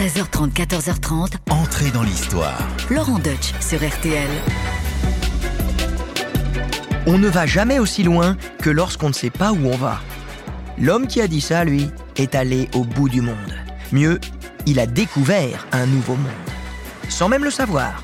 13h30, 0.00 0.54
14h30. 0.54 1.32
Entrez 1.50 1.90
dans 1.90 2.02
l'histoire. 2.02 2.58
Laurent 2.88 3.18
Deutsch 3.18 3.52
sur 3.60 3.86
RTL. 3.86 4.30
On 7.06 7.18
ne 7.18 7.28
va 7.28 7.44
jamais 7.44 7.78
aussi 7.78 8.02
loin 8.02 8.38
que 8.62 8.70
lorsqu'on 8.70 9.08
ne 9.08 9.12
sait 9.12 9.28
pas 9.28 9.52
où 9.52 9.66
on 9.66 9.76
va. 9.76 10.00
L'homme 10.78 11.06
qui 11.06 11.20
a 11.20 11.28
dit 11.28 11.42
ça, 11.42 11.64
lui, 11.64 11.90
est 12.16 12.34
allé 12.34 12.70
au 12.74 12.84
bout 12.84 13.10
du 13.10 13.20
monde. 13.20 13.36
Mieux, 13.92 14.18
il 14.64 14.80
a 14.80 14.86
découvert 14.86 15.66
un 15.70 15.84
nouveau 15.84 16.14
monde. 16.14 16.30
Sans 17.10 17.28
même 17.28 17.44
le 17.44 17.50
savoir. 17.50 18.02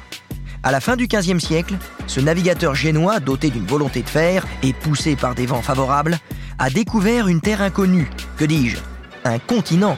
À 0.63 0.73
la 0.73 0.83
fin 0.83 0.97
du 0.97 1.07
XVe 1.07 1.39
siècle, 1.39 1.77
ce 2.07 2.21
navigateur 2.21 2.75
génois, 2.75 3.21
doté 3.21 3.49
d'une 3.49 3.65
volonté 3.65 4.03
de 4.03 4.11
fer 4.11 4.47
et 4.63 4.75
poussé 4.75 5.17
par 5.17 5.35
des 5.35 5.47
vents 5.47 5.63
favorables, 5.63 6.19
a 6.59 6.69
découvert 6.69 7.29
une 7.29 7.41
terre 7.41 7.63
inconnue. 7.63 8.11
Que 8.37 8.45
dis-je 8.45 8.77
Un 9.25 9.39
continent. 9.39 9.97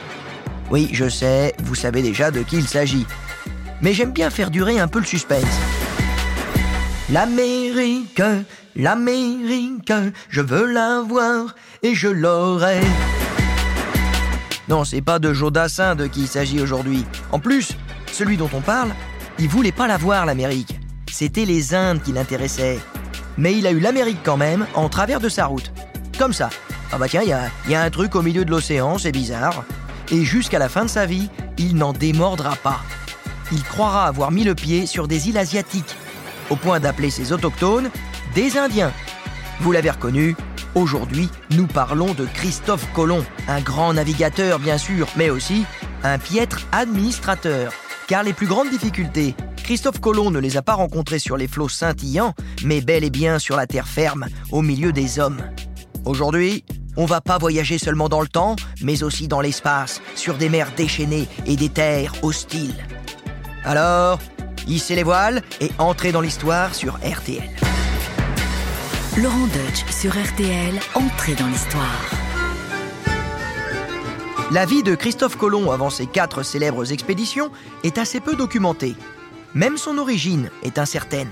Oui, 0.71 0.89
je 0.93 1.09
sais, 1.09 1.55
vous 1.63 1.75
savez 1.75 2.01
déjà 2.01 2.29
de 2.29 2.41
qui 2.41 2.57
il 2.57 2.67
s'agit. 2.67 3.07
Mais 3.81 3.93
j'aime 3.93 4.11
bien 4.11 4.29
faire 4.29 4.51
durer 4.51 4.79
un 4.79 4.87
peu 4.87 4.99
le 4.99 5.05
suspense. 5.05 5.43
L'Amérique, 7.11 8.21
l'Amérique, 8.75 9.93
je 10.29 10.41
veux 10.41 10.71
la 10.71 11.01
voir 11.01 11.55
et 11.81 11.95
je 11.95 12.07
l'aurai. 12.07 12.81
Non, 14.67 14.83
c'est 14.83 15.01
pas 15.01 15.17
de 15.17 15.33
Jodassin 15.33 15.95
de 15.95 16.05
qui 16.05 16.21
il 16.21 16.27
s'agit 16.27 16.61
aujourd'hui. 16.61 17.03
En 17.31 17.39
plus, 17.39 17.71
celui 18.11 18.37
dont 18.37 18.49
on 18.53 18.61
parle, 18.61 18.93
il 19.39 19.47
voulait 19.47 19.71
pas 19.71 19.87
la 19.87 19.97
voir, 19.97 20.27
l'Amérique. 20.27 20.79
C'était 21.11 21.45
les 21.45 21.73
Indes 21.73 22.03
qui 22.03 22.11
l'intéressaient. 22.11 22.79
Mais 23.39 23.57
il 23.57 23.65
a 23.65 23.71
eu 23.71 23.79
l'Amérique 23.79 24.19
quand 24.23 24.37
même 24.37 24.67
en 24.75 24.87
travers 24.87 25.19
de 25.19 25.29
sa 25.29 25.47
route. 25.47 25.71
Comme 26.19 26.33
ça. 26.33 26.51
Ah 26.91 26.99
bah 26.99 27.07
tiens, 27.09 27.23
il 27.23 27.29
y, 27.29 27.71
y 27.71 27.75
a, 27.75 27.81
un 27.81 27.89
truc 27.89 28.15
au 28.15 28.21
milieu 28.21 28.45
de 28.45 28.51
l'océan, 28.51 28.99
c'est 28.99 29.11
bizarre. 29.11 29.63
Et 30.11 30.23
jusqu'à 30.23 30.59
la 30.59 30.69
fin 30.69 30.85
de 30.85 30.89
sa 30.89 31.05
vie, 31.05 31.29
il 31.57 31.75
n'en 31.75 31.93
démordra 31.93 32.55
pas. 32.55 32.81
Il 33.51 33.63
croira 33.63 34.07
avoir 34.07 34.31
mis 34.31 34.43
le 34.43 34.55
pied 34.55 34.85
sur 34.85 35.07
des 35.07 35.29
îles 35.29 35.37
asiatiques, 35.37 35.95
au 36.49 36.55
point 36.55 36.79
d'appeler 36.79 37.09
ses 37.09 37.31
autochtones 37.31 37.89
des 38.33 38.57
Indiens. 38.57 38.91
Vous 39.59 39.71
l'avez 39.71 39.89
reconnu, 39.89 40.35
aujourd'hui, 40.75 41.29
nous 41.51 41.67
parlons 41.67 42.13
de 42.13 42.25
Christophe 42.25 42.87
Colomb, 42.93 43.23
un 43.47 43.61
grand 43.61 43.93
navigateur 43.93 44.59
bien 44.59 44.77
sûr, 44.77 45.07
mais 45.15 45.29
aussi 45.29 45.65
un 46.03 46.17
piètre 46.17 46.65
administrateur. 46.71 47.73
Car 48.07 48.23
les 48.23 48.33
plus 48.33 48.47
grandes 48.47 48.69
difficultés, 48.69 49.35
Christophe 49.63 49.99
Colomb 49.99 50.31
ne 50.31 50.39
les 50.39 50.57
a 50.57 50.63
pas 50.63 50.73
rencontrées 50.73 51.19
sur 51.19 51.37
les 51.37 51.47
flots 51.47 51.69
scintillants, 51.69 52.33
mais 52.63 52.81
bel 52.81 53.03
et 53.03 53.11
bien 53.11 53.37
sur 53.37 53.55
la 53.55 53.67
terre 53.67 53.87
ferme, 53.87 54.25
au 54.51 54.63
milieu 54.63 54.91
des 54.91 55.19
hommes. 55.19 55.41
Aujourd'hui, 56.05 56.63
on 56.99 57.05
va 57.05 57.21
pas 57.21 57.37
voyager 57.37 57.77
seulement 57.77 58.09
dans 58.09 58.19
le 58.19 58.27
temps, 58.27 58.57
mais 58.81 59.03
aussi 59.03 59.29
dans 59.29 59.39
l'espace, 59.39 60.01
sur 60.15 60.35
des 60.35 60.49
mers 60.49 60.73
déchaînées 60.75 61.29
et 61.45 61.55
des 61.55 61.69
terres 61.69 62.11
hostiles. 62.23 62.85
Alors, 63.63 64.19
hissez 64.67 64.95
les 64.95 65.03
voiles 65.03 65.41
et 65.61 65.71
entrez 65.77 66.11
dans 66.11 66.19
l'histoire 66.19 66.75
sur 66.75 66.95
RTL. 66.97 67.49
Laurent 69.17 69.47
Deutsch 69.47 69.89
sur 69.89 70.11
RTL. 70.11 70.77
Entrez 70.93 71.35
dans 71.35 71.47
l'histoire. 71.47 72.11
La 74.51 74.65
vie 74.65 74.83
de 74.83 74.93
Christophe 74.93 75.37
Colomb 75.37 75.71
avant 75.71 75.89
ses 75.89 76.05
quatre 76.05 76.43
célèbres 76.43 76.91
expéditions 76.91 77.49
est 77.83 77.97
assez 77.97 78.19
peu 78.19 78.35
documentée. 78.35 78.95
Même 79.53 79.77
son 79.77 79.99
origine 79.99 80.49
est 80.63 80.77
incertaine. 80.77 81.31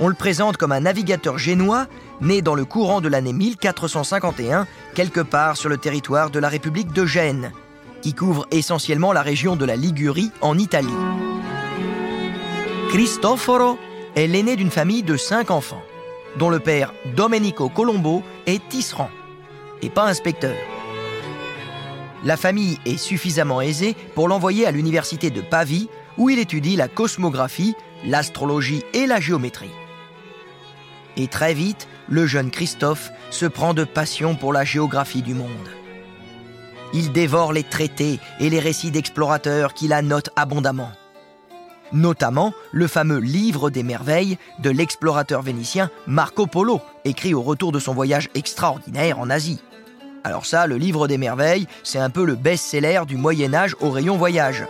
On 0.00 0.08
le 0.08 0.14
présente 0.14 0.56
comme 0.56 0.72
un 0.72 0.80
navigateur 0.80 1.38
génois 1.38 1.86
né 2.20 2.42
dans 2.42 2.54
le 2.54 2.64
courant 2.64 3.00
de 3.00 3.08
l'année 3.08 3.32
1451, 3.32 4.66
quelque 4.94 5.20
part 5.20 5.56
sur 5.56 5.68
le 5.68 5.78
territoire 5.78 6.30
de 6.30 6.38
la 6.38 6.48
République 6.48 6.92
de 6.92 7.06
Gênes, 7.06 7.52
qui 8.02 8.14
couvre 8.14 8.46
essentiellement 8.50 9.12
la 9.12 9.22
région 9.22 9.56
de 9.56 9.64
la 9.64 9.76
Ligurie 9.76 10.30
en 10.40 10.58
Italie. 10.58 10.88
Cristoforo 12.90 13.78
est 14.16 14.26
l'aîné 14.26 14.56
d'une 14.56 14.70
famille 14.70 15.02
de 15.02 15.16
cinq 15.16 15.50
enfants, 15.50 15.82
dont 16.38 16.50
le 16.50 16.58
père 16.60 16.92
Domenico 17.16 17.68
Colombo 17.68 18.22
est 18.46 18.66
tisserand, 18.68 19.10
et 19.82 19.90
pas 19.90 20.06
inspecteur. 20.06 20.56
La 22.24 22.36
famille 22.36 22.78
est 22.84 22.96
suffisamment 22.96 23.60
aisée 23.60 23.94
pour 24.14 24.28
l'envoyer 24.28 24.66
à 24.66 24.72
l'université 24.72 25.30
de 25.30 25.40
Pavie, 25.40 25.88
où 26.16 26.30
il 26.30 26.38
étudie 26.38 26.74
la 26.74 26.88
cosmographie, 26.88 27.76
l'astrologie 28.04 28.82
et 28.92 29.06
la 29.06 29.20
géométrie. 29.20 29.70
Et 31.18 31.26
très 31.26 31.52
vite, 31.52 31.88
le 32.08 32.26
jeune 32.26 32.50
Christophe 32.50 33.10
se 33.30 33.44
prend 33.44 33.74
de 33.74 33.84
passion 33.84 34.36
pour 34.36 34.52
la 34.52 34.64
géographie 34.64 35.22
du 35.22 35.34
monde. 35.34 35.50
Il 36.94 37.12
dévore 37.12 37.52
les 37.52 37.64
traités 37.64 38.20
et 38.40 38.48
les 38.48 38.60
récits 38.60 38.92
d'explorateurs 38.92 39.74
qu'il 39.74 39.92
annote 39.92 40.30
abondamment. 40.36 40.92
Notamment 41.92 42.54
le 42.72 42.86
fameux 42.86 43.18
Livre 43.18 43.68
des 43.68 43.82
merveilles 43.82 44.38
de 44.60 44.70
l'explorateur 44.70 45.42
vénitien 45.42 45.90
Marco 46.06 46.46
Polo, 46.46 46.80
écrit 47.04 47.34
au 47.34 47.42
retour 47.42 47.72
de 47.72 47.78
son 47.78 47.94
voyage 47.94 48.30
extraordinaire 48.34 49.18
en 49.18 49.28
Asie. 49.28 49.60
Alors 50.22 50.46
ça, 50.46 50.66
le 50.66 50.76
Livre 50.76 51.08
des 51.08 51.18
merveilles, 51.18 51.66
c'est 51.82 51.98
un 51.98 52.10
peu 52.10 52.24
le 52.24 52.36
best-seller 52.36 53.02
du 53.06 53.16
Moyen 53.16 53.54
Âge 53.54 53.74
au 53.80 53.90
rayon 53.90 54.16
voyage. 54.16 54.64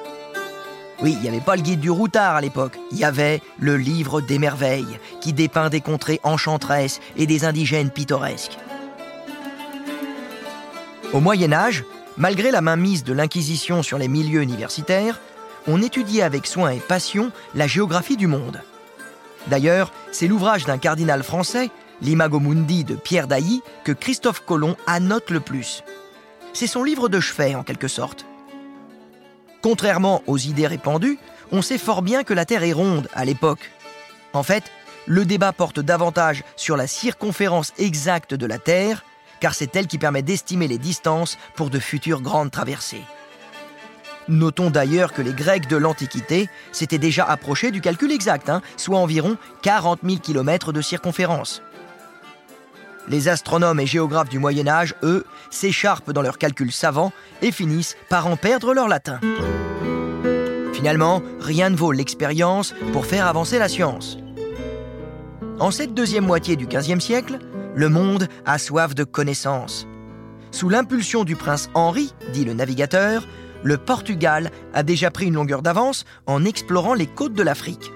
Oui, 1.00 1.12
il 1.16 1.20
n'y 1.20 1.28
avait 1.28 1.40
pas 1.40 1.54
le 1.54 1.62
guide 1.62 1.80
du 1.80 1.90
routard 1.90 2.34
à 2.34 2.40
l'époque. 2.40 2.76
Il 2.90 2.98
y 2.98 3.04
avait 3.04 3.40
le 3.60 3.76
livre 3.76 4.20
des 4.20 4.38
merveilles, 4.38 4.98
qui 5.20 5.32
dépeint 5.32 5.68
des 5.68 5.80
contrées 5.80 6.20
enchanteresses 6.24 7.00
et 7.16 7.26
des 7.26 7.44
indigènes 7.44 7.90
pittoresques. 7.90 8.58
Au 11.12 11.20
Moyen 11.20 11.52
Âge, 11.52 11.84
malgré 12.16 12.50
la 12.50 12.60
mainmise 12.60 13.04
de 13.04 13.12
l'Inquisition 13.12 13.82
sur 13.82 13.96
les 13.96 14.08
milieux 14.08 14.42
universitaires, 14.42 15.20
on 15.68 15.82
étudiait 15.82 16.22
avec 16.22 16.46
soin 16.46 16.70
et 16.70 16.80
passion 16.80 17.30
la 17.54 17.68
géographie 17.68 18.16
du 18.16 18.26
monde. 18.26 18.60
D'ailleurs, 19.46 19.92
c'est 20.10 20.26
l'ouvrage 20.26 20.64
d'un 20.64 20.78
cardinal 20.78 21.22
français, 21.22 21.70
l'Imago 22.02 22.40
Mundi 22.40 22.84
de 22.84 22.96
Pierre 22.96 23.28
Dailly, 23.28 23.62
que 23.84 23.92
Christophe 23.92 24.40
Colomb 24.44 24.76
annote 24.86 25.30
le 25.30 25.40
plus. 25.40 25.84
C'est 26.52 26.66
son 26.66 26.82
livre 26.82 27.08
de 27.08 27.20
chevet, 27.20 27.54
en 27.54 27.62
quelque 27.62 27.88
sorte. 27.88 28.26
Contrairement 29.62 30.22
aux 30.26 30.38
idées 30.38 30.66
répandues, 30.66 31.18
on 31.50 31.62
sait 31.62 31.78
fort 31.78 32.02
bien 32.02 32.24
que 32.24 32.34
la 32.34 32.44
Terre 32.44 32.62
est 32.62 32.72
ronde 32.72 33.08
à 33.12 33.24
l'époque. 33.24 33.70
En 34.32 34.42
fait, 34.42 34.64
le 35.06 35.24
débat 35.24 35.52
porte 35.52 35.80
davantage 35.80 36.44
sur 36.56 36.76
la 36.76 36.86
circonférence 36.86 37.72
exacte 37.78 38.34
de 38.34 38.46
la 38.46 38.58
Terre, 38.58 39.04
car 39.40 39.54
c'est 39.54 39.74
elle 39.74 39.86
qui 39.86 39.98
permet 39.98 40.22
d'estimer 40.22 40.68
les 40.68 40.78
distances 40.78 41.38
pour 41.56 41.70
de 41.70 41.78
futures 41.78 42.20
grandes 42.20 42.50
traversées. 42.50 43.02
Notons 44.28 44.68
d'ailleurs 44.68 45.14
que 45.14 45.22
les 45.22 45.32
Grecs 45.32 45.68
de 45.68 45.76
l'Antiquité 45.76 46.50
s'étaient 46.70 46.98
déjà 46.98 47.24
approchés 47.24 47.70
du 47.70 47.80
calcul 47.80 48.12
exact, 48.12 48.50
hein, 48.50 48.60
soit 48.76 48.98
environ 48.98 49.38
40 49.62 50.00
000 50.04 50.18
km 50.18 50.72
de 50.72 50.82
circonférence. 50.82 51.62
Les 53.10 53.28
astronomes 53.28 53.80
et 53.80 53.86
géographes 53.86 54.28
du 54.28 54.38
Moyen 54.38 54.68
Âge, 54.68 54.94
eux, 55.02 55.24
s'écharpent 55.50 56.12
dans 56.12 56.22
leurs 56.22 56.38
calculs 56.38 56.72
savants 56.72 57.12
et 57.40 57.52
finissent 57.52 57.96
par 58.08 58.26
en 58.26 58.36
perdre 58.36 58.74
leur 58.74 58.88
latin. 58.88 59.18
Finalement, 60.74 61.22
rien 61.40 61.70
ne 61.70 61.76
vaut 61.76 61.92
l'expérience 61.92 62.74
pour 62.92 63.06
faire 63.06 63.26
avancer 63.26 63.58
la 63.58 63.68
science. 63.68 64.18
En 65.58 65.70
cette 65.70 65.94
deuxième 65.94 66.26
moitié 66.26 66.54
du 66.54 66.66
XVe 66.66 67.00
siècle, 67.00 67.38
le 67.74 67.88
monde 67.88 68.28
a 68.46 68.58
soif 68.58 68.94
de 68.94 69.04
connaissances. 69.04 69.86
Sous 70.50 70.68
l'impulsion 70.68 71.24
du 71.24 71.34
prince 71.34 71.68
Henri, 71.74 72.14
dit 72.32 72.44
le 72.44 72.54
navigateur, 72.54 73.26
le 73.64 73.76
Portugal 73.76 74.50
a 74.72 74.82
déjà 74.82 75.10
pris 75.10 75.26
une 75.26 75.34
longueur 75.34 75.62
d'avance 75.62 76.04
en 76.26 76.44
explorant 76.44 76.94
les 76.94 77.06
côtes 77.06 77.34
de 77.34 77.42
l'Afrique. 77.42 77.90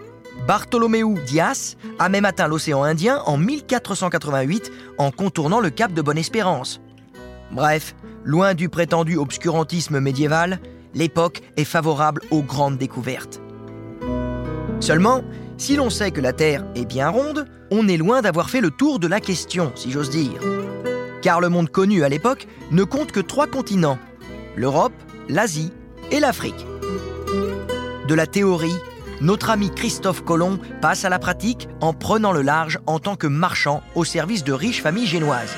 Bartholomew 0.47 1.21
Dias 1.25 1.77
a 2.01 2.09
même 2.09 2.25
atteint 2.25 2.49
l'océan 2.49 2.83
Indien 2.83 3.23
en 3.27 3.37
1488 3.37 4.73
en 4.99 5.13
contournant 5.13 5.61
le 5.61 5.71
cap 5.71 5.93
de 5.93 6.03
Bonne-Espérance. 6.03 6.81
Bref, 7.53 7.95
loin 8.25 8.55
du 8.55 8.69
prétendu 8.69 9.17
obscurantisme 9.17 10.01
médiéval, 10.01 10.59
l'époque 10.95 11.43
est 11.57 11.65
favorable 11.65 12.23
aux 12.33 12.43
grandes 12.43 12.77
découvertes. 12.77 13.41
Seulement, 14.81 15.23
si 15.59 15.77
l'on 15.77 15.91
sait 15.91 16.11
que 16.11 16.21
la 16.21 16.33
Terre 16.33 16.65
est 16.75 16.87
bien 16.87 17.09
ronde, 17.09 17.47
on 17.71 17.87
est 17.87 17.97
loin 17.97 18.21
d'avoir 18.21 18.51
fait 18.51 18.61
le 18.61 18.73
tour 18.73 18.99
de 18.99 19.07
la 19.07 19.21
question, 19.21 19.71
si 19.77 19.93
j'ose 19.93 20.11
dire. 20.11 20.41
Car 21.23 21.41
le 21.41 21.51
monde 21.51 21.71
connu 21.71 22.03
à 22.03 22.09
l'époque 22.09 22.49
ne 22.73 22.83
compte 22.83 23.13
que 23.13 23.21
trois 23.21 23.47
continents, 23.47 23.99
l'Europe, 24.57 24.93
l'Asie 25.29 25.73
et 26.11 26.19
l'Afrique. 26.19 26.67
De 28.09 28.15
la 28.15 28.27
théorie, 28.27 28.75
notre 29.23 29.51
ami 29.51 29.71
Christophe 29.71 30.25
Colomb 30.25 30.59
passe 30.81 31.05
à 31.05 31.09
la 31.09 31.21
pratique 31.21 31.69
en 31.81 31.93
prenant 31.93 32.33
le 32.33 32.43
large 32.43 32.81
en 32.87 32.99
tant 32.99 33.15
que 33.15 33.29
marchand 33.29 33.83
au 33.95 34.05
service 34.05 34.43
de 34.43 34.53
riches 34.53 34.83
familles 34.83 35.07
génoises. 35.07 35.55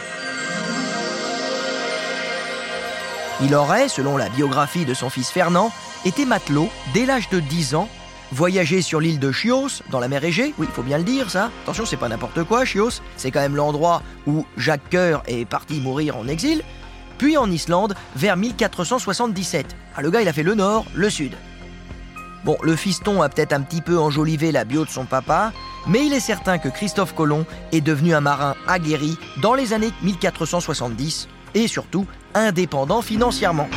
Il 3.43 3.55
aurait, 3.55 3.89
selon 3.89 4.17
la 4.17 4.29
biographie 4.29 4.85
de 4.85 4.95
son 4.95 5.11
fils 5.11 5.31
Fernand, 5.31 5.73
été 6.05 6.25
matelot 6.27 6.69
dès 6.93 7.07
l'âge 7.07 7.29
de 7.31 7.41
10 7.41 7.75
ans, 7.75 7.89
voyagé 8.33 8.83
sur 8.83 9.01
l'île 9.01 9.19
de 9.19 9.33
Chios, 9.33 9.83
dans 9.91 9.99
la 9.99 10.09
mer 10.09 10.23
Égée, 10.25 10.55
oui, 10.59 10.67
il 10.69 10.75
faut 10.75 10.83
bien 10.83 10.99
le 10.99 11.05
dire 11.05 11.31
ça. 11.31 11.51
Attention, 11.65 11.87
c'est 11.87 11.97
pas 11.97 12.09
n'importe 12.09 12.45
quoi, 12.45 12.65
Chios, 12.65 13.01
c'est 13.17 13.31
quand 13.31 13.41
même 13.41 13.57
l'endroit 13.57 14.03
où 14.27 14.47
Jacques 14.57 14.91
Coeur 14.91 15.23
est 15.27 15.47
parti 15.47 15.81
mourir 15.81 16.17
en 16.17 16.29
exil, 16.29 16.63
puis 17.19 17.37
en 17.37 17.51
Islande 17.51 17.95
vers 18.15 18.37
1477. 18.37 19.75
Ah, 19.97 20.03
le 20.03 20.11
gars, 20.11 20.21
il 20.21 20.29
a 20.29 20.33
fait 20.33 20.43
le 20.43 20.55
nord, 20.55 20.85
le 20.95 21.09
sud. 21.09 21.35
Bon, 22.45 22.59
le 22.63 22.77
fiston 22.77 23.23
a 23.23 23.31
peut-être 23.31 23.55
un 23.55 23.63
petit 23.63 23.81
peu 23.81 23.99
enjolivé 23.99 24.53
la 24.53 24.65
bio 24.65 24.85
de 24.85 24.91
son 24.91 25.07
papa, 25.07 25.53
mais 25.87 26.05
il 26.05 26.13
est 26.13 26.21
certain 26.21 26.59
que 26.59 26.69
Christophe 26.69 27.15
Colomb 27.15 27.47
est 27.73 27.81
devenu 27.81 28.15
un 28.15 28.21
marin 28.21 28.55
aguerri 28.69 29.17
dans 29.41 29.55
les 29.55 29.73
années 29.73 29.93
1470 30.03 31.29
et 31.55 31.67
surtout 31.69 32.07
indépendant 32.35 33.01
financièrement. 33.01 33.69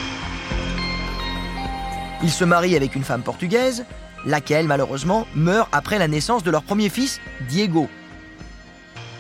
Il 2.22 2.30
se 2.32 2.44
marie 2.44 2.76
avec 2.76 2.96
une 2.96 3.06
femme 3.06 3.24
portugaise, 3.24 3.86
laquelle 4.26 4.68
malheureusement 4.68 5.28
meurt 5.34 5.70
après 5.72 5.98
la 5.98 6.10
naissance 6.10 6.44
de 6.44 6.52
leur 6.52 6.64
premier 6.64 6.90
fils, 6.90 7.22
Diego. 7.48 7.88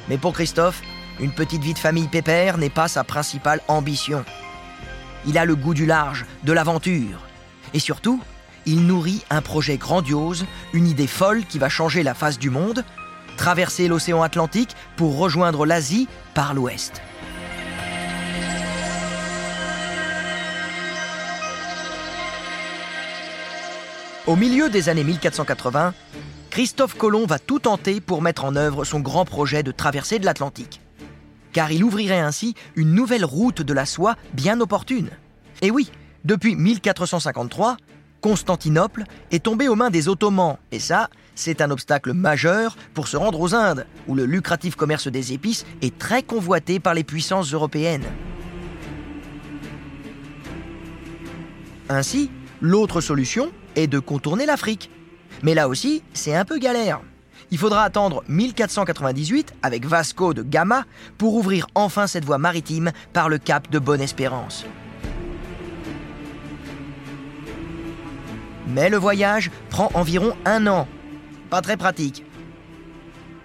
Mais 0.09 0.17
pour 0.17 0.33
Christophe, 0.33 0.81
une 1.21 1.31
petite 1.31 1.63
vie 1.63 1.73
de 1.73 1.79
famille 1.79 2.07
pépère 2.07 2.57
n'est 2.57 2.69
pas 2.69 2.89
sa 2.89 3.05
principale 3.05 3.61
ambition. 3.69 4.25
Il 5.25 5.37
a 5.37 5.45
le 5.45 5.55
goût 5.55 5.73
du 5.73 5.85
large, 5.85 6.25
de 6.43 6.51
l'aventure. 6.51 7.21
Et 7.73 7.79
surtout, 7.79 8.21
il 8.67 8.85
nourrit 8.85 9.23
un 9.29 9.41
projet 9.41 9.77
grandiose, 9.77 10.45
une 10.73 10.87
idée 10.87 11.07
folle 11.07 11.45
qui 11.45 11.57
va 11.57 11.69
changer 11.69 12.03
la 12.03 12.13
face 12.13 12.37
du 12.37 12.49
monde, 12.49 12.83
traverser 13.37 13.87
l'océan 13.87 14.21
Atlantique 14.21 14.75
pour 14.97 15.17
rejoindre 15.17 15.65
l'Asie 15.65 16.07
par 16.33 16.53
l'ouest. 16.53 17.01
Au 24.27 24.35
milieu 24.35 24.69
des 24.69 24.89
années 24.89 25.05
1480, 25.05 25.93
Christophe 26.49 26.97
Colomb 26.97 27.25
va 27.25 27.39
tout 27.39 27.59
tenter 27.59 28.01
pour 28.01 28.21
mettre 28.21 28.43
en 28.43 28.57
œuvre 28.57 28.83
son 28.83 28.99
grand 28.99 29.23
projet 29.23 29.63
de 29.63 29.71
traversée 29.71 30.19
de 30.19 30.25
l'Atlantique. 30.25 30.81
Car 31.53 31.71
il 31.71 31.85
ouvrirait 31.85 32.19
ainsi 32.19 32.53
une 32.75 32.93
nouvelle 32.93 33.23
route 33.23 33.61
de 33.61 33.73
la 33.73 33.85
soie 33.85 34.17
bien 34.33 34.59
opportune. 34.59 35.11
Et 35.61 35.71
oui, 35.71 35.89
depuis 36.25 36.57
1453, 36.57 37.77
Constantinople 38.21 39.03
est 39.31 39.43
tombé 39.43 39.67
aux 39.67 39.75
mains 39.75 39.89
des 39.89 40.09
Ottomans, 40.09 40.57
et 40.71 40.79
ça, 40.79 41.09
c'est 41.35 41.61
un 41.61 41.71
obstacle 41.71 42.13
majeur 42.13 42.75
pour 42.93 43.07
se 43.07 43.17
rendre 43.17 43.39
aux 43.39 43.53
Indes, 43.53 43.85
où 44.07 44.15
le 44.15 44.25
lucratif 44.25 44.75
commerce 44.75 45.07
des 45.07 45.33
épices 45.33 45.65
est 45.81 45.97
très 45.97 46.23
convoité 46.23 46.79
par 46.79 46.93
les 46.93 47.03
puissances 47.03 47.53
européennes. 47.53 48.05
Ainsi, 51.89 52.29
l'autre 52.59 53.01
solution 53.01 53.51
est 53.75 53.87
de 53.87 53.99
contourner 53.99 54.45
l'Afrique. 54.45 54.89
Mais 55.43 55.53
là 55.53 55.69
aussi, 55.69 56.03
c'est 56.13 56.35
un 56.35 56.43
peu 56.43 56.57
galère. 56.57 56.99
Il 57.51 57.57
faudra 57.57 57.83
attendre 57.83 58.23
1498 58.27 59.53
avec 59.61 59.85
Vasco 59.85 60.33
de 60.33 60.43
Gama 60.43 60.83
pour 61.17 61.35
ouvrir 61.35 61.67
enfin 61.75 62.07
cette 62.07 62.25
voie 62.25 62.39
maritime 62.39 62.91
par 63.13 63.29
le 63.29 63.37
cap 63.37 63.69
de 63.71 63.79
Bonne-Espérance. 63.79 64.65
Mais 68.67 68.89
le 68.89 68.97
voyage 68.97 69.49
prend 69.69 69.89
environ 69.93 70.35
un 70.45 70.67
an. 70.67 70.87
Pas 71.49 71.61
très 71.61 71.77
pratique. 71.77 72.25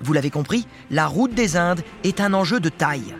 Vous 0.00 0.12
l'avez 0.12 0.30
compris, 0.30 0.66
la 0.90 1.06
route 1.06 1.32
des 1.32 1.56
Indes 1.56 1.82
est 2.02 2.20
un 2.20 2.34
enjeu 2.34 2.58
de 2.58 2.68
taille. 2.68 3.14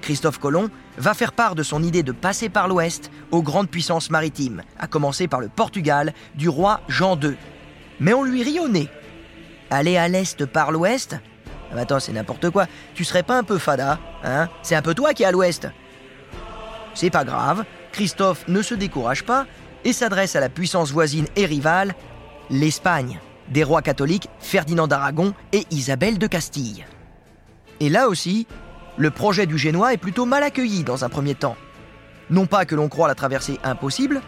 Christophe 0.00 0.38
Colomb 0.38 0.70
va 0.96 1.14
faire 1.14 1.32
part 1.32 1.56
de 1.56 1.64
son 1.64 1.82
idée 1.82 2.04
de 2.04 2.12
passer 2.12 2.48
par 2.48 2.68
l'ouest 2.68 3.10
aux 3.32 3.42
grandes 3.42 3.68
puissances 3.68 4.10
maritimes, 4.10 4.62
à 4.78 4.86
commencer 4.86 5.26
par 5.26 5.40
le 5.40 5.48
Portugal 5.48 6.14
du 6.36 6.48
roi 6.48 6.80
Jean 6.88 7.18
II. 7.20 7.36
Mais 7.98 8.14
on 8.14 8.22
lui 8.22 8.42
rit 8.44 8.60
au 8.60 8.68
nez. 8.68 8.88
Aller 9.70 9.96
à 9.96 10.08
l'est 10.08 10.46
par 10.46 10.70
l'ouest? 10.70 11.16
Ah, 11.72 11.80
Attends, 11.80 12.00
c'est 12.00 12.12
n'importe 12.12 12.50
quoi. 12.50 12.66
Tu 12.94 13.04
serais 13.04 13.24
pas 13.24 13.36
un 13.36 13.42
peu 13.42 13.58
fada, 13.58 13.98
hein? 14.24 14.48
C'est 14.62 14.76
un 14.76 14.82
peu 14.82 14.94
toi 14.94 15.12
qui 15.12 15.24
es 15.24 15.26
à 15.26 15.32
l'ouest. 15.32 15.68
C'est 16.94 17.10
pas 17.10 17.24
grave, 17.24 17.64
Christophe 17.92 18.46
ne 18.48 18.62
se 18.62 18.74
décourage 18.74 19.24
pas 19.24 19.46
et 19.84 19.92
s'adresse 19.92 20.36
à 20.36 20.40
la 20.40 20.48
puissance 20.48 20.92
voisine 20.92 21.26
et 21.36 21.46
rivale, 21.46 21.94
l'Espagne, 22.50 23.20
des 23.48 23.64
rois 23.64 23.82
catholiques 23.82 24.28
Ferdinand 24.40 24.86
d'Aragon 24.86 25.34
et 25.52 25.64
Isabelle 25.70 26.18
de 26.18 26.26
Castille. 26.26 26.84
Et 27.80 27.88
là 27.88 28.08
aussi, 28.08 28.46
le 28.96 29.10
projet 29.10 29.46
du 29.46 29.58
Génois 29.58 29.92
est 29.92 29.98
plutôt 29.98 30.26
mal 30.26 30.42
accueilli 30.42 30.82
dans 30.82 31.04
un 31.04 31.08
premier 31.08 31.34
temps. 31.34 31.56
Non 32.30 32.46
pas 32.46 32.64
que 32.64 32.74
l'on 32.74 32.88
croit 32.88 33.08
la 33.08 33.14
traversée 33.14 33.58
impossible, 33.62 34.20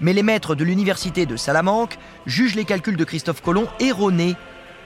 mais 0.00 0.12
les 0.12 0.22
maîtres 0.22 0.54
de 0.54 0.64
l'université 0.64 1.26
de 1.26 1.36
Salamanque 1.36 1.98
jugent 2.26 2.54
les 2.54 2.64
calculs 2.64 2.96
de 2.96 3.04
Christophe 3.04 3.42
Colomb 3.42 3.66
erronés, 3.80 4.36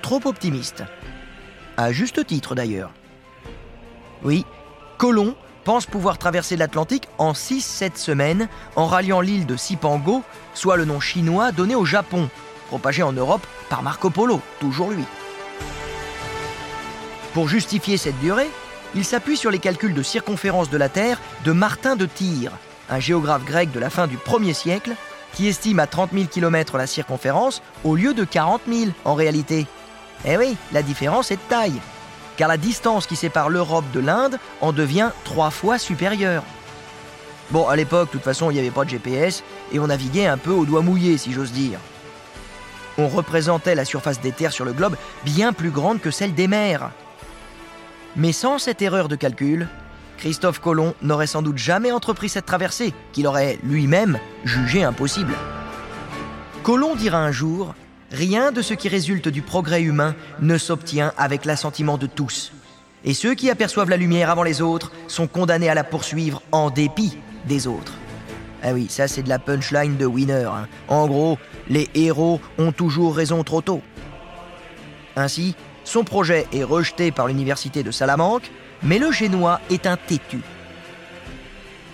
trop 0.03 0.21
optimistes. 0.25 0.85
À 1.77 1.93
juste 1.93 2.27
titre 2.27 2.55
d'ailleurs. 2.55 2.93
Oui, 4.23 4.47
Colomb 4.97 5.35
pense 5.65 5.87
pouvoir 5.87 6.19
traverser 6.19 6.57
l'Atlantique 6.57 7.09
en 7.19 7.33
6-7 7.33 7.97
semaines 7.97 8.49
en 8.77 8.87
ralliant 8.87 9.21
l'île 9.21 9.47
de 9.47 9.57
Cipango, 9.57 10.23
soit 10.53 10.77
le 10.77 10.85
nom 10.85 11.01
chinois 11.01 11.53
donné 11.53 11.75
au 11.75 11.85
Japon, 11.85 12.29
propagé 12.69 13.03
en 13.03 13.13
Europe 13.13 13.47
par 13.71 13.83
Marco 13.83 14.11
Polo, 14.11 14.41
toujours 14.61 14.91
lui. 14.91 15.05
Pour 17.33 17.49
justifier 17.49 17.97
cette 17.97 18.19
durée, 18.21 18.51
il 18.95 19.05
s'appuie 19.05 19.37
sur 19.37 19.51
les 19.51 19.59
calculs 19.59 19.95
de 19.95 20.03
circonférence 20.03 20.71
de 20.71 20.77
la 20.77 20.89
Terre 20.89 21.21
de 21.45 21.53
Martin 21.53 21.97
de 21.97 22.07
Tyr, 22.07 22.53
un 22.91 23.01
géographe 23.01 23.45
grec 23.45 23.73
de 23.73 23.81
la 23.81 23.91
fin 23.91 24.07
du 24.07 24.17
1er 24.17 24.53
siècle, 24.53 24.93
qui 25.33 25.49
estime 25.49 25.81
à 25.81 25.89
30 25.89 26.11
000 26.13 26.27
km 26.27 26.79
la 26.79 26.87
circonférence 26.87 27.61
au 27.83 27.97
lieu 27.97 28.15
de 28.15 28.25
40 28.25 28.63
000 28.69 28.91
en 29.05 29.15
réalité. 29.15 29.67
Eh 30.25 30.37
oui, 30.37 30.57
la 30.73 30.83
différence 30.83 31.33
est 31.33 31.37
de 31.37 31.41
taille 31.49 31.81
car 32.37 32.49
la 32.49 32.57
distance 32.57 33.07
qui 33.07 33.17
sépare 33.17 33.49
l'Europe 33.49 33.91
de 33.93 34.01
l'Inde 34.01 34.39
en 34.61 34.73
devient 34.73 35.11
trois 35.25 35.51
fois 35.51 35.79
supérieure. 35.79 36.43
Bon, 37.51 37.69
à 37.69 37.77
l'époque, 37.77 38.09
de 38.09 38.13
toute 38.13 38.23
façon, 38.23 38.51
il 38.51 38.55
n'y 38.55 38.61
avait 38.61 38.71
pas 38.71 38.85
de 38.85 38.91
GPS 38.91 39.45
et 39.73 39.79
on 39.79 39.87
naviguait 39.87 40.27
un 40.27 40.39
peu 40.39 40.51
au 40.51 40.65
doigt 40.65 40.83
mouillé, 40.83 41.19
si 41.19 41.33
j'ose 41.33 41.53
dire. 41.53 41.79
On 42.97 43.09
représentait 43.09 43.75
la 43.75 43.85
surface 43.85 44.21
des 44.21 44.33
terres 44.33 44.53
sur 44.53 44.65
le 44.65 44.73
globe 44.73 44.97
bien 45.25 45.53
plus 45.53 45.71
grande 45.71 46.01
que 46.01 46.11
celle 46.11 46.35
des 46.35 46.49
mers. 46.49 46.91
Mais 48.17 48.33
sans 48.33 48.59
cette 48.59 48.83
erreur 48.83 49.09
de 49.09 49.17
calcul, 49.17 49.69
Christophe 50.19 50.61
Colomb 50.61 50.95
n'aurait 51.03 51.27
sans 51.27 51.43
doute 51.43 51.59
jamais 51.59 51.91
entrepris 51.91 52.29
cette 52.29 52.47
traversée, 52.47 52.95
qu'il 53.13 53.27
aurait 53.27 53.59
lui-même 53.63 54.19
jugée 54.45 54.85
impossible. 54.85 55.35
Colomb 56.63 56.95
dira 56.95 57.19
un 57.19 57.33
jour 57.33 57.75
Rien 58.15 58.53
de 58.53 58.63
ce 58.63 58.75
qui 58.75 58.89
résulte 58.89 59.27
du 59.27 59.43
progrès 59.43 59.83
humain 59.83 60.15
ne 60.39 60.57
s'obtient 60.57 61.13
avec 61.19 61.45
l'assentiment 61.45 61.99
de 61.99 62.07
tous. 62.07 62.53
Et 63.05 63.13
ceux 63.13 63.35
qui 63.35 63.51
aperçoivent 63.51 63.91
la 63.91 63.97
lumière 63.97 64.31
avant 64.31 64.45
les 64.45 64.63
autres 64.63 64.93
sont 65.09 65.27
condamnés 65.27 65.69
à 65.69 65.75
la 65.75 65.83
poursuivre 65.83 66.41
en 66.53 66.71
dépit 66.71 67.19
des 67.49 67.67
autres. 67.67 67.95
Ah 68.63 68.73
oui, 68.73 68.87
ça 68.89 69.09
c'est 69.09 69.25
de 69.25 69.29
la 69.29 69.41
punchline 69.41 69.97
de 69.97 70.07
Winner. 70.07 70.45
Hein. 70.45 70.69
En 70.87 71.09
gros, 71.09 71.39
les 71.69 71.91
héros 71.97 72.41
ont 72.57 72.71
toujours 72.71 73.17
raison 73.17 73.43
trop 73.43 73.63
tôt. 73.63 73.83
Ainsi, 75.17 75.57
son 75.83 76.05
projet 76.05 76.47
est 76.53 76.63
rejeté 76.63 77.11
par 77.11 77.27
l'université 77.27 77.83
de 77.83 77.91
Salamanque, 77.91 78.49
mais 78.85 79.01
le 79.01 79.11
génois 79.11 79.61
est 79.71 79.89
un 79.89 79.97
têtu. 79.97 80.41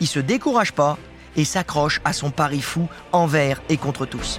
Il 0.03 0.07
se 0.07 0.21
décourage 0.21 0.75
pas 0.75 0.99
et 1.35 1.47
s'accroche 1.47 2.03
à 2.05 2.13
son 2.13 2.31
pari 2.31 2.61
fou 2.61 2.91
envers 3.11 3.63
et 3.71 3.79
contre 3.79 4.05
tous. 4.05 4.39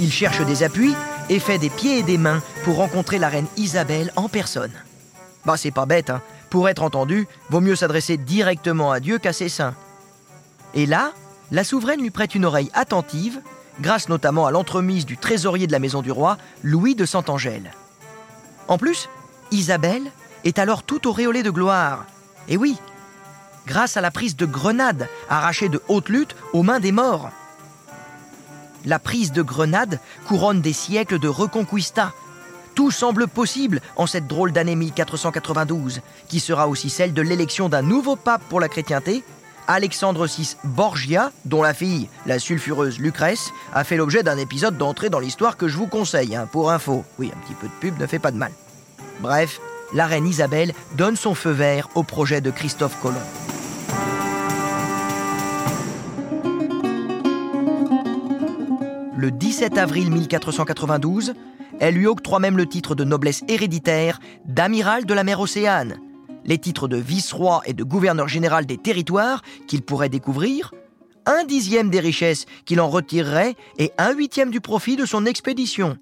Il 0.00 0.10
cherche 0.10 0.40
des 0.46 0.62
appuis 0.62 0.94
et 1.28 1.38
fait 1.38 1.58
des 1.58 1.68
pieds 1.68 1.98
et 1.98 2.02
des 2.02 2.16
mains 2.16 2.42
pour 2.64 2.76
rencontrer 2.76 3.18
la 3.18 3.28
reine 3.28 3.46
Isabelle 3.58 4.10
en 4.16 4.30
personne. 4.30 4.72
Bah, 5.44 5.58
c'est 5.58 5.70
pas 5.70 5.84
bête, 5.84 6.08
hein. 6.08 6.22
Pour 6.48 6.70
être 6.70 6.82
entendu, 6.82 7.28
vaut 7.50 7.60
mieux 7.60 7.76
s'adresser 7.76 8.16
directement 8.16 8.92
à 8.92 8.98
Dieu 8.98 9.18
qu'à 9.18 9.34
ses 9.34 9.50
saints. 9.50 9.74
Et 10.72 10.86
là, 10.86 11.12
la 11.50 11.64
souveraine 11.64 12.00
lui 12.00 12.10
prête 12.10 12.34
une 12.34 12.46
oreille 12.46 12.70
attentive, 12.72 13.40
grâce 13.82 14.08
notamment 14.08 14.46
à 14.46 14.50
l'entremise 14.50 15.04
du 15.04 15.18
trésorier 15.18 15.66
de 15.66 15.72
la 15.72 15.78
maison 15.78 16.00
du 16.00 16.10
roi, 16.10 16.38
Louis 16.64 16.94
de 16.94 17.04
Sant'Angèle. 17.04 17.70
En 18.68 18.78
plus, 18.78 19.10
Isabelle 19.50 20.10
est 20.44 20.58
alors 20.58 20.82
tout 20.82 21.08
auréolée 21.08 21.42
de 21.42 21.50
gloire. 21.50 22.06
Et 22.48 22.56
oui, 22.56 22.78
grâce 23.66 23.98
à 23.98 24.00
la 24.00 24.10
prise 24.10 24.34
de 24.34 24.46
Grenade, 24.46 25.08
arrachée 25.28 25.68
de 25.68 25.82
haute 25.88 26.08
lutte 26.08 26.36
aux 26.54 26.62
mains 26.62 26.80
des 26.80 26.92
morts. 26.92 27.30
La 28.86 28.98
prise 28.98 29.32
de 29.32 29.42
Grenade 29.42 29.98
couronne 30.26 30.60
des 30.60 30.72
siècles 30.72 31.18
de 31.18 31.28
reconquista. 31.28 32.12
Tout 32.74 32.90
semble 32.90 33.28
possible 33.28 33.80
en 33.96 34.06
cette 34.06 34.26
drôle 34.26 34.52
d'année 34.52 34.76
1492, 34.76 36.00
qui 36.28 36.40
sera 36.40 36.68
aussi 36.68 36.88
celle 36.88 37.12
de 37.12 37.20
l'élection 37.20 37.68
d'un 37.68 37.82
nouveau 37.82 38.16
pape 38.16 38.42
pour 38.48 38.60
la 38.60 38.68
chrétienté, 38.68 39.22
Alexandre 39.66 40.26
VI 40.26 40.56
Borgia, 40.64 41.30
dont 41.44 41.62
la 41.62 41.74
fille, 41.74 42.08
la 42.26 42.38
sulfureuse 42.38 42.98
Lucrèce, 42.98 43.50
a 43.74 43.84
fait 43.84 43.96
l'objet 43.96 44.22
d'un 44.22 44.38
épisode 44.38 44.78
d'entrée 44.78 45.10
dans 45.10 45.20
l'histoire 45.20 45.56
que 45.56 45.68
je 45.68 45.76
vous 45.76 45.86
conseille, 45.86 46.34
hein, 46.34 46.48
pour 46.50 46.70
info. 46.70 47.04
Oui, 47.18 47.30
un 47.34 47.40
petit 47.40 47.54
peu 47.54 47.66
de 47.66 47.72
pub 47.80 48.00
ne 48.00 48.06
fait 48.06 48.18
pas 48.18 48.30
de 48.30 48.38
mal. 48.38 48.52
Bref, 49.20 49.60
la 49.92 50.06
reine 50.06 50.26
Isabelle 50.26 50.72
donne 50.96 51.16
son 51.16 51.34
feu 51.34 51.50
vert 51.50 51.88
au 51.94 52.02
projet 52.02 52.40
de 52.40 52.50
Christophe 52.50 53.00
Colomb. 53.02 53.20
Le 59.20 59.30
17 59.30 59.76
avril 59.76 60.10
1492, 60.10 61.34
elle 61.78 61.94
lui 61.94 62.06
octroie 62.06 62.38
même 62.38 62.56
le 62.56 62.64
titre 62.64 62.94
de 62.94 63.04
noblesse 63.04 63.44
héréditaire 63.48 64.18
d'amiral 64.46 65.04
de 65.04 65.12
la 65.12 65.24
mer 65.24 65.40
Océane, 65.40 65.98
les 66.46 66.56
titres 66.56 66.88
de 66.88 66.96
vice-roi 66.96 67.60
et 67.66 67.74
de 67.74 67.84
gouverneur 67.84 68.28
général 68.28 68.64
des 68.64 68.78
territoires 68.78 69.42
qu'il 69.66 69.82
pourrait 69.82 70.08
découvrir, 70.08 70.72
un 71.26 71.44
dixième 71.44 71.90
des 71.90 72.00
richesses 72.00 72.46
qu'il 72.64 72.80
en 72.80 72.88
retirerait 72.88 73.56
et 73.78 73.92
un 73.98 74.14
huitième 74.14 74.50
du 74.50 74.62
profit 74.62 74.96
de 74.96 75.04
son 75.04 75.26
expédition. 75.26 75.98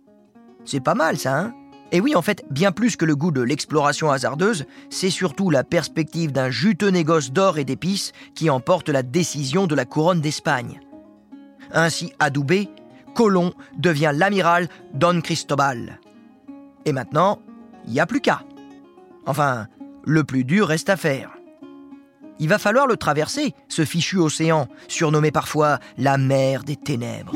C'est 0.65 0.79
pas 0.79 0.95
mal 0.95 1.19
ça, 1.19 1.41
hein? 1.41 1.55
Et 1.91 2.01
oui, 2.01 2.15
en 2.15 2.23
fait, 2.23 2.45
bien 2.51 2.71
plus 2.71 2.95
que 2.95 3.07
le 3.07 3.17
goût 3.17 3.33
de 3.33 3.41
l'exploration 3.41 4.13
hasardeuse, 4.13 4.67
c'est 4.91 5.11
surtout 5.11 5.51
la 5.51 5.65
perspective 5.65 6.31
d'un 6.31 6.51
juteux 6.51 6.91
négoce 6.91 7.33
d'or 7.33 7.59
et 7.59 7.65
d'épices 7.65 8.13
qui 8.37 8.49
emporte 8.49 8.91
la 8.91 9.03
décision 9.03 9.67
de 9.67 9.75
la 9.75 9.87
couronne 9.87 10.21
d'Espagne. 10.21 10.81
Ainsi 11.73 12.13
adoubé, 12.19 12.69
Colomb 13.19 13.53
devient 13.77 14.13
l'amiral 14.15 14.69
Don 14.95 15.21
Cristobal. 15.21 15.99
Et 16.85 16.93
maintenant, 16.93 17.41
il 17.85 17.93
n'y 17.93 17.99
a 17.99 18.07
plus 18.07 18.21
qu'à. 18.21 18.43
Enfin, 19.27 19.67
le 20.05 20.23
plus 20.23 20.45
dur 20.45 20.69
reste 20.69 20.89
à 20.89 20.97
faire. 20.97 21.33
Il 22.39 22.49
va 22.49 22.61
falloir 22.61 22.87
le 22.87 22.97
traverser, 22.97 23.57
ce 23.67 23.85
fichu 23.85 24.19
océan, 24.19 24.69
surnommé 24.87 25.33
parfois 25.33 25.81
la 25.97 26.17
mer 26.17 26.63
des 26.63 26.77
ténèbres. 26.77 27.35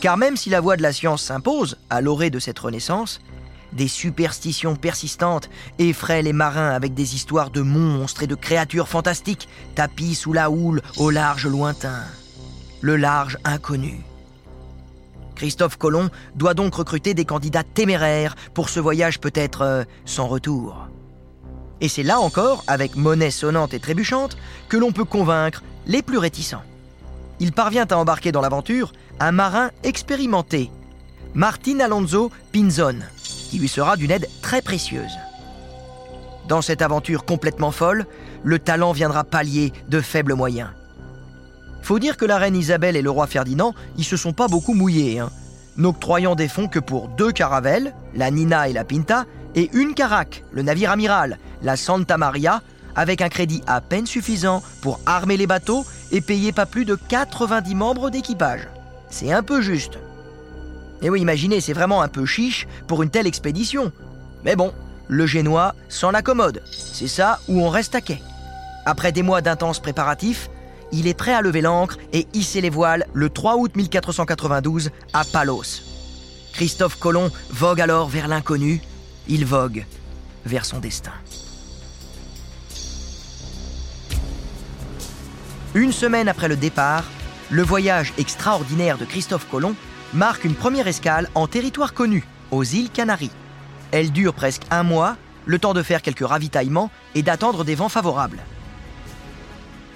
Car 0.00 0.16
même 0.16 0.38
si 0.38 0.48
la 0.48 0.62
voie 0.62 0.78
de 0.78 0.82
la 0.82 0.94
science 0.94 1.22
s'impose 1.22 1.76
à 1.90 2.00
l'orée 2.00 2.30
de 2.30 2.38
cette 2.38 2.58
renaissance, 2.58 3.20
des 3.74 3.88
superstitions 3.88 4.74
persistantes 4.74 5.50
effraient 5.78 6.22
les 6.22 6.32
marins 6.32 6.70
avec 6.70 6.94
des 6.94 7.14
histoires 7.14 7.50
de 7.50 7.60
monstres 7.60 8.22
et 8.22 8.26
de 8.26 8.34
créatures 8.34 8.88
fantastiques 8.88 9.50
tapis 9.74 10.14
sous 10.14 10.32
la 10.32 10.50
houle 10.50 10.80
au 10.96 11.10
large 11.10 11.46
lointain. 11.46 12.04
Le 12.80 12.96
large 12.96 13.38
inconnu. 13.44 14.00
Christophe 15.34 15.76
Colomb 15.76 16.10
doit 16.34 16.54
donc 16.54 16.74
recruter 16.74 17.14
des 17.14 17.24
candidats 17.24 17.62
téméraires 17.62 18.34
pour 18.54 18.68
ce 18.68 18.80
voyage 18.80 19.20
peut-être 19.20 19.62
euh, 19.62 19.84
sans 20.04 20.26
retour. 20.26 20.88
Et 21.80 21.88
c'est 21.88 22.02
là 22.02 22.18
encore, 22.18 22.64
avec 22.66 22.96
monnaie 22.96 23.30
sonnante 23.30 23.72
et 23.72 23.78
trébuchante, 23.78 24.36
que 24.68 24.76
l'on 24.76 24.92
peut 24.92 25.04
convaincre 25.04 25.62
les 25.86 26.02
plus 26.02 26.18
réticents. 26.18 26.62
Il 27.40 27.52
parvient 27.52 27.86
à 27.86 27.96
embarquer 27.96 28.32
dans 28.32 28.40
l'aventure 28.40 28.92
un 29.20 29.30
marin 29.32 29.70
expérimenté, 29.84 30.70
Martin 31.34 31.78
Alonso 31.80 32.30
Pinzon, 32.52 32.98
qui 33.22 33.58
lui 33.58 33.68
sera 33.68 33.96
d'une 33.96 34.10
aide 34.10 34.28
très 34.42 34.60
précieuse. 34.60 35.16
Dans 36.48 36.62
cette 36.62 36.82
aventure 36.82 37.24
complètement 37.24 37.70
folle, 37.70 38.06
le 38.42 38.58
talent 38.58 38.92
viendra 38.92 39.22
pallier 39.22 39.72
de 39.88 40.00
faibles 40.00 40.34
moyens. 40.34 40.70
Faut 41.82 41.98
dire 41.98 42.16
que 42.16 42.24
la 42.24 42.38
reine 42.38 42.56
Isabelle 42.56 42.96
et 42.96 43.02
le 43.02 43.10
roi 43.10 43.26
Ferdinand, 43.26 43.74
ils 43.96 44.04
se 44.04 44.16
sont 44.16 44.32
pas 44.32 44.48
beaucoup 44.48 44.74
mouillés, 44.74 45.18
hein, 45.18 45.30
n'octroyant 45.76 46.34
des 46.34 46.48
fonds 46.48 46.68
que 46.68 46.78
pour 46.78 47.08
deux 47.08 47.32
caravelles, 47.32 47.94
la 48.14 48.30
Nina 48.30 48.68
et 48.68 48.72
la 48.72 48.84
Pinta, 48.84 49.24
et 49.54 49.70
une 49.72 49.94
caraque, 49.94 50.44
le 50.52 50.62
navire 50.62 50.90
amiral, 50.90 51.38
la 51.62 51.76
Santa 51.76 52.18
Maria, 52.18 52.62
avec 52.94 53.22
un 53.22 53.28
crédit 53.28 53.62
à 53.66 53.80
peine 53.80 54.06
suffisant 54.06 54.62
pour 54.82 55.00
armer 55.06 55.36
les 55.36 55.46
bateaux 55.46 55.86
et 56.10 56.20
payer 56.20 56.52
pas 56.52 56.66
plus 56.66 56.84
de 56.84 56.96
90 56.96 57.74
membres 57.74 58.10
d'équipage. 58.10 58.68
C'est 59.08 59.32
un 59.32 59.42
peu 59.42 59.60
juste. 59.60 59.98
Et 61.00 61.10
oui, 61.10 61.20
imaginez, 61.20 61.60
c'est 61.60 61.72
vraiment 61.72 62.02
un 62.02 62.08
peu 62.08 62.26
chiche 62.26 62.66
pour 62.86 63.02
une 63.02 63.10
telle 63.10 63.26
expédition. 63.26 63.92
Mais 64.44 64.56
bon, 64.56 64.72
le 65.06 65.26
Génois 65.26 65.74
s'en 65.88 66.12
accommode. 66.12 66.62
C'est 66.70 67.08
ça 67.08 67.38
où 67.48 67.62
on 67.62 67.68
reste 67.68 67.94
à 67.94 68.00
quai. 68.00 68.20
Après 68.84 69.12
des 69.12 69.22
mois 69.22 69.42
d'intenses 69.42 69.80
préparatifs, 69.80 70.50
il 70.92 71.06
est 71.06 71.14
prêt 71.14 71.34
à 71.34 71.42
lever 71.42 71.60
l'ancre 71.60 71.98
et 72.12 72.26
hisser 72.34 72.60
les 72.60 72.70
voiles 72.70 73.06
le 73.12 73.30
3 73.30 73.56
août 73.56 73.76
1492 73.76 74.90
à 75.12 75.24
Palos. 75.24 75.82
Christophe 76.52 76.98
Colomb 76.98 77.30
vogue 77.50 77.80
alors 77.80 78.08
vers 78.08 78.28
l'inconnu, 78.28 78.80
il 79.28 79.44
vogue 79.44 79.84
vers 80.44 80.64
son 80.64 80.78
destin. 80.78 81.12
Une 85.74 85.92
semaine 85.92 86.28
après 86.28 86.48
le 86.48 86.56
départ, 86.56 87.04
le 87.50 87.62
voyage 87.62 88.12
extraordinaire 88.18 88.98
de 88.98 89.04
Christophe 89.04 89.46
Colomb 89.50 89.74
marque 90.14 90.44
une 90.44 90.54
première 90.54 90.88
escale 90.88 91.28
en 91.34 91.46
territoire 91.46 91.94
connu, 91.94 92.26
aux 92.50 92.64
îles 92.64 92.90
Canaries. 92.90 93.30
Elle 93.92 94.10
dure 94.10 94.34
presque 94.34 94.62
un 94.70 94.82
mois, 94.82 95.16
le 95.46 95.58
temps 95.58 95.74
de 95.74 95.82
faire 95.82 96.02
quelques 96.02 96.26
ravitaillements 96.26 96.90
et 97.14 97.22
d'attendre 97.22 97.64
des 97.64 97.74
vents 97.74 97.88
favorables. 97.88 98.42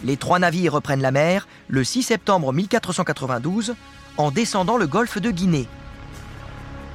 Les 0.05 0.17
trois 0.17 0.39
navires 0.39 0.73
reprennent 0.73 1.03
la 1.03 1.13
mer 1.13 1.47
le 1.69 1.85
6 1.85 2.03
septembre 2.03 2.53
1492 2.53 3.75
en 4.17 4.31
descendant 4.31 4.77
le 4.77 4.87
golfe 4.87 5.19
de 5.19 5.31
Guinée. 5.31 5.69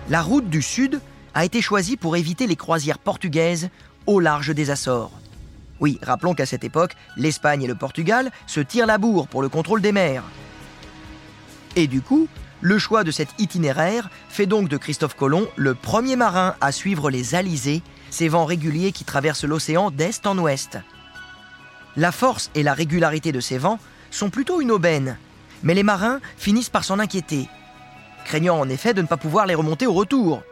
La 0.10 0.22
route 0.22 0.50
du 0.50 0.62
sud 0.62 1.02
a 1.34 1.46
été 1.46 1.62
choisie 1.62 1.98
pour 1.98 2.16
éviter 2.18 2.48
les 2.48 2.56
croisières 2.56 3.00
portugaises 3.00 3.70
au 4.06 4.20
large 4.20 4.54
des 4.54 4.72
Açores. 4.72 5.12
Oui, 5.80 6.00
rappelons 6.02 6.34
qu'à 6.34 6.46
cette 6.46 6.64
époque, 6.64 6.96
l'Espagne 7.16 7.64
et 7.64 7.68
le 7.68 7.76
Portugal 7.76 8.32
se 8.48 8.60
tirent 8.60 8.88
la 8.88 8.98
bourre 8.98 9.28
pour 9.28 9.42
le 9.42 9.50
contrôle 9.50 9.82
des 9.82 9.92
mers. 9.92 10.24
Et 11.76 11.88
du 11.88 12.02
coup, 12.02 12.28
le 12.62 12.80
choix 12.80 13.04
de 13.04 13.12
cet 13.12 13.30
itinéraire 13.38 14.10
fait 14.30 14.48
donc 14.48 14.68
de 14.68 14.78
Christophe 14.78 15.16
Colomb 15.16 15.48
le 15.56 15.76
premier 15.76 16.16
marin 16.16 16.56
à 16.60 16.72
suivre 16.72 17.12
les 17.12 17.36
alizés, 17.36 17.84
ces 18.10 18.30
vents 18.30 18.46
réguliers 18.46 18.92
qui 18.92 19.04
traversent 19.04 19.44
l'océan 19.44 19.92
d'est 19.92 20.26
en 20.26 20.38
ouest. 20.40 20.80
La 21.98 22.12
force 22.12 22.52
et 22.54 22.62
la 22.62 22.76
régularité 22.76 23.32
de 23.32 23.40
ces 23.40 23.58
vents 23.58 23.80
sont 24.12 24.30
plutôt 24.30 24.62
une 24.62 24.70
aubaine, 24.70 25.18
mais 25.64 25.74
les 25.74 25.82
marins 25.82 26.20
finissent 26.38 26.70
par 26.70 26.84
s'en 26.84 27.00
inquiéter, 27.00 27.50
craignant 28.24 28.60
en 28.60 28.70
effet 28.70 28.94
de 28.94 29.02
ne 29.02 29.08
pas 29.08 29.18
pouvoir 29.18 29.48
les 29.48 29.56
remonter 29.56 29.88
au 29.88 29.94
retour. 29.94 30.44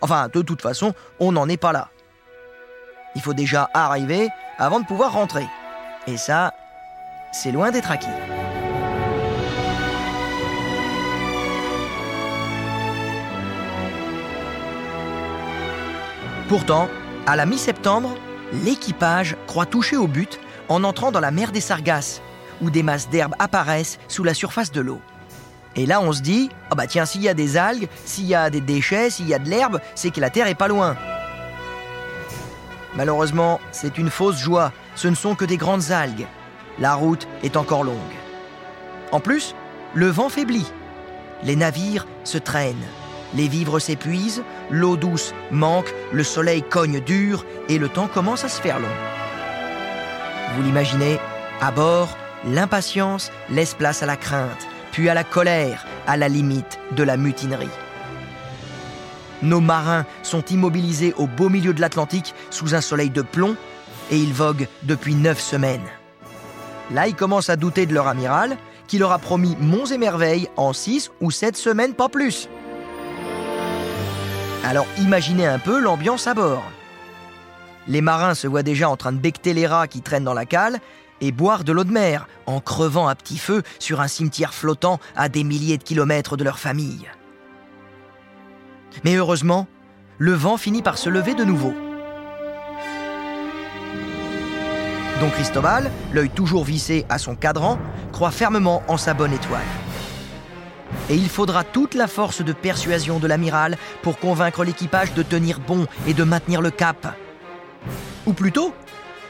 Enfin, 0.00 0.28
de 0.32 0.42
toute 0.42 0.60
façon, 0.60 0.94
on 1.20 1.30
n'en 1.30 1.48
est 1.48 1.56
pas 1.56 1.72
là. 1.72 1.90
Il 3.14 3.22
faut 3.22 3.32
déjà 3.32 3.70
arriver 3.74 4.28
avant 4.58 4.80
de 4.80 4.86
pouvoir 4.86 5.12
rentrer. 5.12 5.46
Et 6.08 6.16
ça, 6.16 6.52
c'est 7.30 7.52
loin 7.52 7.70
d'être 7.70 7.92
acquis. 7.92 8.08
Pourtant, 16.48 16.88
à 17.28 17.36
la 17.36 17.46
mi-septembre, 17.46 18.16
l'équipage 18.64 19.36
croit 19.46 19.66
toucher 19.66 19.96
au 19.96 20.08
but 20.08 20.40
en 20.68 20.84
entrant 20.84 21.12
dans 21.12 21.20
la 21.20 21.30
mer 21.30 21.52
des 21.52 21.60
Sargasses, 21.60 22.20
où 22.60 22.70
des 22.70 22.82
masses 22.82 23.08
d'herbes 23.08 23.34
apparaissent 23.38 23.98
sous 24.08 24.24
la 24.24 24.34
surface 24.34 24.72
de 24.72 24.80
l'eau. 24.80 25.00
Et 25.76 25.86
là, 25.86 26.00
on 26.00 26.12
se 26.12 26.22
dit, 26.22 26.50
ah 26.70 26.74
bah 26.74 26.86
tiens, 26.86 27.06
s'il 27.06 27.22
y 27.22 27.28
a 27.28 27.34
des 27.34 27.56
algues, 27.56 27.88
s'il 28.04 28.26
y 28.26 28.34
a 28.34 28.50
des 28.50 28.60
déchets, 28.60 29.10
s'il 29.10 29.28
y 29.28 29.34
a 29.34 29.38
de 29.38 29.48
l'herbe, 29.48 29.80
c'est 29.94 30.10
que 30.10 30.20
la 30.20 30.30
Terre 30.30 30.48
est 30.48 30.54
pas 30.54 30.68
loin. 30.68 30.96
Malheureusement, 32.96 33.60
c'est 33.70 33.98
une 33.98 34.10
fausse 34.10 34.38
joie, 34.38 34.72
ce 34.96 35.08
ne 35.08 35.14
sont 35.14 35.34
que 35.34 35.44
des 35.44 35.56
grandes 35.56 35.92
algues. 35.92 36.26
La 36.78 36.94
route 36.94 37.28
est 37.42 37.56
encore 37.56 37.84
longue. 37.84 37.96
En 39.12 39.20
plus, 39.20 39.54
le 39.94 40.08
vent 40.08 40.28
faiblit. 40.28 40.66
Les 41.44 41.54
navires 41.54 42.06
se 42.24 42.38
traînent. 42.38 42.76
Les 43.34 43.46
vivres 43.46 43.78
s'épuisent, 43.78 44.42
l'eau 44.70 44.96
douce 44.96 45.34
manque, 45.50 45.94
le 46.12 46.24
soleil 46.24 46.62
cogne 46.62 47.00
dur 47.00 47.44
et 47.68 47.78
le 47.78 47.88
temps 47.88 48.08
commence 48.08 48.44
à 48.44 48.48
se 48.48 48.60
faire 48.60 48.80
long. 48.80 48.86
Vous 50.54 50.62
l'imaginez, 50.62 51.18
à 51.60 51.70
bord, 51.70 52.16
l'impatience 52.44 53.30
laisse 53.50 53.74
place 53.74 54.02
à 54.02 54.06
la 54.06 54.16
crainte, 54.16 54.66
puis 54.92 55.08
à 55.08 55.14
la 55.14 55.24
colère, 55.24 55.86
à 56.06 56.16
la 56.16 56.28
limite 56.28 56.78
de 56.92 57.02
la 57.02 57.16
mutinerie. 57.16 57.68
Nos 59.42 59.60
marins 59.60 60.04
sont 60.22 60.44
immobilisés 60.46 61.14
au 61.16 61.26
beau 61.26 61.48
milieu 61.48 61.72
de 61.72 61.80
l'Atlantique 61.80 62.34
sous 62.50 62.74
un 62.74 62.80
soleil 62.80 63.10
de 63.10 63.22
plomb 63.22 63.56
et 64.10 64.18
ils 64.18 64.32
voguent 64.32 64.66
depuis 64.82 65.14
neuf 65.14 65.38
semaines. 65.40 65.86
Là, 66.92 67.06
ils 67.06 67.14
commencent 67.14 67.50
à 67.50 67.56
douter 67.56 67.86
de 67.86 67.94
leur 67.94 68.08
amiral 68.08 68.56
qui 68.88 68.98
leur 68.98 69.12
a 69.12 69.18
promis 69.18 69.56
monts 69.60 69.86
et 69.86 69.98
merveilles 69.98 70.48
en 70.56 70.72
six 70.72 71.10
ou 71.20 71.30
sept 71.30 71.56
semaines, 71.56 71.94
pas 71.94 72.08
plus. 72.08 72.48
Alors 74.64 74.86
imaginez 74.98 75.46
un 75.46 75.58
peu 75.58 75.78
l'ambiance 75.78 76.26
à 76.26 76.34
bord. 76.34 76.64
Les 77.88 78.02
marins 78.02 78.34
se 78.34 78.46
voient 78.46 78.62
déjà 78.62 78.88
en 78.88 78.96
train 78.96 79.12
de 79.12 79.18
becter 79.18 79.54
les 79.54 79.66
rats 79.66 79.88
qui 79.88 80.02
traînent 80.02 80.24
dans 80.24 80.34
la 80.34 80.44
cale 80.44 80.78
et 81.20 81.32
boire 81.32 81.64
de 81.64 81.72
l'eau 81.72 81.84
de 81.84 81.90
mer 81.90 82.28
en 82.46 82.60
crevant 82.60 83.08
à 83.08 83.14
petit 83.14 83.38
feu 83.38 83.62
sur 83.78 84.00
un 84.00 84.08
cimetière 84.08 84.54
flottant 84.54 85.00
à 85.16 85.28
des 85.28 85.42
milliers 85.42 85.78
de 85.78 85.82
kilomètres 85.82 86.36
de 86.36 86.44
leur 86.44 86.58
famille. 86.58 87.10
Mais 89.04 89.16
heureusement, 89.16 89.66
le 90.18 90.32
vent 90.32 90.58
finit 90.58 90.82
par 90.82 90.98
se 90.98 91.08
lever 91.08 91.34
de 91.34 91.44
nouveau. 91.44 91.72
Don 95.20 95.30
Cristobal, 95.30 95.90
l'œil 96.12 96.30
toujours 96.30 96.64
vissé 96.64 97.04
à 97.08 97.18
son 97.18 97.34
cadran, 97.34 97.78
croit 98.12 98.30
fermement 98.30 98.82
en 98.86 98.96
sa 98.96 99.14
bonne 99.14 99.32
étoile. 99.32 99.62
Et 101.10 101.16
il 101.16 101.28
faudra 101.28 101.64
toute 101.64 101.94
la 101.94 102.06
force 102.06 102.42
de 102.42 102.52
persuasion 102.52 103.18
de 103.18 103.26
l'amiral 103.26 103.76
pour 104.02 104.18
convaincre 104.18 104.62
l'équipage 104.62 105.14
de 105.14 105.22
tenir 105.22 105.58
bon 105.58 105.86
et 106.06 106.14
de 106.14 106.22
maintenir 106.22 106.60
le 106.60 106.70
cap. 106.70 107.16
Ou 108.28 108.34
plutôt, 108.34 108.74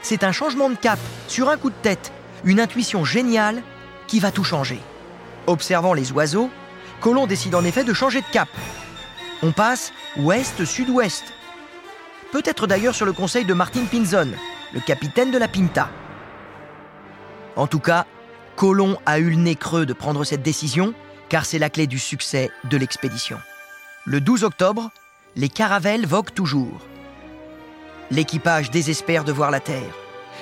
c'est 0.01 0.25
un 0.25 0.33
changement 0.33 0.69
de 0.69 0.75
cap 0.75 0.99
sur 1.29 1.47
un 1.47 1.55
coup 1.55 1.69
de 1.69 1.75
tête, 1.81 2.11
une 2.43 2.59
intuition 2.59 3.05
géniale 3.05 3.63
qui 4.07 4.19
va 4.19 4.29
tout 4.29 4.43
changer. 4.43 4.77
Observant 5.47 5.93
les 5.93 6.11
oiseaux, 6.11 6.49
Colomb 6.99 7.25
décide 7.25 7.55
en 7.55 7.63
effet 7.63 7.85
de 7.85 7.93
changer 7.93 8.19
de 8.19 8.25
cap. 8.33 8.49
On 9.41 9.53
passe 9.53 9.93
ouest-sud-ouest. 10.17 11.23
Peut-être 12.33 12.67
d'ailleurs 12.67 12.93
sur 12.93 13.05
le 13.05 13.13
conseil 13.13 13.45
de 13.45 13.53
Martin 13.53 13.85
Pinzon, 13.85 14.33
le 14.73 14.81
capitaine 14.81 15.31
de 15.31 15.37
la 15.37 15.47
Pinta. 15.47 15.89
En 17.55 17.67
tout 17.67 17.79
cas, 17.79 18.05
Colomb 18.57 18.97
a 19.05 19.19
eu 19.19 19.29
le 19.29 19.37
nez 19.37 19.55
creux 19.55 19.85
de 19.85 19.93
prendre 19.93 20.25
cette 20.25 20.43
décision, 20.43 20.93
car 21.29 21.45
c'est 21.45 21.57
la 21.57 21.69
clé 21.69 21.87
du 21.87 21.99
succès 21.99 22.51
de 22.65 22.75
l'expédition. 22.75 23.37
Le 24.03 24.19
12 24.19 24.43
octobre, 24.43 24.91
les 25.37 25.47
caravelles 25.47 26.05
voguent 26.05 26.33
toujours. 26.33 26.81
L'équipage 28.11 28.71
désespère 28.71 29.23
de 29.23 29.31
voir 29.31 29.51
la 29.51 29.59
Terre. 29.59 29.93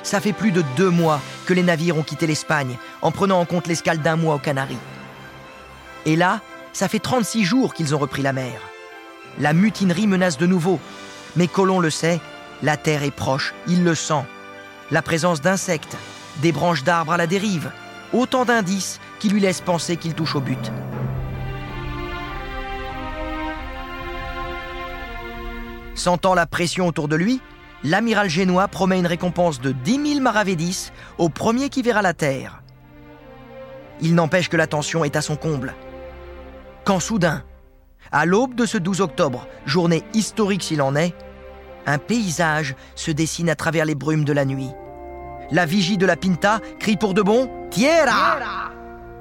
Ça 0.03 0.21
fait 0.21 0.33
plus 0.33 0.51
de 0.51 0.63
deux 0.77 0.89
mois 0.89 1.19
que 1.45 1.53
les 1.53 1.63
navires 1.63 1.97
ont 1.97 2.03
quitté 2.03 2.25
l'Espagne, 2.25 2.77
en 3.01 3.11
prenant 3.11 3.39
en 3.41 3.45
compte 3.45 3.67
l'escale 3.67 4.01
d'un 4.01 4.15
mois 4.15 4.35
aux 4.35 4.39
Canaries. 4.39 4.77
Et 6.05 6.15
là, 6.15 6.39
ça 6.71 6.87
fait 6.87 6.99
36 6.99 7.43
jours 7.43 7.73
qu'ils 7.73 7.93
ont 7.93 7.97
repris 7.97 8.21
la 8.21 8.31
mer. 8.31 8.61
La 9.39 9.51
mutinerie 9.51 10.07
menace 10.07 10.37
de 10.37 10.45
nouveau. 10.45 10.79
Mais 11.35 11.47
Colomb 11.47 11.81
le 11.81 11.89
sait, 11.89 12.21
la 12.63 12.77
Terre 12.77 13.03
est 13.03 13.11
proche, 13.11 13.53
il 13.67 13.83
le 13.83 13.95
sent. 13.95 14.23
La 14.89 15.01
présence 15.01 15.41
d'insectes, 15.41 15.97
des 16.41 16.53
branches 16.53 16.83
d'arbres 16.83 17.11
à 17.11 17.17
la 17.17 17.27
dérive, 17.27 17.71
autant 18.13 18.45
d'indices 18.45 19.01
qui 19.19 19.27
lui 19.27 19.41
laissent 19.41 19.61
penser 19.61 19.97
qu'il 19.97 20.13
touche 20.13 20.35
au 20.35 20.39
but. 20.39 20.71
Sentant 25.95 26.33
la 26.33 26.45
pression 26.45 26.87
autour 26.87 27.07
de 27.07 27.15
lui, 27.15 27.41
l'amiral 27.83 28.29
génois 28.29 28.67
promet 28.67 28.99
une 28.99 29.07
récompense 29.07 29.59
de 29.61 29.71
10 29.71 30.13
000 30.13 30.21
maravédis 30.21 30.91
au 31.17 31.29
premier 31.29 31.69
qui 31.69 31.81
verra 31.81 32.01
la 32.01 32.13
terre. 32.13 32.61
Il 34.01 34.15
n'empêche 34.15 34.49
que 34.49 34.57
la 34.57 34.67
tension 34.67 35.03
est 35.03 35.15
à 35.15 35.21
son 35.21 35.35
comble. 35.35 35.73
Quand 36.83 36.99
soudain, 36.99 37.43
à 38.11 38.25
l'aube 38.25 38.55
de 38.55 38.65
ce 38.65 38.77
12 38.77 39.01
octobre, 39.01 39.47
journée 39.65 40.03
historique 40.13 40.63
s'il 40.63 40.81
en 40.81 40.95
est, 40.95 41.13
un 41.85 41.97
paysage 41.97 42.75
se 42.95 43.11
dessine 43.11 43.49
à 43.49 43.55
travers 43.55 43.85
les 43.85 43.95
brumes 43.95 44.25
de 44.25 44.33
la 44.33 44.45
nuit. 44.45 44.71
La 45.51 45.65
vigie 45.65 45.97
de 45.97 46.05
la 46.05 46.15
Pinta 46.15 46.59
crie 46.79 46.97
pour 46.97 47.13
de 47.13 47.21
bon 47.21 47.49
Tierra 47.69 48.71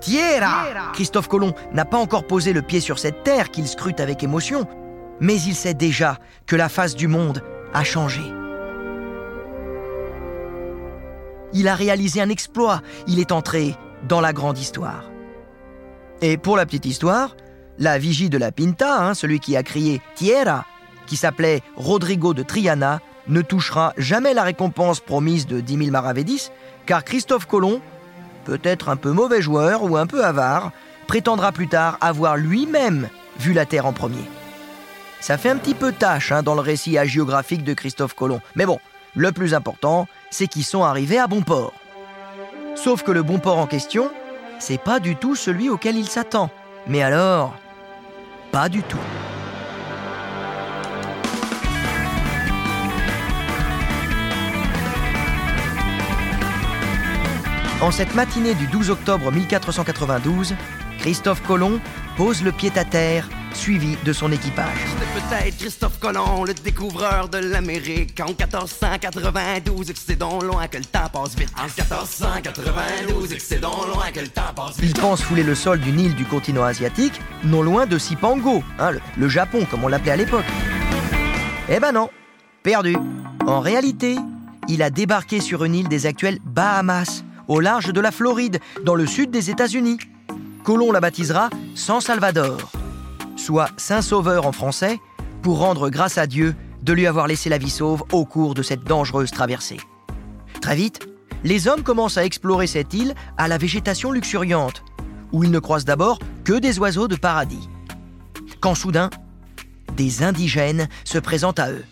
Tierra 0.01 0.93
Christophe 0.93 1.29
Colomb 1.29 1.55
n'a 1.73 1.85
pas 1.85 1.97
encore 1.97 2.27
posé 2.27 2.53
le 2.53 2.63
pied 2.63 2.81
sur 2.81 2.99
cette 2.99 3.23
terre 3.23 3.51
qu'il 3.51 3.67
scrute 3.67 4.01
avec 4.01 4.23
émotion, 4.23 4.67
mais 5.21 5.41
il 5.41 5.55
sait 5.55 5.75
déjà 5.75 6.19
que 6.47 6.57
la 6.57 6.69
face 6.69 6.95
du 6.95 7.09
monde 7.09 7.43
a 7.73 7.85
changé. 7.85 8.23
Il 11.57 11.69
a 11.69 11.75
réalisé 11.75 12.21
un 12.21 12.29
exploit, 12.29 12.83
il 13.07 13.19
est 13.19 13.33
entré 13.33 13.77
dans 14.07 14.21
la 14.21 14.35
grande 14.35 14.59
histoire. 14.59 15.05
Et 16.21 16.37
pour 16.37 16.55
la 16.55 16.67
petite 16.67 16.85
histoire, 16.85 17.35
la 17.79 17.99
vigie 17.99 18.29
de 18.29 18.37
la 18.37 18.53
Pinta, 18.53 19.03
hein, 19.03 19.15
celui 19.15 19.41
qui 19.41 19.57
a 19.57 19.63
crié 19.63 20.03
Tierra, 20.17 20.67
qui 21.07 21.17
s'appelait 21.17 21.63
Rodrigo 21.75 22.35
de 22.35 22.43
Triana, 22.43 23.01
ne 23.29 23.41
touchera 23.41 23.95
jamais 23.97 24.35
la 24.35 24.43
récompense 24.43 25.01
promise 25.01 25.47
de 25.47 25.61
10 25.61 25.79
000 25.79 25.91
maravédis, 25.93 26.51
car 26.85 27.05
Christophe 27.05 27.47
Colomb, 27.47 27.81
peut-être 28.45 28.91
un 28.91 28.97
peu 28.97 29.13
mauvais 29.13 29.41
joueur 29.41 29.83
ou 29.83 29.97
un 29.97 30.07
peu 30.07 30.27
avare, 30.27 30.73
prétendra 31.07 31.53
plus 31.53 31.69
tard 31.69 31.97
avoir 32.03 32.37
lui-même 32.37 33.09
vu 33.41 33.55
la 33.55 33.65
Terre 33.65 33.87
en 33.87 33.95
premier. 33.95 34.29
Ça 35.21 35.39
fait 35.39 35.49
un 35.49 35.57
petit 35.57 35.75
peu 35.75 35.93
tâche 35.93 36.33
hein, 36.33 36.43
dans 36.43 36.55
le 36.55 36.61
récit 36.61 36.99
hagiographique 36.99 37.65
de 37.65 37.73
Christophe 37.73 38.15
Colomb. 38.15 38.43
Mais 38.57 38.67
bon, 38.67 38.79
le 39.15 39.33
plus 39.33 39.55
important, 39.55 40.07
c'est 40.37 40.49
qu'ils 40.49 40.65
sont 40.65 40.85
arrivés 40.85 41.19
à 41.19 41.27
bon 41.27 41.41
port. 41.41 41.73
Sauf 42.75 43.03
que 43.03 43.11
le 43.11 43.23
bon 43.23 43.39
port 43.39 43.57
en 43.57 43.67
question, 43.67 44.11
c'est 44.59 44.77
pas 44.77 45.01
du 45.01 45.17
tout 45.17 45.35
celui 45.35 45.71
auquel 45.71 45.97
il 45.97 46.07
s'attend. 46.07 46.51
Mais 46.87 47.03
alors, 47.03 47.55
pas 48.53 48.69
du 48.69 48.83
tout. 48.83 48.99
En 57.81 57.91
cette 57.91 58.15
matinée 58.15 58.55
du 58.55 58.67
12 58.67 58.91
octobre 58.91 59.33
1492, 59.33 60.55
Christophe 60.99 61.43
Colomb 61.45 61.81
pose 62.19 62.43
le 62.43 62.53
pied 62.53 62.73
à 62.77 62.85
terre, 62.85 63.27
suivi 63.57 63.97
de 64.05 64.13
son 64.13 64.31
équipage. 64.31 64.77
C'était 64.91 65.21
peut-être 65.21 65.57
Christophe 65.59 65.99
Colomb, 65.99 66.45
le 66.45 66.55
découvreur 66.55 67.29
de 67.29 67.39
l'Amérique. 67.39 68.21
En 68.21 68.27
1492, 68.27 69.93
c'est 69.95 70.17
donc 70.17 70.43
loin 70.43 70.69
que 70.69 70.79
le 70.79 70.85
temps 70.85 71.09
passe 71.13 71.35
vite. 71.37 71.51
En 71.59 71.65
1492, 71.65 73.37
c'est 73.39 73.61
donc 73.61 73.87
loin 73.93 74.11
que 74.13 74.21
le 74.21 74.29
temps 74.29 74.43
passe 74.55 74.79
vite. 74.79 74.91
Il 74.97 75.01
pense 75.01 75.23
fouler 75.23 75.43
le 75.43 75.55
sol 75.55 75.81
d'une 75.81 75.99
île 75.99 76.15
du 76.15 76.25
continent 76.25 76.65
asiatique, 76.65 77.21
non 77.45 77.63
loin 77.63 77.87
de 77.87 77.99
Sipango, 77.99 78.63
hein, 78.79 78.93
le, 78.93 79.01
le 79.17 79.29
Japon 79.29 79.67
comme 79.71 79.85
on 79.85 79.89
l'appelait 79.89 80.13
à 80.13 80.17
l'époque. 80.17 80.45
Eh 81.69 81.81
ben 81.81 81.93
non, 81.93 82.11
perdu. 82.63 82.97
En 83.47 83.61
réalité, 83.61 84.17
il 84.69 84.83
a 84.83 84.91
débarqué 84.91 85.41
sur 85.41 85.65
une 85.65 85.75
île 85.75 85.89
des 85.89 86.07
actuelles 86.07 86.39
Bahamas, 86.45 87.25
au 87.49 87.61
large 87.61 87.93
de 87.93 88.01
la 88.01 88.11
Floride, 88.11 88.61
dans 88.85 88.95
le 88.95 89.07
sud 89.07 89.31
des 89.31 89.51
États-Unis. 89.51 89.99
Colomb 90.65 90.91
la 90.91 91.01
baptisera 91.01 91.49
San 91.77 92.01
Salvador, 92.01 92.73
soit 93.37 93.71
Saint-Sauveur 93.77 94.47
en 94.47 94.53
français, 94.53 95.01
pour 95.43 95.59
rendre 95.59 95.91
grâce 95.91 96.19
à 96.19 96.27
Dieu 96.27 96.55
de 96.83 96.93
lui 96.93 97.07
avoir 97.07 97.27
laissé 97.27 97.49
la 97.49 97.59
vie 97.59 97.71
sauve 97.71 98.03
au 98.13 98.25
cours 98.25 98.55
de 98.55 98.63
cette 98.63 98.85
dangereuse 98.85 99.31
traversée. 99.31 99.81
Très 100.61 100.77
vite, 100.77 101.09
les 101.45 101.69
hommes 101.69 101.83
commencent 101.83 102.19
à 102.19 102.25
explorer 102.25 102.67
cette 102.67 102.95
île 102.95 103.15
à 103.37 103.49
la 103.49 103.59
végétation 103.59 104.11
luxuriante, 104.11 104.83
où 105.33 105.45
ils 105.45 105.51
ne 105.51 105.59
croisent 105.59 105.85
d'abord 105.85 106.19
que 106.45 106.55
des 106.55 106.79
oiseaux 106.79 107.09
de 107.09 107.17
paradis. 107.17 107.69
Quand 108.61 108.75
soudain, 108.75 109.11
des 109.97 110.23
indigènes 110.23 110.89
se 111.05 111.19
présentent 111.19 111.59
à 111.59 111.71
eux. 111.71 111.85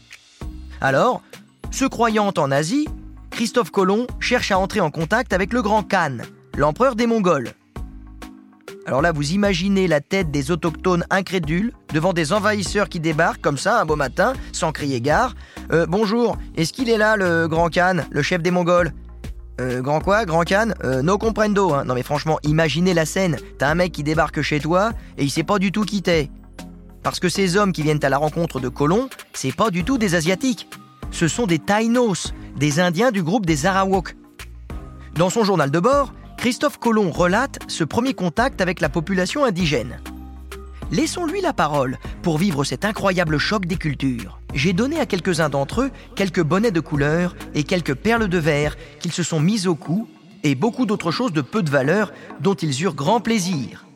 Alors, 0.80 1.22
se 1.70 1.84
croyant 1.84 2.32
en 2.36 2.50
Asie, 2.50 2.88
Christophe 3.30 3.70
Colomb 3.70 4.06
cherche 4.20 4.50
à 4.50 4.58
entrer 4.58 4.80
en 4.80 4.90
contact 4.90 5.32
avec 5.32 5.52
le 5.52 5.62
grand 5.62 5.82
Khan, 5.82 6.18
l'empereur 6.56 6.94
des 6.94 7.06
Mongols. 7.06 7.52
Alors 8.86 9.00
là, 9.00 9.12
vous 9.12 9.32
imaginez 9.32 9.88
la 9.88 10.00
tête 10.00 10.30
des 10.30 10.50
autochtones 10.50 11.04
incrédules 11.08 11.72
devant 11.94 12.12
des 12.12 12.34
envahisseurs 12.34 12.90
qui 12.90 13.00
débarquent 13.00 13.40
comme 13.40 13.56
ça 13.56 13.80
un 13.80 13.86
beau 13.86 13.96
matin, 13.96 14.34
sans 14.52 14.72
crier 14.72 15.00
gare. 15.00 15.34
Euh, 15.72 15.86
bonjour, 15.86 16.36
est-ce 16.56 16.74
qu'il 16.74 16.90
est 16.90 16.98
là 16.98 17.16
le 17.16 17.48
grand 17.48 17.70
Khan, 17.70 18.04
le 18.10 18.22
chef 18.22 18.42
des 18.42 18.50
Mongols? 18.50 18.92
Euh, 19.60 19.80
grand 19.80 20.00
quoi 20.00 20.26
Grand 20.26 20.42
Khan? 20.44 20.72
Euh, 20.84 21.00
No 21.00 21.16
comprendo. 21.16 21.72
Hein. 21.72 21.84
Non 21.86 21.94
mais 21.94 22.02
franchement, 22.02 22.38
imaginez 22.42 22.92
la 22.92 23.06
scène. 23.06 23.38
T'as 23.58 23.70
un 23.70 23.74
mec 23.74 23.92
qui 23.92 24.02
débarque 24.02 24.42
chez 24.42 24.60
toi 24.60 24.90
et 25.16 25.24
il 25.24 25.30
sait 25.30 25.44
pas 25.44 25.58
du 25.58 25.72
tout 25.72 25.84
qui 25.84 26.02
t'es. 26.02 26.28
Parce 27.02 27.20
que 27.20 27.30
ces 27.30 27.56
hommes 27.56 27.72
qui 27.72 27.82
viennent 27.82 28.04
à 28.04 28.08
la 28.10 28.18
rencontre 28.18 28.60
de 28.60 28.68
Colomb, 28.68 29.08
c'est 29.32 29.54
pas 29.54 29.70
du 29.70 29.84
tout 29.84 29.96
des 29.96 30.14
Asiatiques. 30.14 30.68
Ce 31.10 31.28
sont 31.28 31.46
des 31.46 31.58
Taïnos, 31.58 32.34
des 32.56 32.80
Indiens 32.80 33.12
du 33.12 33.22
groupe 33.22 33.46
des 33.46 33.64
Arawaks. 33.64 34.16
Dans 35.14 35.30
son 35.30 35.44
journal 35.44 35.70
de 35.70 35.78
bord, 35.78 36.12
Christophe 36.44 36.78
Colomb 36.78 37.10
relate 37.10 37.58
ce 37.68 37.84
premier 37.84 38.12
contact 38.12 38.60
avec 38.60 38.82
la 38.82 38.90
population 38.90 39.46
indigène. 39.46 39.98
Laissons-lui 40.92 41.40
la 41.40 41.54
parole 41.54 41.96
pour 42.20 42.36
vivre 42.36 42.64
cet 42.64 42.84
incroyable 42.84 43.38
choc 43.38 43.64
des 43.64 43.76
cultures. 43.76 44.38
J'ai 44.52 44.74
donné 44.74 45.00
à 45.00 45.06
quelques-uns 45.06 45.48
d'entre 45.48 45.80
eux 45.80 45.90
quelques 46.16 46.42
bonnets 46.42 46.70
de 46.70 46.80
couleur 46.80 47.34
et 47.54 47.64
quelques 47.64 47.94
perles 47.94 48.28
de 48.28 48.36
verre 48.36 48.76
qu'ils 49.00 49.12
se 49.12 49.22
sont 49.22 49.40
mises 49.40 49.66
au 49.66 49.74
cou 49.74 50.06
et 50.42 50.54
beaucoup 50.54 50.84
d'autres 50.84 51.10
choses 51.10 51.32
de 51.32 51.40
peu 51.40 51.62
de 51.62 51.70
valeur 51.70 52.12
dont 52.40 52.52
ils 52.52 52.82
eurent 52.82 52.94
grand 52.94 53.20
plaisir. 53.20 53.86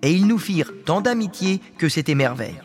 Et 0.00 0.14
ils 0.14 0.26
nous 0.26 0.38
firent 0.38 0.72
tant 0.86 1.02
d'amitié 1.02 1.60
que 1.76 1.90
c'était 1.90 2.14
merveille. 2.14 2.58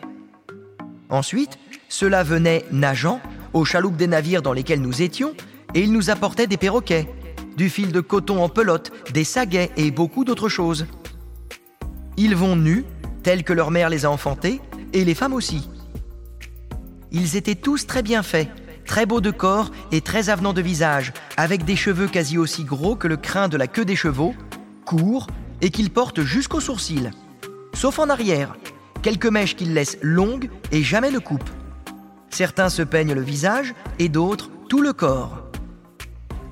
Ensuite, 1.09 1.59
ceux-là 1.89 2.23
venaient 2.23 2.63
nageant 2.71 3.19
aux 3.51 3.65
chaloupes 3.65 3.97
des 3.97 4.07
navires 4.07 4.41
dans 4.41 4.53
lesquels 4.53 4.81
nous 4.81 5.01
étions 5.01 5.33
et 5.73 5.81
ils 5.81 5.91
nous 5.91 6.09
apportaient 6.09 6.47
des 6.47 6.55
perroquets, 6.55 7.09
du 7.57 7.69
fil 7.69 7.91
de 7.91 7.99
coton 7.99 8.41
en 8.41 8.49
pelote, 8.49 8.91
des 9.11 9.23
saguets 9.23 9.71
et 9.75 9.91
beaucoup 9.91 10.23
d'autres 10.23 10.47
choses. 10.47 10.85
Ils 12.15 12.35
vont 12.35 12.55
nus, 12.55 12.85
tels 13.23 13.43
que 13.43 13.51
leur 13.51 13.71
mère 13.71 13.89
les 13.89 14.05
a 14.05 14.11
enfantés, 14.11 14.61
et 14.93 15.03
les 15.03 15.15
femmes 15.15 15.33
aussi. 15.33 15.67
Ils 17.11 17.35
étaient 17.35 17.55
tous 17.55 17.87
très 17.87 18.03
bien 18.03 18.23
faits, 18.23 18.49
très 18.85 19.05
beaux 19.05 19.21
de 19.21 19.31
corps 19.31 19.71
et 19.91 20.01
très 20.01 20.29
avenants 20.29 20.53
de 20.53 20.61
visage, 20.61 21.13
avec 21.35 21.65
des 21.65 21.75
cheveux 21.75 22.07
quasi 22.07 22.37
aussi 22.37 22.63
gros 22.63 22.95
que 22.95 23.07
le 23.07 23.17
crin 23.17 23.47
de 23.47 23.57
la 23.57 23.67
queue 23.67 23.85
des 23.85 23.95
chevaux, 23.95 24.35
courts 24.85 25.27
et 25.61 25.71
qu'ils 25.71 25.89
portent 25.89 26.21
jusqu'aux 26.21 26.61
sourcils. 26.61 27.09
Sauf 27.73 27.99
en 27.99 28.09
arrière, 28.09 28.55
quelques 29.01 29.25
mèches 29.25 29.55
qu'ils 29.55 29.73
laissent 29.73 29.97
longues 30.01 30.49
et 30.71 30.83
jamais 30.83 31.11
ne 31.11 31.19
coupent. 31.19 31.49
Certains 32.29 32.69
se 32.69 32.83
peignent 32.83 33.13
le 33.13 33.21
visage 33.21 33.73
et 33.99 34.09
d'autres 34.09 34.49
tout 34.69 34.81
le 34.81 34.93
corps. 34.93 35.46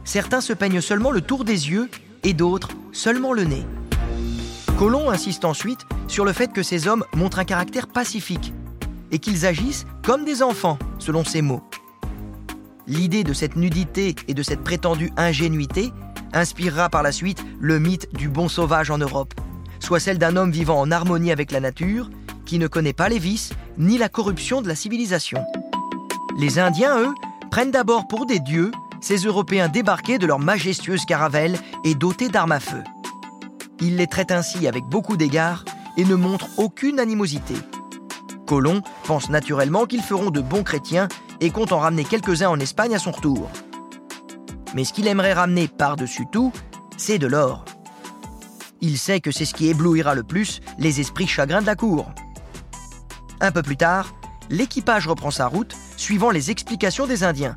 Certains 0.06 0.42
se 0.42 0.54
peignent 0.54 0.82
seulement 0.82 1.12
le 1.12 1.22
tour 1.22 1.44
des 1.44 1.70
yeux 1.70 1.90
et 2.24 2.34
d'autres 2.34 2.70
seulement 2.92 3.34
le 3.34 3.44
nez. 3.44 3.66
Colomb 4.78 5.10
insiste 5.10 5.46
ensuite 5.46 5.82
sur 6.08 6.26
le 6.26 6.32
fait 6.32 6.54
que 6.54 6.64
ces 6.64 6.88
hommes 6.88 7.04
montrent 7.16 7.40
un 7.40 7.46
caractère 7.46 7.88
pacifique 7.88 8.54
et 9.12 9.20
qu'ils 9.20 9.46
agissent 9.46 9.86
comme 10.04 10.24
des 10.24 10.44
enfants, 10.44 10.78
selon 11.00 11.24
ses 11.24 11.42
mots. 11.42 11.64
L'idée 12.88 13.24
de 13.24 13.34
cette 13.34 13.56
nudité 13.56 14.16
et 14.28 14.36
de 14.36 14.44
cette 14.44 14.64
prétendue 14.64 15.12
ingénuité 15.18 15.92
inspirera 16.34 16.90
par 16.90 17.02
la 17.02 17.12
suite 17.12 17.44
le 17.60 17.80
mythe 17.80 18.14
du 18.14 18.30
bon 18.30 18.48
sauvage 18.48 18.92
en 18.92 19.00
Europe, 19.00 19.34
soit 19.80 20.00
celle 20.00 20.20
d'un 20.20 20.36
homme 20.36 20.52
vivant 20.52 20.80
en 20.80 20.92
harmonie 20.92 21.32
avec 21.32 21.52
la 21.52 21.60
nature, 21.60 22.10
qui 22.46 22.60
ne 22.60 22.68
connaît 22.68 22.94
pas 22.94 23.10
les 23.10 23.18
vices 23.18 23.54
ni 23.80 23.98
la 23.98 24.10
corruption 24.10 24.62
de 24.62 24.68
la 24.68 24.76
civilisation. 24.76 25.44
Les 26.38 26.60
Indiens, 26.60 27.00
eux, 27.00 27.14
prennent 27.50 27.72
d'abord 27.72 28.08
pour 28.08 28.26
des 28.28 28.40
dieux 28.40 28.72
ces 29.06 29.18
Européens 29.18 29.68
débarquaient 29.68 30.18
de 30.18 30.26
leur 30.26 30.40
majestueuse 30.40 31.06
caravelle 31.06 31.60
et 31.84 31.94
dotés 31.94 32.28
d'armes 32.28 32.54
à 32.54 32.60
feu. 32.60 32.84
Ils 33.80 33.98
les 33.98 34.08
traitent 34.08 34.32
ainsi 34.32 34.68
avec 34.68 34.84
beaucoup 34.86 35.16
d'égards 35.16 35.64
et 35.96 36.04
ne 36.06 36.16
montrent 36.16 36.50
aucune 36.58 37.00
animosité. 37.00 37.54
Colomb 38.48 38.82
pense 39.04 39.30
naturellement 39.30 39.86
qu'ils 39.86 40.02
feront 40.02 40.32
de 40.32 40.42
bons 40.42 40.64
chrétiens 40.64 41.08
et 41.40 41.52
compte 41.52 41.72
en 41.72 41.78
ramener 41.78 42.04
quelques-uns 42.04 42.50
en 42.50 42.60
Espagne 42.60 42.96
à 42.96 43.00
son 43.00 43.12
retour. 43.12 43.48
Mais 44.74 44.84
ce 44.84 44.92
qu'il 44.92 45.08
aimerait 45.08 45.34
ramener 45.34 45.68
par-dessus 45.68 46.26
tout, 46.32 46.52
c'est 46.98 47.20
de 47.20 47.28
l'or. 47.28 47.64
Il 48.82 48.98
sait 48.98 49.20
que 49.20 49.30
c'est 49.30 49.46
ce 49.46 49.54
qui 49.54 49.68
éblouira 49.68 50.16
le 50.16 50.24
plus 50.24 50.62
les 50.80 51.00
esprits 51.00 51.28
chagrins 51.28 51.62
de 51.62 51.68
la 51.68 51.76
cour. 51.76 52.12
Un 53.40 53.52
peu 53.52 53.62
plus 53.62 53.78
tard, 53.78 54.16
l'équipage 54.50 55.08
reprend 55.08 55.30
sa 55.30 55.46
route, 55.46 55.76
suivant 55.96 56.32
les 56.32 56.50
explications 56.50 57.06
des 57.06 57.24
Indiens. 57.24 57.56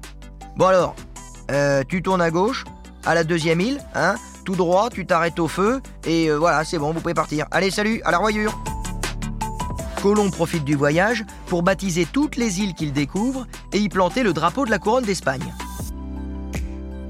Bon 0.56 0.66
alors, 0.66 0.94
euh, 1.50 1.82
tu 1.86 2.02
tournes 2.02 2.22
à 2.22 2.30
gauche, 2.30 2.64
à 3.04 3.14
la 3.14 3.24
deuxième 3.24 3.60
île, 3.60 3.78
hein, 3.94 4.16
tout 4.44 4.56
droit, 4.56 4.90
tu 4.90 5.06
t'arrêtes 5.06 5.38
au 5.38 5.48
feu, 5.48 5.80
et 6.04 6.30
euh, 6.30 6.36
voilà, 6.36 6.64
c'est 6.64 6.78
bon, 6.78 6.92
vous 6.92 7.00
pouvez 7.00 7.14
partir. 7.14 7.46
Allez, 7.50 7.70
salut, 7.70 8.00
à 8.04 8.10
la 8.10 8.18
royure 8.18 8.56
Colomb 10.02 10.30
profite 10.30 10.64
du 10.64 10.76
voyage 10.76 11.24
pour 11.46 11.62
baptiser 11.62 12.06
toutes 12.06 12.36
les 12.36 12.60
îles 12.60 12.74
qu'il 12.74 12.92
découvre 12.92 13.46
et 13.72 13.78
y 13.78 13.88
planter 13.88 14.22
le 14.22 14.32
drapeau 14.32 14.64
de 14.64 14.70
la 14.70 14.78
couronne 14.78 15.04
d'Espagne. 15.04 15.52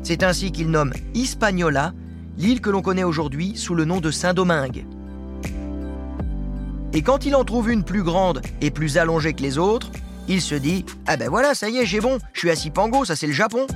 C'est 0.03 0.23
ainsi 0.23 0.53
qu'il 0.53 0.71
nomme 0.71 0.93
Hispaniola 1.13 1.93
l'île 2.39 2.61
que 2.61 2.71
l'on 2.71 2.81
connaît 2.81 3.05
aujourd'hui 3.05 3.57
sous 3.57 3.75
le 3.75 3.85
nom 3.85 4.01
de 4.01 4.11
Saint-Domingue. 4.11 4.87
Et 6.95 7.03
quand 7.03 7.27
il 7.27 7.37
en 7.37 7.45
trouve 7.45 7.71
une 7.71 7.85
plus 7.85 8.03
grande 8.03 8.41
et 8.63 8.71
plus 8.71 8.97
allongée 8.97 9.35
que 9.35 9.43
les 9.43 9.59
autres, 9.59 9.91
il 10.29 10.41
se 10.41 10.55
dit 10.55 10.87
Ah 11.07 11.17
ben 11.17 11.29
voilà, 11.29 11.55
ça 11.55 11.69
y 11.69 11.79
est, 11.79 11.87
j'ai 11.87 12.01
bon, 12.01 12.19
je 12.33 12.39
suis 12.39 12.51
à 12.51 12.57
Sipango, 12.57 13.05
ça 13.05 13.17
c'est 13.17 13.27
le 13.27 13.33
Japon. 13.33 13.67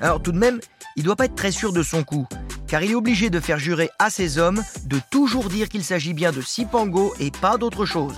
Alors 0.00 0.22
tout 0.22 0.32
de 0.32 0.38
même, 0.38 0.60
il 0.96 1.02
doit 1.02 1.16
pas 1.16 1.24
être 1.24 1.34
très 1.34 1.50
sûr 1.50 1.72
de 1.72 1.82
son 1.82 2.04
coup, 2.04 2.26
car 2.66 2.82
il 2.82 2.92
est 2.92 2.94
obligé 2.94 3.30
de 3.30 3.40
faire 3.40 3.58
jurer 3.58 3.90
à 3.98 4.10
ses 4.10 4.38
hommes 4.38 4.62
de 4.84 5.00
toujours 5.10 5.48
dire 5.48 5.68
qu'il 5.68 5.84
s'agit 5.84 6.14
bien 6.14 6.32
de 6.32 6.40
Sipango 6.40 7.14
et 7.18 7.30
pas 7.30 7.56
d'autre 7.56 7.84
chose. 7.84 8.14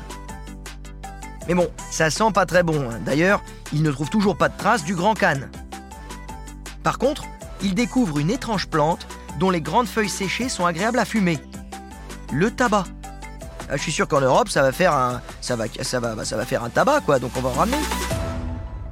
Mais 1.48 1.54
bon, 1.54 1.70
ça 1.90 2.10
sent 2.10 2.32
pas 2.34 2.46
très 2.46 2.62
bon. 2.62 2.90
Hein. 2.90 3.00
D'ailleurs, 3.04 3.42
il 3.72 3.82
ne 3.82 3.90
trouve 3.90 4.10
toujours 4.10 4.36
pas 4.36 4.48
de 4.48 4.56
traces 4.56 4.84
du 4.84 4.94
Grand 4.94 5.14
Khan. 5.14 5.40
Par 6.82 6.98
contre, 6.98 7.24
il 7.62 7.74
découvre 7.74 8.18
une 8.18 8.30
étrange 8.30 8.68
plante 8.68 9.06
dont 9.38 9.50
les 9.50 9.60
grandes 9.60 9.88
feuilles 9.88 10.08
séchées 10.08 10.48
sont 10.48 10.66
agréables 10.66 10.98
à 10.98 11.04
fumer. 11.04 11.38
Le 12.32 12.50
tabac. 12.50 12.84
Ah, 13.68 13.76
je 13.76 13.82
suis 13.82 13.92
sûr 13.92 14.08
qu'en 14.08 14.20
Europe, 14.20 14.48
ça 14.48 14.62
va 14.62 14.72
faire 14.72 14.92
un, 14.92 15.20
ça 15.40 15.56
va, 15.56 15.64
ça 15.82 16.00
va, 16.00 16.24
ça 16.24 16.36
va 16.36 16.44
faire 16.44 16.64
un 16.64 16.70
tabac, 16.70 17.00
quoi. 17.00 17.18
Donc 17.18 17.32
on 17.36 17.40
va 17.40 17.50
en 17.50 17.52
ramener. 17.52 17.78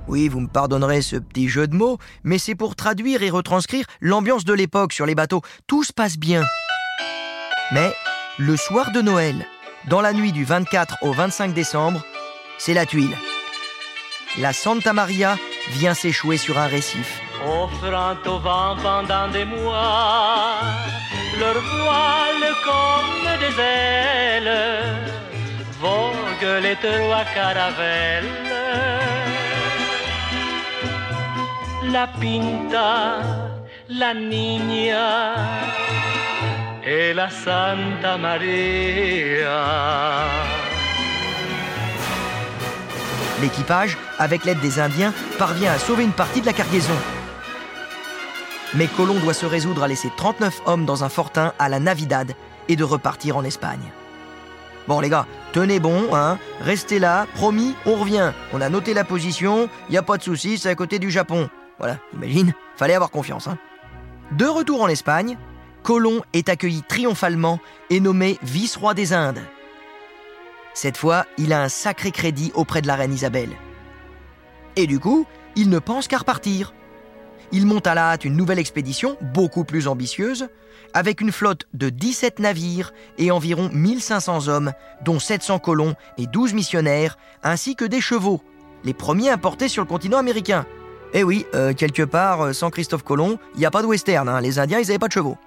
Oui, 0.08 0.28
vous 0.28 0.40
me 0.40 0.48
pardonnerez 0.48 1.02
ce 1.02 1.16
petit 1.16 1.48
jeu 1.48 1.66
de 1.66 1.76
mots, 1.76 1.98
mais 2.24 2.38
c'est 2.38 2.54
pour 2.54 2.74
traduire 2.74 3.22
et 3.22 3.30
retranscrire 3.30 3.84
l'ambiance 4.00 4.44
de 4.44 4.54
l'époque 4.54 4.92
sur 4.92 5.06
les 5.06 5.14
bateaux. 5.14 5.42
Tout 5.66 5.84
se 5.84 5.92
passe 5.92 6.18
bien. 6.18 6.44
Mais 7.72 7.92
le 8.38 8.56
soir 8.56 8.90
de 8.90 9.02
Noël, 9.02 9.46
dans 9.88 10.00
la 10.00 10.12
nuit 10.12 10.32
du 10.32 10.44
24 10.44 10.96
au 11.02 11.12
25 11.12 11.52
décembre, 11.54 12.02
c'est 12.58 12.74
la 12.74 12.86
tuile. 12.86 13.16
La 14.38 14.52
Santa 14.52 14.92
Maria 14.92 15.36
vient 15.72 15.94
s'échouer 15.94 16.38
sur 16.38 16.58
un 16.58 16.66
récif 16.66 17.20
offrant 17.44 18.16
au 18.26 18.38
vent 18.38 18.76
pendant 18.82 19.28
des 19.28 19.44
mois 19.44 20.60
leur 21.38 21.60
voile 21.60 22.54
comme 22.64 23.38
des 23.38 23.60
ailes, 23.62 24.52
voguent 25.80 26.62
les 26.62 26.76
trois 26.76 27.24
caravelles. 27.34 29.17
La 31.92 32.06
Pinta, 32.06 33.22
la 33.88 34.12
Niña 34.12 35.34
et 36.84 37.14
la 37.14 37.30
Santa 37.30 38.18
Maria. 38.18 39.62
L'équipage, 43.40 43.96
avec 44.18 44.44
l'aide 44.44 44.60
des 44.60 44.80
Indiens, 44.80 45.14
parvient 45.38 45.72
à 45.72 45.78
sauver 45.78 46.04
une 46.04 46.12
partie 46.12 46.42
de 46.42 46.46
la 46.46 46.52
cargaison. 46.52 46.92
Mais 48.74 48.86
Colomb 48.86 49.18
doit 49.20 49.32
se 49.32 49.46
résoudre 49.46 49.82
à 49.82 49.88
laisser 49.88 50.10
39 50.14 50.62
hommes 50.66 50.84
dans 50.84 51.04
un 51.04 51.08
fortin 51.08 51.54
à 51.58 51.70
la 51.70 51.80
Navidad 51.80 52.34
et 52.68 52.76
de 52.76 52.84
repartir 52.84 53.38
en 53.38 53.44
Espagne. 53.44 53.92
Bon 54.88 55.00
les 55.00 55.08
gars, 55.08 55.26
tenez 55.52 55.80
bon, 55.80 56.14
hein, 56.14 56.38
restez 56.60 56.98
là, 56.98 57.26
promis, 57.34 57.74
on 57.86 57.94
revient. 57.94 58.32
On 58.52 58.60
a 58.60 58.68
noté 58.68 58.92
la 58.92 59.04
position, 59.04 59.70
y 59.88 59.96
a 59.96 60.02
pas 60.02 60.18
de 60.18 60.22
soucis, 60.22 60.58
c'est 60.58 60.68
à 60.68 60.74
côté 60.74 60.98
du 60.98 61.10
Japon. 61.10 61.48
Voilà, 61.78 61.98
imagine, 62.14 62.54
fallait 62.76 62.94
avoir 62.94 63.10
confiance. 63.10 63.46
Hein. 63.46 63.58
De 64.32 64.44
retour 64.44 64.82
en 64.82 64.88
Espagne, 64.88 65.38
Colomb 65.82 66.22
est 66.32 66.48
accueilli 66.48 66.82
triomphalement 66.82 67.60
et 67.90 68.00
nommé 68.00 68.38
vice-roi 68.42 68.94
des 68.94 69.12
Indes. 69.12 69.42
Cette 70.74 70.96
fois, 70.96 71.24
il 71.38 71.52
a 71.52 71.62
un 71.62 71.68
sacré 71.68 72.10
crédit 72.10 72.52
auprès 72.54 72.82
de 72.82 72.86
la 72.86 72.96
reine 72.96 73.12
Isabelle. 73.12 73.52
Et 74.76 74.86
du 74.86 75.00
coup, 75.00 75.26
il 75.56 75.70
ne 75.70 75.78
pense 75.78 76.08
qu'à 76.08 76.18
repartir 76.18 76.72
il 77.52 77.66
monte 77.66 77.86
à 77.86 77.94
la 77.94 78.10
hâte 78.10 78.24
une 78.24 78.36
nouvelle 78.36 78.58
expédition, 78.58 79.16
beaucoup 79.20 79.64
plus 79.64 79.88
ambitieuse, 79.88 80.48
avec 80.92 81.20
une 81.20 81.32
flotte 81.32 81.66
de 81.72 81.88
17 81.88 82.40
navires 82.40 82.92
et 83.16 83.30
environ 83.30 83.70
1500 83.72 84.48
hommes, 84.48 84.72
dont 85.04 85.18
700 85.18 85.58
colons 85.58 85.94
et 86.18 86.26
12 86.26 86.52
missionnaires, 86.54 87.16
ainsi 87.42 87.74
que 87.74 87.84
des 87.84 88.00
chevaux, 88.00 88.42
les 88.84 88.94
premiers 88.94 89.30
importés 89.30 89.68
sur 89.68 89.82
le 89.82 89.88
continent 89.88 90.18
américain. 90.18 90.66
Eh 91.14 91.22
oui, 91.22 91.46
euh, 91.54 91.72
quelque 91.72 92.02
part, 92.02 92.42
euh, 92.42 92.52
sans 92.52 92.70
Christophe 92.70 93.02
Colomb, 93.02 93.38
il 93.54 93.60
n'y 93.60 93.66
a 93.66 93.70
pas 93.70 93.82
de 93.82 93.86
western, 93.86 94.28
hein. 94.28 94.40
les 94.40 94.58
Indiens, 94.58 94.78
ils 94.78 94.86
n'avaient 94.86 94.98
pas 94.98 95.08
de 95.08 95.12
chevaux. 95.12 95.38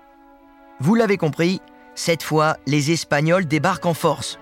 Vous 0.80 0.96
l'avez 0.96 1.18
compris, 1.18 1.62
cette 1.94 2.24
fois, 2.24 2.58
les 2.66 2.92
Espagnols 2.92 3.46
débarquent 3.46 3.86
en 3.86 3.94
force. 3.94 4.40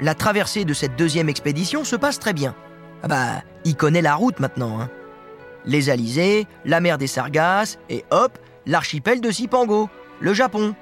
La 0.00 0.14
traversée 0.14 0.64
de 0.64 0.72
cette 0.72 0.96
deuxième 0.96 1.28
expédition 1.28 1.84
se 1.84 1.96
passe 1.96 2.18
très 2.18 2.32
bien. 2.32 2.54
Ah 3.02 3.08
bah, 3.08 3.42
il 3.64 3.76
connaît 3.76 4.02
la 4.02 4.14
route 4.14 4.40
maintenant. 4.40 4.80
Hein 4.80 4.88
les 5.64 5.90
Alizés, 5.90 6.46
la 6.64 6.80
mer 6.80 6.98
des 6.98 7.06
Sargasses 7.06 7.78
et 7.88 8.04
hop, 8.10 8.38
l'archipel 8.66 9.20
de 9.20 9.30
Sipango, 9.30 9.88
le 10.20 10.34
Japon. 10.34 10.74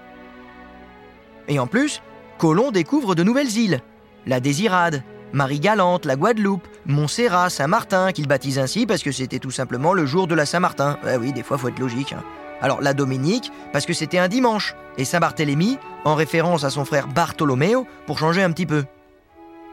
Et 1.48 1.58
en 1.58 1.66
plus, 1.66 2.02
Colomb 2.38 2.70
découvre 2.70 3.14
de 3.14 3.22
nouvelles 3.22 3.56
îles. 3.56 3.80
La 4.26 4.40
Désirade, 4.40 5.02
Marie-Galante, 5.32 6.06
la 6.06 6.16
Guadeloupe, 6.16 6.66
Montserrat, 6.86 7.50
Saint-Martin, 7.50 8.12
qu'il 8.12 8.26
baptise 8.26 8.58
ainsi 8.58 8.86
parce 8.86 9.02
que 9.02 9.12
c'était 9.12 9.38
tout 9.38 9.50
simplement 9.50 9.92
le 9.92 10.06
jour 10.06 10.26
de 10.26 10.34
la 10.34 10.46
Saint-Martin. 10.46 10.98
Eh 11.06 11.16
oui, 11.16 11.32
des 11.32 11.42
fois, 11.42 11.58
faut 11.58 11.68
être 11.68 11.78
logique. 11.78 12.12
Hein. 12.12 12.22
Alors 12.60 12.80
la 12.80 12.94
Dominique, 12.94 13.50
parce 13.72 13.86
que 13.86 13.92
c'était 13.92 14.18
un 14.18 14.28
dimanche, 14.28 14.74
et 14.98 15.04
Saint-Barthélemy, 15.04 15.78
en 16.04 16.14
référence 16.14 16.64
à 16.64 16.70
son 16.70 16.84
frère 16.84 17.08
Bartholoméo, 17.08 17.86
pour 18.06 18.18
changer 18.18 18.42
un 18.42 18.52
petit 18.52 18.66
peu. 18.66 18.84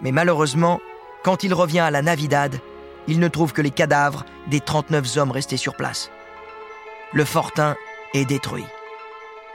Mais 0.01 0.11
malheureusement, 0.11 0.79
quand 1.23 1.43
il 1.43 1.53
revient 1.53 1.79
à 1.79 1.91
la 1.91 2.01
Navidad, 2.01 2.59
il 3.07 3.19
ne 3.19 3.27
trouve 3.27 3.53
que 3.53 3.61
les 3.61 3.71
cadavres 3.71 4.25
des 4.47 4.59
39 4.59 5.17
hommes 5.17 5.31
restés 5.31 5.57
sur 5.57 5.75
place. 5.75 6.11
Le 7.13 7.25
fortin 7.25 7.75
est 8.13 8.25
détruit. 8.25 8.65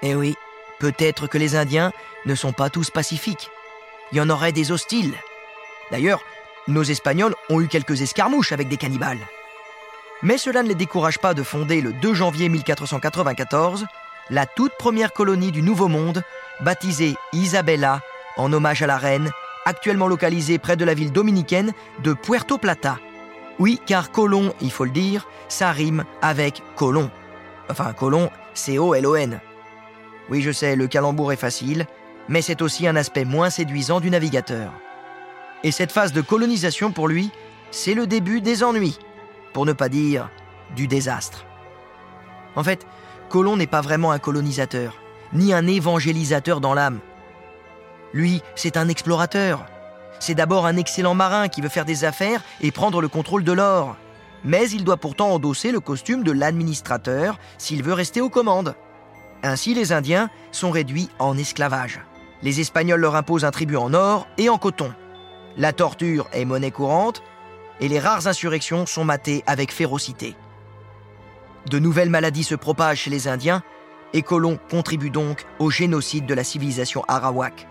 Eh 0.02 0.14
oui, 0.14 0.34
peut-être 0.80 1.26
que 1.26 1.38
les 1.38 1.54
Indiens 1.54 1.92
ne 2.26 2.34
sont 2.34 2.52
pas 2.52 2.70
tous 2.70 2.90
pacifiques. 2.90 3.50
Il 4.10 4.18
y 4.18 4.20
en 4.20 4.30
aurait 4.30 4.52
des 4.52 4.72
hostiles. 4.72 5.14
D'ailleurs, 5.92 6.22
nos 6.66 6.82
Espagnols 6.82 7.36
ont 7.50 7.60
eu 7.60 7.68
quelques 7.68 8.02
escarmouches 8.02 8.50
avec 8.50 8.68
des 8.68 8.76
cannibales. 8.76 9.20
Mais 10.22 10.38
cela 10.38 10.64
ne 10.64 10.68
les 10.68 10.74
décourage 10.74 11.18
pas 11.18 11.34
de 11.34 11.44
fonder 11.44 11.80
le 11.80 11.92
2 11.92 12.14
janvier 12.14 12.48
1494 12.48 13.86
la 14.30 14.46
toute 14.46 14.72
première 14.78 15.12
colonie 15.12 15.52
du 15.52 15.62
Nouveau 15.62 15.88
Monde, 15.88 16.22
baptisée 16.60 17.16
Isabella, 17.32 18.00
en 18.36 18.52
hommage 18.52 18.82
à 18.82 18.86
la 18.86 18.96
reine, 18.96 19.30
actuellement 19.66 20.08
localisée 20.08 20.58
près 20.58 20.76
de 20.76 20.84
la 20.84 20.94
ville 20.94 21.12
dominicaine 21.12 21.72
de 22.02 22.12
Puerto 22.14 22.58
Plata. 22.58 22.98
Oui, 23.58 23.80
car 23.84 24.10
colon, 24.10 24.54
il 24.60 24.70
faut 24.70 24.84
le 24.84 24.90
dire, 24.90 25.28
ça 25.48 25.70
rime 25.70 26.04
avec 26.22 26.62
colon. 26.76 27.10
Enfin, 27.68 27.92
colon, 27.92 28.30
C-O-L-O-N. 28.54 29.40
Oui, 30.30 30.40
je 30.40 30.50
sais, 30.50 30.76
le 30.76 30.86
calembour 30.86 31.32
est 31.32 31.36
facile, 31.36 31.86
mais 32.28 32.42
c'est 32.42 32.62
aussi 32.62 32.86
un 32.86 32.96
aspect 32.96 33.24
moins 33.24 33.50
séduisant 33.50 34.00
du 34.00 34.10
navigateur. 34.10 34.72
Et 35.64 35.70
cette 35.70 35.92
phase 35.92 36.12
de 36.12 36.20
colonisation, 36.20 36.92
pour 36.92 37.08
lui, 37.08 37.30
c'est 37.70 37.94
le 37.94 38.06
début 38.06 38.40
des 38.40 38.62
ennuis, 38.62 38.98
pour 39.52 39.66
ne 39.66 39.72
pas 39.72 39.88
dire 39.88 40.28
du 40.74 40.88
désastre. 40.88 41.44
En 42.56 42.64
fait, 42.64 42.86
Colomb 43.28 43.56
n'est 43.56 43.66
pas 43.66 43.80
vraiment 43.80 44.12
un 44.12 44.18
colonisateur, 44.18 44.98
ni 45.32 45.52
un 45.52 45.66
évangélisateur 45.66 46.60
dans 46.60 46.74
l'âme. 46.74 47.00
Lui, 48.12 48.42
c'est 48.56 48.76
un 48.76 48.88
explorateur, 48.88 49.64
c'est 50.22 50.36
d'abord 50.36 50.66
un 50.66 50.76
excellent 50.76 51.14
marin 51.14 51.48
qui 51.48 51.60
veut 51.60 51.68
faire 51.68 51.84
des 51.84 52.04
affaires 52.04 52.44
et 52.60 52.70
prendre 52.70 53.00
le 53.00 53.08
contrôle 53.08 53.42
de 53.42 53.50
l'or. 53.50 53.96
Mais 54.44 54.70
il 54.70 54.84
doit 54.84 54.96
pourtant 54.96 55.30
endosser 55.30 55.72
le 55.72 55.80
costume 55.80 56.22
de 56.22 56.30
l'administrateur 56.30 57.40
s'il 57.58 57.82
veut 57.82 57.92
rester 57.92 58.20
aux 58.20 58.28
commandes. 58.28 58.76
Ainsi, 59.42 59.74
les 59.74 59.92
Indiens 59.92 60.30
sont 60.52 60.70
réduits 60.70 61.08
en 61.18 61.36
esclavage. 61.36 62.00
Les 62.40 62.60
Espagnols 62.60 63.00
leur 63.00 63.16
imposent 63.16 63.44
un 63.44 63.50
tribut 63.50 63.76
en 63.76 63.94
or 63.94 64.28
et 64.38 64.48
en 64.48 64.58
coton. 64.58 64.92
La 65.56 65.72
torture 65.72 66.28
est 66.32 66.44
monnaie 66.44 66.70
courante 66.70 67.22
et 67.80 67.88
les 67.88 67.98
rares 68.00 68.26
insurrections 68.26 68.86
sont 68.86 69.04
matées 69.04 69.42
avec 69.46 69.72
férocité. 69.72 70.34
De 71.68 71.78
nouvelles 71.78 72.10
maladies 72.10 72.44
se 72.44 72.54
propagent 72.54 73.00
chez 73.00 73.10
les 73.10 73.28
Indiens 73.28 73.62
et 74.14 74.22
Colomb 74.22 74.58
contribue 74.70 75.10
donc 75.10 75.44
au 75.58 75.70
génocide 75.70 76.26
de 76.26 76.34
la 76.34 76.44
civilisation 76.44 77.04
arawak. 77.08 77.66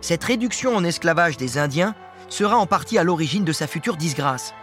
Cette 0.00 0.24
réduction 0.24 0.74
en 0.74 0.84
esclavage 0.84 1.36
des 1.36 1.58
Indiens 1.58 1.94
sera 2.28 2.56
en 2.56 2.66
partie 2.66 2.98
à 2.98 3.04
l'origine 3.04 3.44
de 3.44 3.52
sa 3.52 3.66
future 3.66 3.96
disgrâce. 3.96 4.54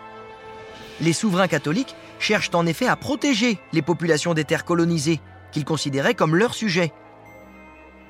Les 1.00 1.14
souverains 1.14 1.48
catholiques 1.48 1.96
cherchent 2.20 2.50
en 2.54 2.66
effet 2.66 2.88
à 2.88 2.96
protéger 2.96 3.60
les 3.72 3.84
populations 3.84 4.34
des 4.34 4.46
terres 4.46 4.66
colonisées, 4.66 5.20
qu'ils 5.52 5.66
considéraient 5.66 6.16
comme 6.16 6.36
leur 6.36 6.56
sujet. 6.56 6.92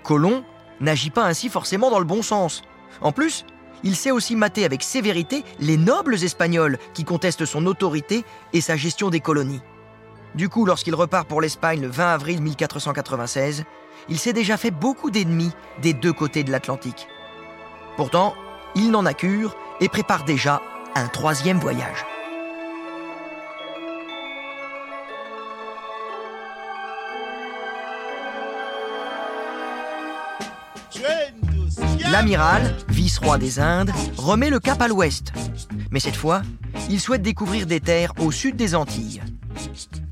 Colomb 0.04 0.43
n'agit 0.80 1.10
pas 1.10 1.26
ainsi 1.26 1.50
forcément 1.50 1.91
dans 1.91 2.00
le 2.00 2.06
bon 2.06 2.22
sens. 2.22 2.62
En 3.02 3.12
plus, 3.12 3.46
il 3.84 3.96
sait 3.96 4.12
aussi 4.12 4.36
mater 4.36 4.66
avec 4.66 4.84
sévérité 4.84 5.44
les 5.60 5.78
nobles 5.78 6.24
espagnols 6.24 6.78
qui 6.94 7.04
contestent 7.04 7.46
son 7.46 7.66
autorité 7.66 8.24
et 8.54 8.62
sa 8.62 8.76
gestion 8.76 9.10
des 9.10 9.20
colonies. 9.20 9.62
Du 10.36 10.50
coup, 10.50 10.66
lorsqu'il 10.66 10.96
repart 10.96 11.28
pour 11.28 11.42
l'Espagne 11.42 11.82
le 11.82 11.88
20 11.88 12.13
avril 12.13 12.42
1496, 12.42 13.63
il 14.10 14.20
s'est 14.20 14.34
déjà 14.34 14.58
fait 14.58 14.72
beaucoup 14.72 15.12
d'ennemis 15.12 15.52
des 15.82 15.94
deux 15.94 16.13
côtés 16.13 16.44
de 16.44 16.52
l'Atlantique. 16.52 17.08
Pourtant, 17.96 18.36
il 18.76 18.92
n'en 18.92 19.06
a 19.06 19.13
cure 19.13 19.56
et 19.80 19.90
prépare 19.90 20.24
déjà 20.24 20.62
un 20.96 21.08
troisième 21.08 21.60
voyage. 21.60 22.06
L'amiral, 32.12 32.74
vice-roi 32.88 33.38
des 33.38 33.60
Indes, 33.60 33.91
remet 34.17 34.50
le 34.50 34.60
cap 34.60 34.82
à 34.82 34.88
l'ouest. 34.88 35.34
Mais 35.91 36.00
cette 36.00 36.15
fois, 36.15 36.41
il 36.89 37.02
souhaite 37.02 37.22
découvrir 37.22 37.65
des 37.65 37.82
terres 37.82 38.13
au 38.20 38.32
sud 38.32 38.56
des 38.56 38.76
Antilles. 38.76 39.22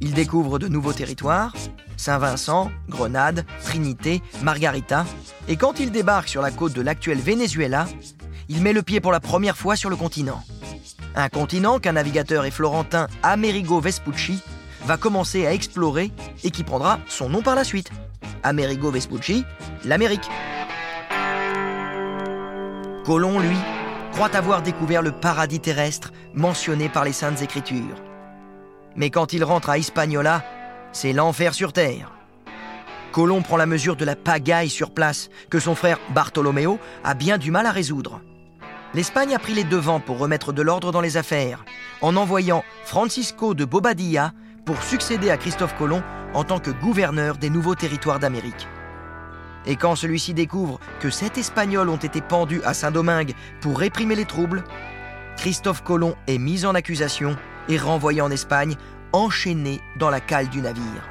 Il 0.01 0.13
découvre 0.13 0.59
de 0.59 0.67
nouveaux 0.67 0.91
territoires, 0.91 1.53
Saint-Vincent, 1.95 2.69
Grenade, 2.89 3.45
Trinité, 3.63 4.21
Margarita, 4.41 5.05
et 5.47 5.55
quand 5.55 5.79
il 5.79 5.91
débarque 5.91 6.27
sur 6.27 6.41
la 6.41 6.51
côte 6.51 6.73
de 6.73 6.81
l'actuel 6.81 7.17
Venezuela, 7.17 7.87
il 8.49 8.61
met 8.61 8.73
le 8.73 8.83
pied 8.83 8.99
pour 8.99 9.13
la 9.13 9.21
première 9.21 9.55
fois 9.55 9.77
sur 9.77 9.89
le 9.89 9.95
continent. 9.95 10.43
Un 11.15 11.29
continent 11.29 11.79
qu'un 11.79 11.93
navigateur 11.93 12.43
et 12.43 12.51
florentin 12.51 13.07
Amerigo 13.23 13.79
Vespucci 13.79 14.41
va 14.85 14.97
commencer 14.97 15.47
à 15.47 15.53
explorer 15.53 16.11
et 16.43 16.51
qui 16.51 16.63
prendra 16.63 16.99
son 17.07 17.29
nom 17.29 17.41
par 17.41 17.55
la 17.55 17.63
suite. 17.63 17.89
Amerigo 18.43 18.91
Vespucci, 18.91 19.45
l'Amérique. 19.85 20.29
Colomb, 23.05 23.39
lui, 23.39 23.57
croit 24.13 24.35
avoir 24.35 24.63
découvert 24.63 25.03
le 25.03 25.11
paradis 25.11 25.59
terrestre 25.59 26.11
mentionné 26.33 26.89
par 26.89 27.05
les 27.05 27.13
Saintes 27.13 27.43
Écritures. 27.43 28.01
Mais 28.95 29.11
quand 29.11 29.31
il 29.31 29.43
rentre 29.43 29.69
à 29.69 29.77
Hispaniola, 29.77 30.43
c'est 30.91 31.13
l'enfer 31.13 31.53
sur 31.53 31.71
terre. 31.71 32.11
Colomb 33.11 33.43
prend 33.43 33.57
la 33.57 33.67
mesure 33.67 33.95
de 33.95 34.05
la 34.05 34.15
pagaille 34.15 34.71
sur 34.71 34.89
place 34.89 35.29
que 35.51 35.59
son 35.59 35.75
frère 35.75 35.99
Bartolomeo 36.15 36.79
a 37.03 37.13
bien 37.13 37.37
du 37.37 37.51
mal 37.51 37.67
à 37.67 37.71
résoudre. 37.71 38.21
L'Espagne 38.95 39.35
a 39.35 39.39
pris 39.39 39.53
les 39.53 39.65
devants 39.65 39.99
pour 39.99 40.17
remettre 40.17 40.51
de 40.51 40.63
l'ordre 40.63 40.91
dans 40.91 41.01
les 41.01 41.15
affaires, 41.15 41.63
en 42.01 42.15
envoyant 42.15 42.63
Francisco 42.85 43.53
de 43.53 43.65
Bobadilla 43.65 44.33
pour 44.65 44.81
succéder 44.81 45.29
à 45.29 45.37
Christophe 45.37 45.77
Colomb 45.77 46.01
en 46.33 46.43
tant 46.43 46.59
que 46.59 46.71
gouverneur 46.71 47.37
des 47.37 47.51
nouveaux 47.51 47.75
territoires 47.75 48.19
d'Amérique. 48.19 48.67
Et 49.67 49.75
quand 49.75 49.95
celui-ci 49.95 50.33
découvre 50.33 50.79
que 50.99 51.09
sept 51.09 51.37
Espagnols 51.37 51.89
ont 51.89 51.95
été 51.95 52.21
pendus 52.21 52.61
à 52.63 52.73
Saint-Domingue 52.73 53.33
pour 53.61 53.79
réprimer 53.79 54.15
les 54.15 54.25
troubles, 54.25 54.63
Christophe 55.37 55.83
Colomb 55.83 56.15
est 56.27 56.37
mis 56.37 56.65
en 56.65 56.75
accusation 56.75 57.35
et 57.67 57.77
renvoyé 57.77 58.21
en 58.21 58.31
Espagne, 58.31 58.75
enchaîné 59.11 59.81
dans 59.97 60.09
la 60.09 60.19
cale 60.19 60.49
du 60.49 60.61
navire. 60.61 61.09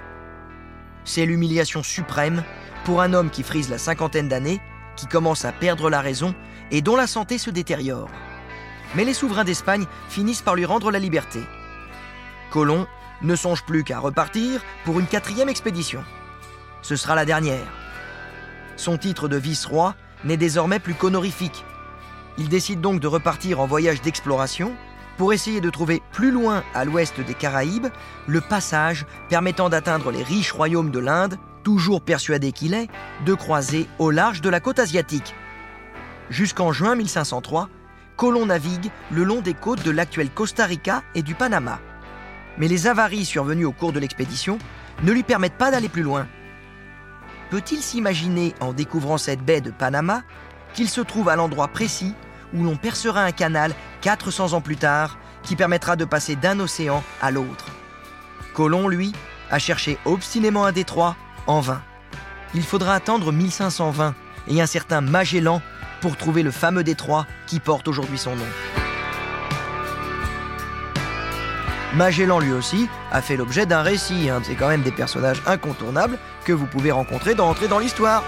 C'est 1.04 1.26
l'humiliation 1.26 1.82
suprême 1.82 2.42
pour 2.84 3.00
un 3.02 3.12
homme 3.12 3.30
qui 3.30 3.42
frise 3.42 3.70
la 3.70 3.78
cinquantaine 3.78 4.28
d'années, 4.28 4.60
qui 4.96 5.06
commence 5.06 5.44
à 5.44 5.52
perdre 5.52 5.90
la 5.90 6.00
raison 6.00 6.34
et 6.70 6.80
dont 6.80 6.96
la 6.96 7.06
santé 7.06 7.38
se 7.38 7.50
détériore. 7.50 8.08
Mais 8.94 9.04
les 9.04 9.14
souverains 9.14 9.44
d'Espagne 9.44 9.86
finissent 10.08 10.42
par 10.42 10.54
lui 10.54 10.64
rendre 10.64 10.90
la 10.90 10.98
liberté. 10.98 11.40
Colomb 12.50 12.86
ne 13.22 13.34
songe 13.34 13.64
plus 13.64 13.82
qu'à 13.84 13.98
repartir 13.98 14.60
pour 14.84 15.00
une 15.00 15.06
quatrième 15.06 15.48
expédition. 15.48 16.04
Ce 16.82 16.96
sera 16.96 17.14
la 17.14 17.24
dernière. 17.24 17.83
Son 18.76 18.96
titre 18.96 19.28
de 19.28 19.36
vice-roi 19.36 19.94
n'est 20.24 20.36
désormais 20.36 20.78
plus 20.78 20.94
qu'honorifique. 20.94 21.64
Il 22.38 22.48
décide 22.48 22.80
donc 22.80 23.00
de 23.00 23.06
repartir 23.06 23.60
en 23.60 23.66
voyage 23.66 24.02
d'exploration 24.02 24.72
pour 25.16 25.32
essayer 25.32 25.60
de 25.60 25.70
trouver 25.70 26.02
plus 26.12 26.32
loin 26.32 26.64
à 26.74 26.84
l'ouest 26.84 27.20
des 27.20 27.34
Caraïbes 27.34 27.86
le 28.26 28.40
passage 28.40 29.06
permettant 29.28 29.68
d'atteindre 29.68 30.10
les 30.10 30.24
riches 30.24 30.50
royaumes 30.50 30.90
de 30.90 30.98
l'Inde, 30.98 31.36
toujours 31.62 32.02
persuadé 32.02 32.50
qu'il 32.50 32.74
est, 32.74 32.88
de 33.24 33.34
croiser 33.34 33.88
au 33.98 34.10
large 34.10 34.40
de 34.40 34.50
la 34.50 34.58
côte 34.58 34.80
asiatique. 34.80 35.34
Jusqu'en 36.30 36.72
juin 36.72 36.96
1503, 36.96 37.68
Colomb 38.16 38.46
navigue 38.46 38.90
le 39.12 39.22
long 39.22 39.40
des 39.40 39.54
côtes 39.54 39.84
de 39.84 39.90
l'actuel 39.90 40.30
Costa 40.30 40.66
Rica 40.66 41.02
et 41.14 41.22
du 41.22 41.34
Panama. 41.34 41.78
Mais 42.58 42.68
les 42.68 42.86
avaries 42.86 43.24
survenues 43.24 43.64
au 43.64 43.72
cours 43.72 43.92
de 43.92 44.00
l'expédition 44.00 44.58
ne 45.02 45.12
lui 45.12 45.22
permettent 45.22 45.58
pas 45.58 45.70
d'aller 45.70 45.88
plus 45.88 46.02
loin 46.02 46.26
peut-il 47.50 47.80
s'imaginer, 47.80 48.54
en 48.60 48.72
découvrant 48.72 49.18
cette 49.18 49.44
baie 49.44 49.60
de 49.60 49.70
Panama, 49.70 50.22
qu'il 50.74 50.88
se 50.88 51.00
trouve 51.00 51.28
à 51.28 51.36
l'endroit 51.36 51.68
précis 51.68 52.14
où 52.52 52.62
l'on 52.62 52.76
percera 52.76 53.22
un 53.22 53.32
canal 53.32 53.74
400 54.02 54.52
ans 54.52 54.60
plus 54.60 54.76
tard 54.76 55.18
qui 55.42 55.56
permettra 55.56 55.96
de 55.96 56.04
passer 56.04 56.36
d'un 56.36 56.60
océan 56.60 57.02
à 57.20 57.30
l'autre? 57.30 57.66
Colomb, 58.54 58.88
lui, 58.88 59.12
a 59.50 59.58
cherché 59.58 59.98
obstinément 60.04 60.64
un 60.64 60.72
détroit 60.72 61.16
en 61.46 61.60
vain. 61.60 61.82
Il 62.54 62.62
faudra 62.62 62.94
attendre 62.94 63.32
1520 63.32 64.14
et 64.48 64.60
un 64.60 64.66
certain 64.66 65.00
Magellan 65.00 65.60
pour 66.00 66.16
trouver 66.16 66.42
le 66.42 66.50
fameux 66.50 66.84
détroit 66.84 67.26
qui 67.46 67.60
porte 67.60 67.88
aujourd'hui 67.88 68.18
son 68.18 68.36
nom. 68.36 68.83
Magellan 71.96 72.40
lui 72.40 72.52
aussi 72.52 72.88
a 73.12 73.22
fait 73.22 73.36
l'objet 73.36 73.66
d'un 73.66 73.82
récit. 73.82 74.28
Hein. 74.28 74.40
C'est 74.42 74.56
quand 74.56 74.68
même 74.68 74.82
des 74.82 74.90
personnages 74.90 75.40
incontournables 75.46 76.18
que 76.44 76.52
vous 76.52 76.66
pouvez 76.66 76.90
rencontrer 76.90 77.34
dans 77.34 77.48
Entrer 77.48 77.68
dans 77.68 77.78
l'Histoire. 77.78 78.24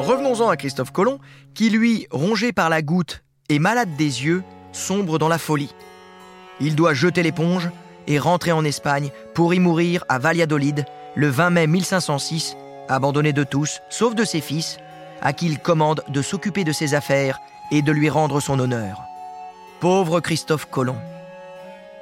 Revenons-en 0.00 0.48
à 0.48 0.56
Christophe 0.56 0.90
Colomb, 0.90 1.20
qui 1.54 1.70
lui, 1.70 2.08
rongé 2.10 2.52
par 2.52 2.68
la 2.68 2.82
goutte 2.82 3.22
et 3.48 3.60
malade 3.60 3.94
des 3.96 4.24
yeux, 4.24 4.42
sombre 4.72 5.18
dans 5.18 5.28
la 5.28 5.38
folie. 5.38 5.74
Il 6.60 6.74
doit 6.74 6.92
jeter 6.92 7.22
l'éponge 7.22 7.70
et 8.08 8.18
rentrer 8.18 8.52
en 8.52 8.64
Espagne 8.64 9.10
pour 9.32 9.54
y 9.54 9.60
mourir 9.60 10.04
à 10.08 10.18
Valladolid 10.18 10.84
le 11.14 11.28
20 11.28 11.50
mai 11.50 11.66
1506 11.68 12.56
abandonné 12.88 13.32
de 13.32 13.44
tous, 13.44 13.80
sauf 13.88 14.14
de 14.14 14.24
ses 14.24 14.40
fils, 14.40 14.78
à 15.22 15.32
qui 15.32 15.46
il 15.46 15.58
commande 15.58 16.02
de 16.08 16.22
s'occuper 16.22 16.64
de 16.64 16.72
ses 16.72 16.94
affaires 16.94 17.40
et 17.70 17.82
de 17.82 17.92
lui 17.92 18.10
rendre 18.10 18.40
son 18.40 18.58
honneur. 18.58 19.02
Pauvre 19.80 20.20
Christophe 20.20 20.66
Colomb. 20.66 20.98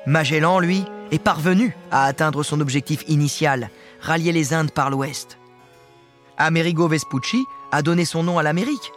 Magellan, 0.06 0.58
lui, 0.58 0.84
est 1.12 1.22
parvenu 1.22 1.76
à 1.90 2.04
atteindre 2.04 2.42
son 2.42 2.60
objectif 2.60 3.04
initial, 3.08 3.70
rallier 4.00 4.32
les 4.32 4.54
Indes 4.54 4.72
par 4.72 4.90
l'ouest. 4.90 5.38
Amerigo 6.38 6.88
Vespucci 6.88 7.44
a 7.70 7.82
donné 7.82 8.04
son 8.04 8.22
nom 8.22 8.38
à 8.38 8.42
l'Amérique, 8.42 8.92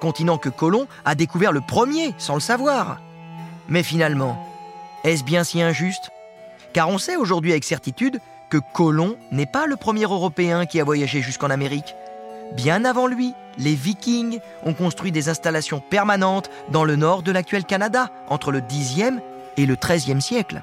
continent 0.00 0.38
que 0.38 0.48
Colomb 0.48 0.86
a 1.04 1.14
découvert 1.14 1.52
le 1.52 1.60
premier 1.60 2.14
sans 2.18 2.34
le 2.34 2.40
savoir. 2.40 3.00
Mais 3.68 3.82
finalement, 3.82 4.44
est-ce 5.04 5.24
bien 5.24 5.44
si 5.44 5.62
injuste? 5.62 6.10
Car 6.72 6.88
on 6.88 6.98
sait 6.98 7.16
aujourd'hui 7.16 7.52
avec 7.52 7.64
certitude 7.64 8.18
que 8.50 8.58
Colomb 8.72 9.16
n'est 9.30 9.46
pas 9.46 9.66
le 9.66 9.76
premier 9.76 10.04
Européen 10.04 10.66
qui 10.66 10.80
a 10.80 10.84
voyagé 10.84 11.22
jusqu'en 11.22 11.50
Amérique. 11.50 11.94
Bien 12.54 12.84
avant 12.84 13.06
lui, 13.06 13.34
les 13.58 13.74
Vikings 13.74 14.38
ont 14.64 14.74
construit 14.74 15.12
des 15.12 15.28
installations 15.28 15.80
permanentes 15.80 16.50
dans 16.70 16.84
le 16.84 16.96
nord 16.96 17.22
de 17.22 17.32
l'actuel 17.32 17.64
Canada, 17.64 18.10
entre 18.28 18.52
le 18.52 18.60
Xe 18.60 19.20
et 19.56 19.66
le 19.66 19.76
XIIIe 19.76 20.22
siècle. 20.22 20.62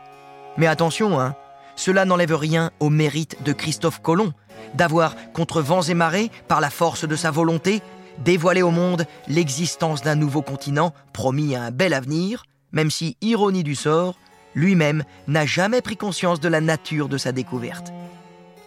Mais 0.58 0.68
attention, 0.68 1.20
hein, 1.20 1.36
cela 1.76 2.06
n'enlève 2.06 2.36
rien 2.36 2.72
au 2.80 2.90
mérite 2.90 3.44
de 3.44 3.54
Christophe 3.54 4.02
Colomb, 4.02 4.34
d'avoir, 4.74 5.16
contre 5.34 5.62
vents 5.62 5.84
et 5.84 5.94
marées, 5.94 6.32
par 6.48 6.62
la 6.62 6.70
force 6.70 7.08
de 7.08 7.16
sa 7.16 7.32
volonté, 7.32 7.82
dévoilé 8.24 8.62
au 8.62 8.72
monde 8.72 9.06
l'existence 9.28 10.02
d'un 10.02 10.16
nouveau 10.16 10.42
continent 10.42 10.94
promis 11.14 11.56
à 11.56 11.64
un 11.64 11.72
bel 11.72 11.94
avenir, 11.94 12.46
même 12.72 12.90
si, 12.90 13.18
ironie 13.22 13.64
du 13.64 13.76
sort, 13.76 14.16
lui-même 14.56 15.04
n'a 15.28 15.46
jamais 15.46 15.82
pris 15.82 15.98
conscience 15.98 16.40
de 16.40 16.48
la 16.48 16.62
nature 16.62 17.10
de 17.10 17.18
sa 17.18 17.32
découverte. 17.32 17.94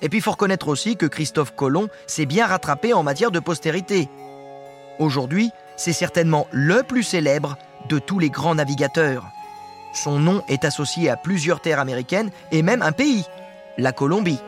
Et 0.02 0.08
puis 0.08 0.18
il 0.18 0.22
faut 0.22 0.30
reconnaître 0.30 0.68
aussi 0.68 0.96
que 0.96 1.06
Christophe 1.06 1.56
Colomb 1.56 1.88
s'est 2.06 2.26
bien 2.26 2.46
rattrapé 2.46 2.92
en 2.92 3.02
matière 3.02 3.30
de 3.30 3.40
postérité. 3.40 4.08
Aujourd'hui, 4.98 5.50
c'est 5.76 5.92
certainement 5.92 6.46
le 6.52 6.82
plus 6.82 7.02
célèbre 7.02 7.56
de 7.88 7.98
tous 7.98 8.18
les 8.18 8.30
grands 8.30 8.54
navigateurs. 8.54 9.26
Son 9.94 10.18
nom 10.18 10.42
est 10.48 10.64
associé 10.64 11.08
à 11.08 11.16
plusieurs 11.16 11.60
terres 11.60 11.80
américaines 11.80 12.30
et 12.52 12.62
même 12.62 12.82
un 12.82 12.92
pays, 12.92 13.24
la 13.78 13.92
Colombie. 13.92 14.40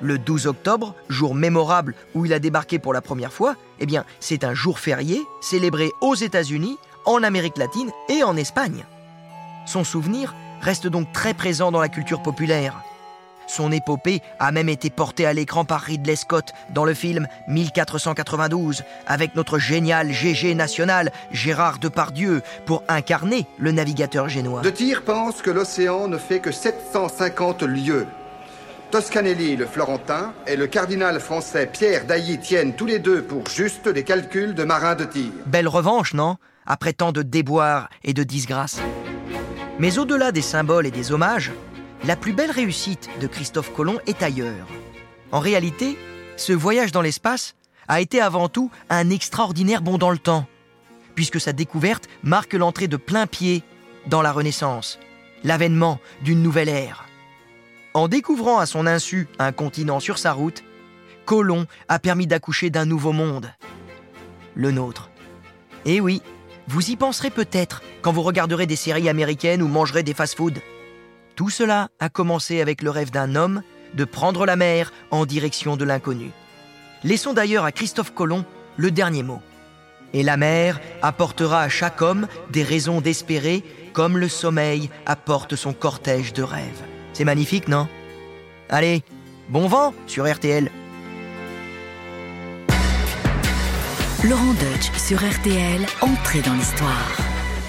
Le 0.00 0.18
12 0.18 0.46
octobre, 0.46 0.94
jour 1.08 1.34
mémorable 1.34 1.94
où 2.14 2.26
il 2.26 2.32
a 2.32 2.38
débarqué 2.38 2.78
pour 2.78 2.92
la 2.92 3.00
première 3.00 3.32
fois, 3.32 3.56
eh 3.80 3.86
bien, 3.86 4.04
c'est 4.20 4.44
un 4.44 4.54
jour 4.54 4.78
férié 4.78 5.22
célébré 5.40 5.90
aux 6.00 6.14
États-Unis, 6.14 6.76
en 7.06 7.22
Amérique 7.22 7.56
latine 7.56 7.90
et 8.08 8.22
en 8.22 8.36
Espagne. 8.36 8.84
Son 9.64 9.84
souvenir 9.84 10.34
reste 10.60 10.86
donc 10.86 11.12
très 11.12 11.34
présent 11.34 11.70
dans 11.70 11.80
la 11.80 11.88
culture 11.88 12.22
populaire. 12.22 12.82
Son 13.46 13.70
épopée 13.70 14.22
a 14.40 14.50
même 14.50 14.68
été 14.68 14.90
portée 14.90 15.24
à 15.26 15.32
l'écran 15.32 15.64
par 15.64 15.80
Ridley 15.82 16.16
Scott 16.16 16.52
dans 16.70 16.84
le 16.84 16.94
film 16.94 17.28
1492 17.48 18.82
avec 19.06 19.36
notre 19.36 19.58
génial 19.58 20.10
GG 20.12 20.54
national 20.54 21.12
Gérard 21.30 21.78
Depardieu 21.78 22.42
pour 22.66 22.82
incarner 22.88 23.46
le 23.58 23.70
navigateur 23.70 24.28
génois. 24.28 24.62
De 24.62 24.70
Tir 24.70 25.02
pense 25.02 25.42
que 25.42 25.50
l'océan 25.50 26.08
ne 26.08 26.18
fait 26.18 26.40
que 26.40 26.50
750 26.50 27.62
lieues. 27.62 28.06
Toscanelli, 28.90 29.56
le 29.56 29.66
Florentin, 29.66 30.32
et 30.46 30.56
le 30.56 30.68
cardinal 30.68 31.18
français 31.20 31.68
Pierre 31.72 32.04
Dailly 32.04 32.38
tiennent 32.38 32.74
tous 32.74 32.86
les 32.86 33.00
deux 33.00 33.22
pour 33.22 33.48
juste 33.48 33.86
les 33.88 34.04
calculs 34.04 34.54
de 34.54 34.64
marins 34.64 34.94
de 34.94 35.04
tir. 35.04 35.32
Belle 35.46 35.68
revanche, 35.68 36.14
non? 36.14 36.36
Après 36.66 36.92
tant 36.92 37.12
de 37.12 37.22
déboires 37.22 37.88
et 38.04 38.12
de 38.12 38.22
disgrâces. 38.22 38.80
Mais 39.78 39.98
au-delà 39.98 40.32
des 40.32 40.42
symboles 40.42 40.86
et 40.86 40.90
des 40.90 41.12
hommages, 41.12 41.52
la 42.04 42.16
plus 42.16 42.32
belle 42.32 42.50
réussite 42.50 43.10
de 43.20 43.26
Christophe 43.26 43.74
Colomb 43.74 43.98
est 44.06 44.22
ailleurs. 44.22 44.66
En 45.32 45.38
réalité, 45.38 45.98
ce 46.36 46.54
voyage 46.54 46.92
dans 46.92 47.02
l'espace 47.02 47.54
a 47.86 48.00
été 48.00 48.20
avant 48.20 48.48
tout 48.48 48.70
un 48.88 49.10
extraordinaire 49.10 49.82
bond 49.82 49.98
dans 49.98 50.10
le 50.10 50.18
temps, 50.18 50.46
puisque 51.14 51.40
sa 51.40 51.52
découverte 51.52 52.08
marque 52.22 52.54
l'entrée 52.54 52.88
de 52.88 52.96
plein 52.96 53.26
pied 53.26 53.62
dans 54.06 54.22
la 54.22 54.32
Renaissance, 54.32 54.98
l'avènement 55.44 56.00
d'une 56.22 56.42
nouvelle 56.42 56.70
ère. 56.70 57.06
En 57.92 58.08
découvrant 58.08 58.58
à 58.58 58.66
son 58.66 58.86
insu 58.86 59.28
un 59.38 59.52
continent 59.52 60.00
sur 60.00 60.18
sa 60.18 60.32
route, 60.32 60.64
Colomb 61.26 61.66
a 61.88 61.98
permis 61.98 62.26
d'accoucher 62.26 62.70
d'un 62.70 62.86
nouveau 62.86 63.12
monde. 63.12 63.52
Le 64.54 64.70
nôtre. 64.70 65.10
Et 65.84 66.00
oui, 66.00 66.22
vous 66.68 66.90
y 66.90 66.96
penserez 66.96 67.30
peut-être 67.30 67.82
quand 68.02 68.12
vous 68.12 68.22
regarderez 68.22 68.66
des 68.66 68.76
séries 68.76 69.08
américaines 69.08 69.62
ou 69.62 69.68
mangerez 69.68 70.02
des 70.02 70.14
fast-foods. 70.14 70.60
Tout 71.36 71.50
cela 71.50 71.90
a 72.00 72.08
commencé 72.08 72.60
avec 72.60 72.82
le 72.82 72.90
rêve 72.90 73.10
d'un 73.10 73.34
homme 73.36 73.62
de 73.94 74.04
prendre 74.04 74.46
la 74.46 74.56
mer 74.56 74.92
en 75.10 75.26
direction 75.26 75.76
de 75.76 75.84
l'inconnu. 75.84 76.30
Laissons 77.04 77.34
d'ailleurs 77.34 77.64
à 77.64 77.72
Christophe 77.72 78.14
Colomb 78.14 78.44
le 78.76 78.90
dernier 78.90 79.22
mot. 79.22 79.40
Et 80.12 80.22
la 80.22 80.36
mer 80.36 80.80
apportera 81.02 81.62
à 81.62 81.68
chaque 81.68 82.02
homme 82.02 82.26
des 82.50 82.62
raisons 82.62 83.00
d'espérer 83.00 83.62
comme 83.92 84.18
le 84.18 84.28
sommeil 84.28 84.90
apporte 85.04 85.56
son 85.56 85.72
cortège 85.72 86.32
de 86.32 86.42
rêves. 86.42 86.82
C'est 87.12 87.24
magnifique, 87.24 87.68
non? 87.68 87.88
Allez, 88.68 89.02
bon 89.48 89.68
vent 89.68 89.94
sur 90.06 90.30
RTL. 90.30 90.70
Laurent 94.28 94.54
Deutsch 94.54 94.90
sur 94.98 95.18
RTL, 95.18 95.86
entrée 96.00 96.40
dans 96.40 96.54
l'histoire. 96.54 97.25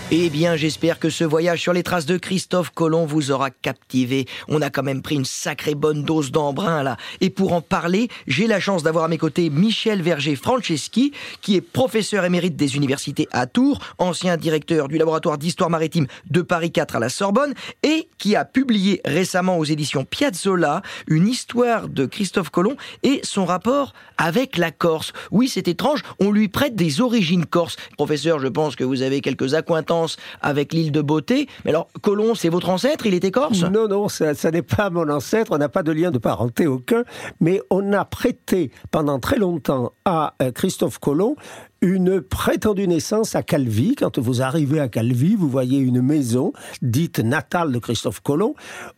Eh 0.09 0.29
bien, 0.29 0.55
j'espère 0.55 0.99
que 0.99 1.09
ce 1.09 1.25
voyage 1.25 1.59
sur 1.59 1.73
les 1.73 1.83
traces 1.83 2.05
de 2.05 2.15
Christophe 2.15 2.69
Colomb 2.69 3.05
vous 3.05 3.29
aura 3.31 3.49
captivé. 3.51 4.25
On 4.47 4.61
a 4.61 4.69
quand 4.69 4.81
même 4.81 5.01
pris 5.01 5.15
une 5.15 5.25
sacrée 5.25 5.75
bonne 5.75 6.03
dose 6.03 6.31
d'embrun 6.31 6.81
là. 6.81 6.95
Et 7.19 7.29
pour 7.29 7.51
en 7.51 7.59
parler, 7.59 8.07
j'ai 8.25 8.47
la 8.47 8.61
chance 8.61 8.83
d'avoir 8.83 9.03
à 9.03 9.07
mes 9.09 9.17
côtés 9.17 9.49
Michel 9.49 10.01
Verger-Franceschi, 10.01 11.11
qui 11.41 11.57
est 11.57 11.61
professeur 11.61 12.23
émérite 12.23 12.55
des 12.55 12.77
universités 12.77 13.27
à 13.33 13.47
Tours, 13.47 13.81
ancien 13.97 14.37
directeur 14.37 14.87
du 14.87 14.97
laboratoire 14.97 15.37
d'histoire 15.37 15.69
maritime 15.69 16.07
de 16.29 16.41
Paris 16.41 16.71
4 16.71 16.95
à 16.95 16.99
la 16.99 17.09
Sorbonne, 17.09 17.53
et 17.83 18.07
qui 18.17 18.37
a 18.37 18.45
publié 18.45 19.01
récemment 19.03 19.57
aux 19.57 19.65
éditions 19.65 20.05
Piazzolla 20.05 20.83
une 21.07 21.27
histoire 21.27 21.89
de 21.89 22.05
Christophe 22.05 22.49
Colomb 22.49 22.77
et 23.03 23.19
son 23.23 23.43
rapport 23.43 23.91
avec 24.17 24.55
la 24.55 24.71
Corse. 24.71 25.11
Oui, 25.31 25.49
c'est 25.49 25.67
étrange, 25.67 26.03
on 26.21 26.31
lui 26.31 26.47
prête 26.47 26.75
des 26.75 27.01
origines 27.01 27.45
corses. 27.45 27.75
Professeur, 27.97 28.39
je 28.39 28.47
pense 28.47 28.77
que 28.77 28.85
vous 28.85 29.01
avez 29.01 29.19
quelques 29.19 29.53
accointances 29.53 29.96
avec 30.41 30.73
l'île 30.73 30.91
de 30.91 31.01
Beauté. 31.01 31.47
Mais 31.65 31.71
alors, 31.71 31.87
Colomb, 32.01 32.35
c'est 32.35 32.49
votre 32.49 32.69
ancêtre? 32.69 33.05
Il 33.05 33.13
était 33.13 33.31
corse 33.31 33.63
Non, 33.63 33.87
non, 33.87 34.07
ça, 34.09 34.33
n'est 34.51 34.61
pas 34.61 34.89
mon 34.89 35.09
ancêtre. 35.09 35.51
On 35.53 35.57
n'a 35.57 35.69
pas 35.69 35.83
de 35.83 35.91
lien 35.91 36.11
de 36.11 36.17
parenté 36.17 36.67
aucun. 36.67 37.03
Mais 37.39 37.61
on 37.69 37.93
a 37.93 38.05
prêté 38.05 38.71
pendant 38.91 39.19
très 39.19 39.37
longtemps 39.37 39.93
à 40.05 40.33
euh, 40.41 40.51
Christophe 40.51 40.99
Colomb 40.99 41.35
une 41.81 42.21
prétendue 42.21 42.87
naissance 42.87 43.35
à 43.35 43.43
Calvi. 43.43 43.95
Quand 43.95 44.17
vous 44.17 44.41
arrivez 44.41 44.79
à 44.79 44.87
Calvi, 44.87 45.35
vous 45.35 45.49
voyez 45.49 45.79
une 45.79 46.01
maison 46.01 46.53
dite 46.81 47.19
natale 47.19 47.71
de 47.71 47.77
Christophe 47.79 48.21
Colomb. 48.21 48.55